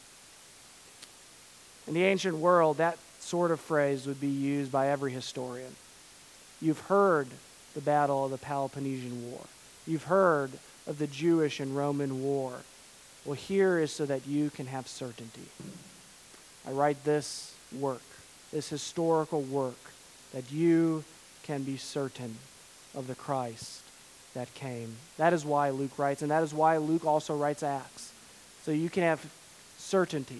In 1.87 1.93
the 1.93 2.03
ancient 2.03 2.37
world, 2.37 2.77
that 2.77 2.97
sort 3.19 3.51
of 3.51 3.59
phrase 3.59 4.07
would 4.07 4.21
be 4.21 4.27
used 4.27 4.71
by 4.71 4.87
every 4.87 5.11
historian. 5.11 5.75
You've 6.61 6.79
heard 6.81 7.27
the 7.73 7.81
battle 7.81 8.25
of 8.25 8.31
the 8.31 8.37
Peloponnesian 8.37 9.31
War. 9.31 9.41
You've 9.85 10.05
heard 10.05 10.51
of 10.87 10.97
the 10.97 11.07
Jewish 11.07 11.59
and 11.59 11.75
Roman 11.75 12.23
War. 12.23 12.53
Well, 13.25 13.35
here 13.35 13.79
is 13.79 13.91
so 13.91 14.05
that 14.05 14.27
you 14.27 14.49
can 14.49 14.67
have 14.67 14.87
certainty. 14.87 15.47
I 16.67 16.71
write 16.71 17.03
this 17.03 17.53
work, 17.77 18.03
this 18.51 18.69
historical 18.69 19.41
work, 19.41 19.79
that 20.33 20.51
you 20.51 21.03
can 21.43 21.63
be 21.63 21.77
certain 21.77 22.37
of 22.95 23.07
the 23.07 23.15
Christ 23.15 23.81
that 24.33 24.53
came. 24.53 24.95
That 25.17 25.33
is 25.33 25.45
why 25.45 25.69
Luke 25.69 25.97
writes, 25.97 26.21
and 26.21 26.31
that 26.31 26.43
is 26.43 26.53
why 26.53 26.77
Luke 26.77 27.05
also 27.05 27.35
writes 27.35 27.63
Acts. 27.63 28.11
So 28.63 28.71
you 28.71 28.89
can 28.89 29.03
have 29.03 29.25
certainty 29.77 30.39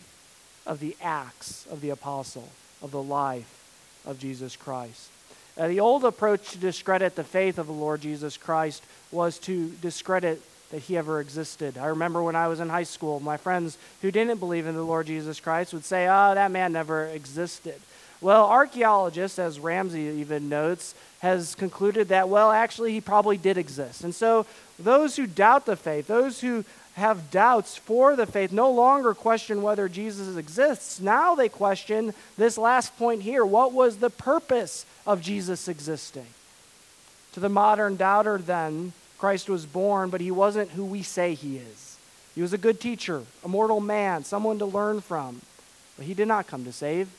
of 0.65 0.79
the 0.79 0.95
acts 1.01 1.65
of 1.71 1.81
the 1.81 1.89
apostle, 1.89 2.49
of 2.81 2.91
the 2.91 3.01
life 3.01 3.63
of 4.05 4.19
Jesus 4.19 4.55
Christ. 4.55 5.09
Uh, 5.57 5.67
the 5.67 5.79
old 5.79 6.03
approach 6.03 6.51
to 6.51 6.57
discredit 6.57 7.15
the 7.15 7.23
faith 7.23 7.57
of 7.57 7.67
the 7.67 7.73
Lord 7.73 8.01
Jesus 8.01 8.37
Christ 8.37 8.83
was 9.11 9.37
to 9.39 9.69
discredit 9.81 10.41
that 10.71 10.81
he 10.81 10.97
ever 10.97 11.21
existed. 11.21 11.77
I 11.77 11.87
remember 11.87 12.23
when 12.23 12.35
I 12.35 12.47
was 12.47 12.59
in 12.59 12.69
high 12.69 12.83
school, 12.83 13.19
my 13.19 13.37
friends 13.37 13.77
who 14.01 14.09
didn't 14.09 14.39
believe 14.39 14.65
in 14.65 14.73
the 14.73 14.83
Lord 14.83 15.05
Jesus 15.05 15.39
Christ 15.39 15.73
would 15.73 15.85
say, 15.85 16.07
oh, 16.07 16.33
that 16.33 16.49
man 16.49 16.73
never 16.73 17.05
existed. 17.05 17.79
Well, 18.21 18.45
archaeologists, 18.45 19.37
as 19.37 19.59
Ramsay 19.59 19.99
even 19.99 20.49
notes, 20.49 20.95
has 21.19 21.53
concluded 21.53 22.07
that, 22.07 22.29
well, 22.29 22.51
actually, 22.51 22.93
he 22.93 23.01
probably 23.01 23.37
did 23.37 23.57
exist. 23.57 24.03
And 24.03 24.15
so 24.15 24.47
those 24.79 25.15
who 25.15 25.27
doubt 25.27 25.65
the 25.67 25.75
faith, 25.75 26.07
those 26.07 26.41
who 26.41 26.65
have 26.93 27.31
doubts 27.31 27.75
for 27.75 28.15
the 28.15 28.25
faith, 28.25 28.51
no 28.51 28.71
longer 28.71 29.13
question 29.13 29.61
whether 29.61 29.89
Jesus 29.89 30.37
exists. 30.37 30.99
Now 30.99 31.35
they 31.35 31.49
question 31.49 32.13
this 32.37 32.57
last 32.57 32.97
point 32.97 33.23
here 33.23 33.45
what 33.45 33.73
was 33.73 33.97
the 33.97 34.09
purpose 34.09 34.85
of 35.05 35.21
Jesus 35.21 35.67
existing? 35.67 36.27
To 37.33 37.39
the 37.39 37.49
modern 37.49 37.95
doubter, 37.95 38.37
then, 38.37 38.93
Christ 39.17 39.49
was 39.49 39.65
born, 39.65 40.09
but 40.09 40.21
he 40.21 40.31
wasn't 40.31 40.71
who 40.71 40.85
we 40.85 41.01
say 41.01 41.33
he 41.33 41.57
is. 41.57 41.97
He 42.35 42.41
was 42.41 42.53
a 42.53 42.57
good 42.57 42.79
teacher, 42.79 43.23
a 43.43 43.47
mortal 43.47 43.79
man, 43.79 44.23
someone 44.23 44.59
to 44.59 44.65
learn 44.65 45.01
from. 45.01 45.41
But 45.97 46.05
he 46.05 46.13
did 46.13 46.27
not 46.27 46.47
come 46.47 46.65
to 46.65 46.71
save, 46.71 47.09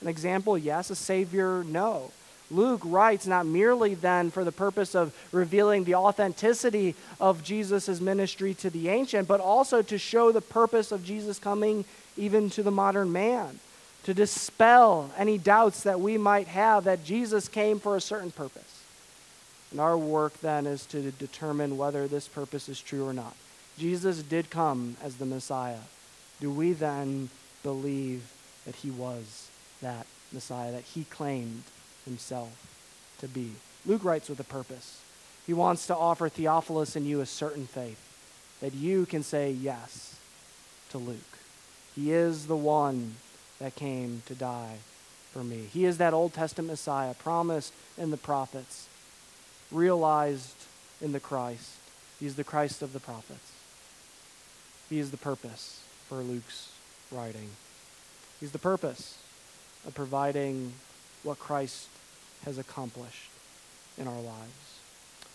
an 0.00 0.08
example, 0.08 0.58
yes. 0.58 0.90
A 0.90 0.96
Savior, 0.96 1.64
no. 1.64 2.12
Luke 2.50 2.82
writes 2.84 3.26
not 3.26 3.46
merely 3.46 3.94
then 3.94 4.30
for 4.30 4.44
the 4.44 4.52
purpose 4.52 4.94
of 4.94 5.14
revealing 5.32 5.84
the 5.84 5.94
authenticity 5.94 6.94
of 7.20 7.42
Jesus' 7.42 8.00
ministry 8.00 8.54
to 8.54 8.70
the 8.70 8.88
ancient, 8.88 9.26
but 9.26 9.40
also 9.40 9.82
to 9.82 9.98
show 9.98 10.30
the 10.30 10.40
purpose 10.40 10.92
of 10.92 11.04
Jesus 11.04 11.38
coming 11.38 11.84
even 12.16 12.50
to 12.50 12.62
the 12.62 12.70
modern 12.70 13.10
man, 13.10 13.58
to 14.04 14.14
dispel 14.14 15.10
any 15.16 15.38
doubts 15.38 15.82
that 15.82 16.00
we 16.00 16.18
might 16.18 16.46
have 16.46 16.84
that 16.84 17.04
Jesus 17.04 17.48
came 17.48 17.80
for 17.80 17.96
a 17.96 18.00
certain 18.00 18.30
purpose. 18.30 18.82
And 19.70 19.80
our 19.80 19.98
work 19.98 20.38
then 20.40 20.66
is 20.66 20.86
to 20.86 21.10
determine 21.12 21.76
whether 21.76 22.06
this 22.06 22.28
purpose 22.28 22.68
is 22.68 22.80
true 22.80 23.06
or 23.08 23.12
not. 23.12 23.34
Jesus 23.78 24.22
did 24.22 24.50
come 24.50 24.96
as 25.02 25.16
the 25.16 25.26
Messiah. 25.26 25.80
Do 26.40 26.50
we 26.50 26.72
then 26.74 27.30
believe 27.62 28.30
that 28.66 28.76
he 28.76 28.90
was? 28.90 29.48
that 29.84 30.06
Messiah 30.32 30.72
that 30.72 30.82
he 30.82 31.04
claimed 31.04 31.62
himself 32.04 32.52
to 33.20 33.28
be. 33.28 33.52
Luke 33.86 34.04
writes 34.04 34.28
with 34.28 34.40
a 34.40 34.44
purpose. 34.44 35.00
He 35.46 35.52
wants 35.52 35.86
to 35.86 35.96
offer 35.96 36.28
Theophilus 36.28 36.96
and 36.96 37.06
you 37.06 37.20
a 37.20 37.26
certain 37.26 37.66
faith 37.66 38.00
that 38.60 38.74
you 38.74 39.06
can 39.06 39.22
say 39.22 39.50
yes 39.50 40.16
to 40.90 40.98
Luke. 40.98 41.18
He 41.94 42.12
is 42.12 42.46
the 42.46 42.56
one 42.56 43.16
that 43.60 43.74
came 43.74 44.22
to 44.26 44.34
die 44.34 44.76
for 45.32 45.44
me. 45.44 45.68
He 45.72 45.84
is 45.84 45.98
that 45.98 46.14
Old 46.14 46.32
Testament 46.32 46.70
Messiah 46.70 47.14
promised 47.14 47.72
in 47.98 48.10
the 48.10 48.16
prophets, 48.16 48.88
realized 49.70 50.54
in 51.02 51.12
the 51.12 51.20
Christ. 51.20 51.72
He's 52.20 52.36
the 52.36 52.44
Christ 52.44 52.82
of 52.82 52.92
the 52.92 53.00
prophets. 53.00 53.52
He 54.88 54.98
is 54.98 55.10
the 55.10 55.16
purpose 55.16 55.82
for 56.08 56.16
Luke's 56.16 56.70
writing. 57.10 57.50
He's 58.40 58.52
the 58.52 58.58
purpose 58.58 59.18
of 59.86 59.94
providing 59.94 60.72
what 61.22 61.38
Christ 61.38 61.88
has 62.44 62.58
accomplished 62.58 63.30
in 63.98 64.06
our 64.06 64.20
lives. 64.20 64.80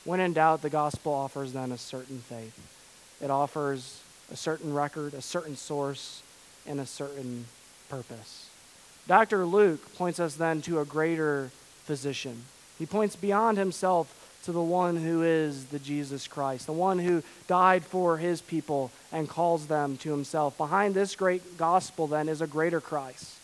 When 0.05 0.20
in 0.20 0.34
doubt, 0.34 0.62
the 0.62 0.70
gospel 0.70 1.14
offers 1.14 1.53
then 1.53 1.72
a 1.72 1.78
certain 1.78 2.20
faith. 2.20 2.57
It 3.22 3.30
offers 3.30 3.99
a 4.32 4.36
certain 4.36 4.74
record, 4.74 5.14
a 5.14 5.22
certain 5.22 5.55
source, 5.55 6.22
and 6.66 6.80
a 6.80 6.86
certain 6.86 7.45
purpose. 7.89 8.49
Dr. 9.07 9.45
Luke 9.45 9.95
points 9.95 10.20
us 10.20 10.36
then 10.36 10.62
to 10.64 10.80
a 10.80 10.86
greater 10.86 11.51
physician. 11.84 12.43
He 12.78 12.86
points 12.86 13.16
beyond 13.16 13.57
himself 13.57 14.16
to 14.43 14.51
the 14.51 14.62
one 14.62 14.97
who 14.97 15.24
is 15.24 15.66
the 15.66 15.80
Jesus 15.80 16.28
Christ, 16.28 16.66
the 16.66 16.74
one 16.74 16.99
who 16.99 17.24
died 17.47 17.84
for 17.84 18.18
his 18.18 18.39
people 18.39 18.91
and 19.12 19.28
calls 19.28 19.68
them 19.68 19.97
to 19.97 20.12
himself. 20.12 20.57
Behind 20.57 20.93
this 20.93 21.16
great 21.16 21.57
gospel, 21.57 22.07
then, 22.07 22.30
is 22.30 22.41
a 22.41 22.47
greater 22.47 22.80
Christ 22.80 23.38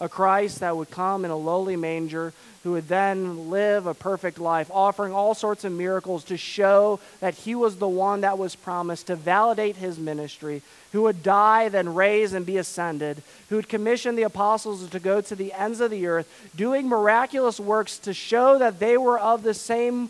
a 0.00 0.08
Christ 0.08 0.60
that 0.60 0.76
would 0.76 0.90
come 0.90 1.24
in 1.26 1.30
a 1.30 1.36
lowly 1.36 1.76
manger, 1.76 2.32
who 2.64 2.72
would 2.72 2.88
then 2.88 3.50
live 3.50 3.86
a 3.86 3.94
perfect 3.94 4.38
life, 4.38 4.70
offering 4.72 5.12
all 5.12 5.34
sorts 5.34 5.64
of 5.64 5.72
miracles 5.72 6.24
to 6.24 6.36
show 6.36 6.98
that 7.20 7.34
he 7.34 7.54
was 7.54 7.76
the 7.76 7.88
one 7.88 8.22
that 8.22 8.38
was 8.38 8.56
promised, 8.56 9.06
to 9.06 9.16
validate 9.16 9.76
his 9.76 9.98
ministry, 9.98 10.62
who 10.92 11.02
would 11.02 11.22
die, 11.22 11.68
then 11.68 11.94
raise 11.94 12.32
and 12.32 12.44
be 12.44 12.56
ascended, 12.56 13.22
who 13.48 13.56
would 13.56 13.68
commission 13.68 14.16
the 14.16 14.22
apostles 14.22 14.88
to 14.88 14.98
go 14.98 15.20
to 15.20 15.34
the 15.34 15.52
ends 15.52 15.80
of 15.80 15.90
the 15.90 16.06
earth, 16.06 16.50
doing 16.56 16.88
miraculous 16.88 17.60
works 17.60 17.98
to 17.98 18.12
show 18.12 18.58
that 18.58 18.78
they 18.78 18.96
were 18.96 19.18
of 19.18 19.42
the 19.42 19.54
same 19.54 20.08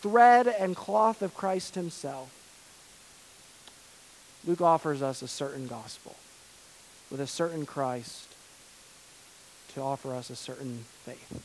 thread 0.00 0.46
and 0.46 0.76
cloth 0.76 1.22
of 1.22 1.34
Christ 1.34 1.74
himself. 1.74 2.30
Luke 4.46 4.62
offers 4.62 5.02
us 5.02 5.20
a 5.20 5.28
certain 5.28 5.66
gospel 5.66 6.16
with 7.10 7.20
a 7.20 7.26
certain 7.26 7.66
Christ 7.66 8.29
to 9.74 9.80
offer 9.80 10.14
us 10.14 10.30
a 10.30 10.36
certain 10.36 10.84
faith. 11.04 11.42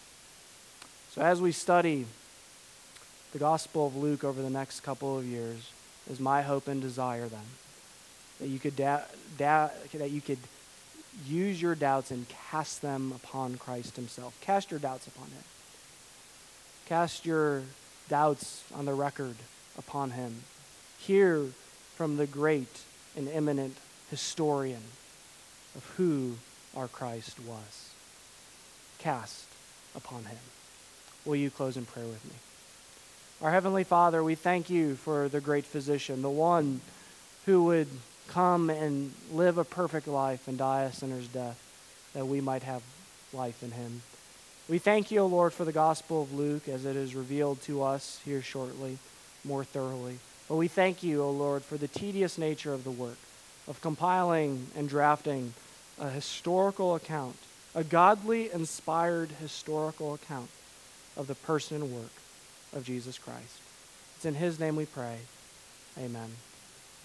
So, 1.12 1.22
as 1.22 1.42
we 1.42 1.52
study 1.52 2.06
the 3.32 3.40
Gospel 3.40 3.88
of 3.88 3.96
Luke 3.96 4.24
over 4.24 4.42
the 4.42 4.50
next 4.50 4.82
couple 4.82 5.18
of 5.18 5.26
years, 5.26 5.72
is 6.10 6.20
my 6.20 6.42
hope 6.42 6.68
and 6.68 6.82
desire 6.82 7.28
then 7.28 7.40
that 8.40 8.48
you 8.48 8.60
could 8.60 8.76
da- 8.76 9.02
da- 9.38 9.70
that 9.94 10.12
you 10.12 10.22
could 10.22 10.40
use 11.26 11.62
your 11.62 11.76
doubts 11.76 12.12
and 12.12 12.28
cast 12.52 12.82
them 12.82 13.14
upon 13.16 13.58
Christ 13.58 13.96
Himself. 13.96 14.38
Cast 14.42 14.72
your 14.72 14.80
doubts 14.80 15.08
upon 15.08 15.28
Him. 15.28 15.44
Cast 16.88 17.26
your 17.26 17.64
doubts 18.10 18.64
on 18.74 18.86
the 18.86 18.94
record 18.94 19.36
upon 19.78 20.12
Him. 20.12 20.44
Hear 21.00 21.48
from 21.96 22.18
the 22.18 22.28
great 22.28 22.82
and 23.16 23.30
eminent 23.30 23.78
historian 24.12 24.84
of 25.76 25.86
who 25.98 26.36
our 26.76 26.88
Christ 26.88 27.40
was. 27.40 27.95
Cast 29.06 29.46
upon 29.96 30.24
him. 30.24 30.40
Will 31.26 31.36
you 31.36 31.52
close 31.52 31.78
in 31.78 31.86
prayer 31.86 32.08
with 32.08 32.26
me? 32.26 32.32
Our 33.40 33.52
Heavenly 33.52 33.84
Father, 33.84 34.24
we 34.24 34.34
thank 34.34 34.68
you 34.68 34.96
for 34.96 35.30
the 35.30 35.40
great 35.40 35.64
physician, 35.66 36.24
the 36.24 36.30
one 36.32 36.82
who 37.46 37.66
would 37.66 37.88
come 38.30 38.72
and 38.72 39.14
live 39.32 39.60
a 39.60 39.64
perfect 39.64 40.08
life 40.08 40.48
and 40.48 40.58
die 40.58 40.86
a 40.86 40.92
sinner's 40.92 41.28
death, 41.28 41.62
that 42.16 42.26
we 42.26 42.42
might 42.42 42.64
have 42.64 42.82
life 43.32 43.62
in 43.62 43.70
him. 43.70 44.02
We 44.68 44.80
thank 44.80 45.12
you, 45.12 45.20
O 45.20 45.28
Lord, 45.28 45.54
for 45.54 45.66
the 45.66 45.72
Gospel 45.72 46.24
of 46.24 46.34
Luke 46.34 46.68
as 46.68 46.84
it 46.84 46.96
is 46.96 47.14
revealed 47.14 47.62
to 47.66 47.84
us 47.84 48.20
here 48.26 48.42
shortly, 48.42 48.98
more 49.44 49.64
thoroughly. 49.64 50.18
But 50.50 50.56
we 50.56 50.68
thank 50.68 51.04
you, 51.04 51.22
O 51.22 51.30
Lord, 51.30 51.62
for 51.62 51.78
the 51.78 51.88
tedious 51.88 52.40
nature 52.40 52.74
of 52.74 52.84
the 52.84 52.90
work, 52.90 53.20
of 53.68 53.82
compiling 53.82 54.66
and 54.76 54.90
drafting 54.90 55.54
a 56.00 56.10
historical 56.10 56.96
account, 56.96 57.36
a 57.76 57.84
godly 57.84 58.50
inspired 58.52 59.30
historical 59.42 60.14
account 60.14 60.50
of 61.18 61.28
the 61.28 61.36
person 61.36 61.82
and 61.82 61.92
work 61.92 62.12
of 62.74 62.86
Jesus 62.86 63.18
Christ. 63.18 63.60
It's 64.16 64.26
in 64.26 64.36
his 64.36 64.60
name 64.60 64.76
we 64.76 64.86
pray. 64.86 65.18
Amen. 66.00 66.32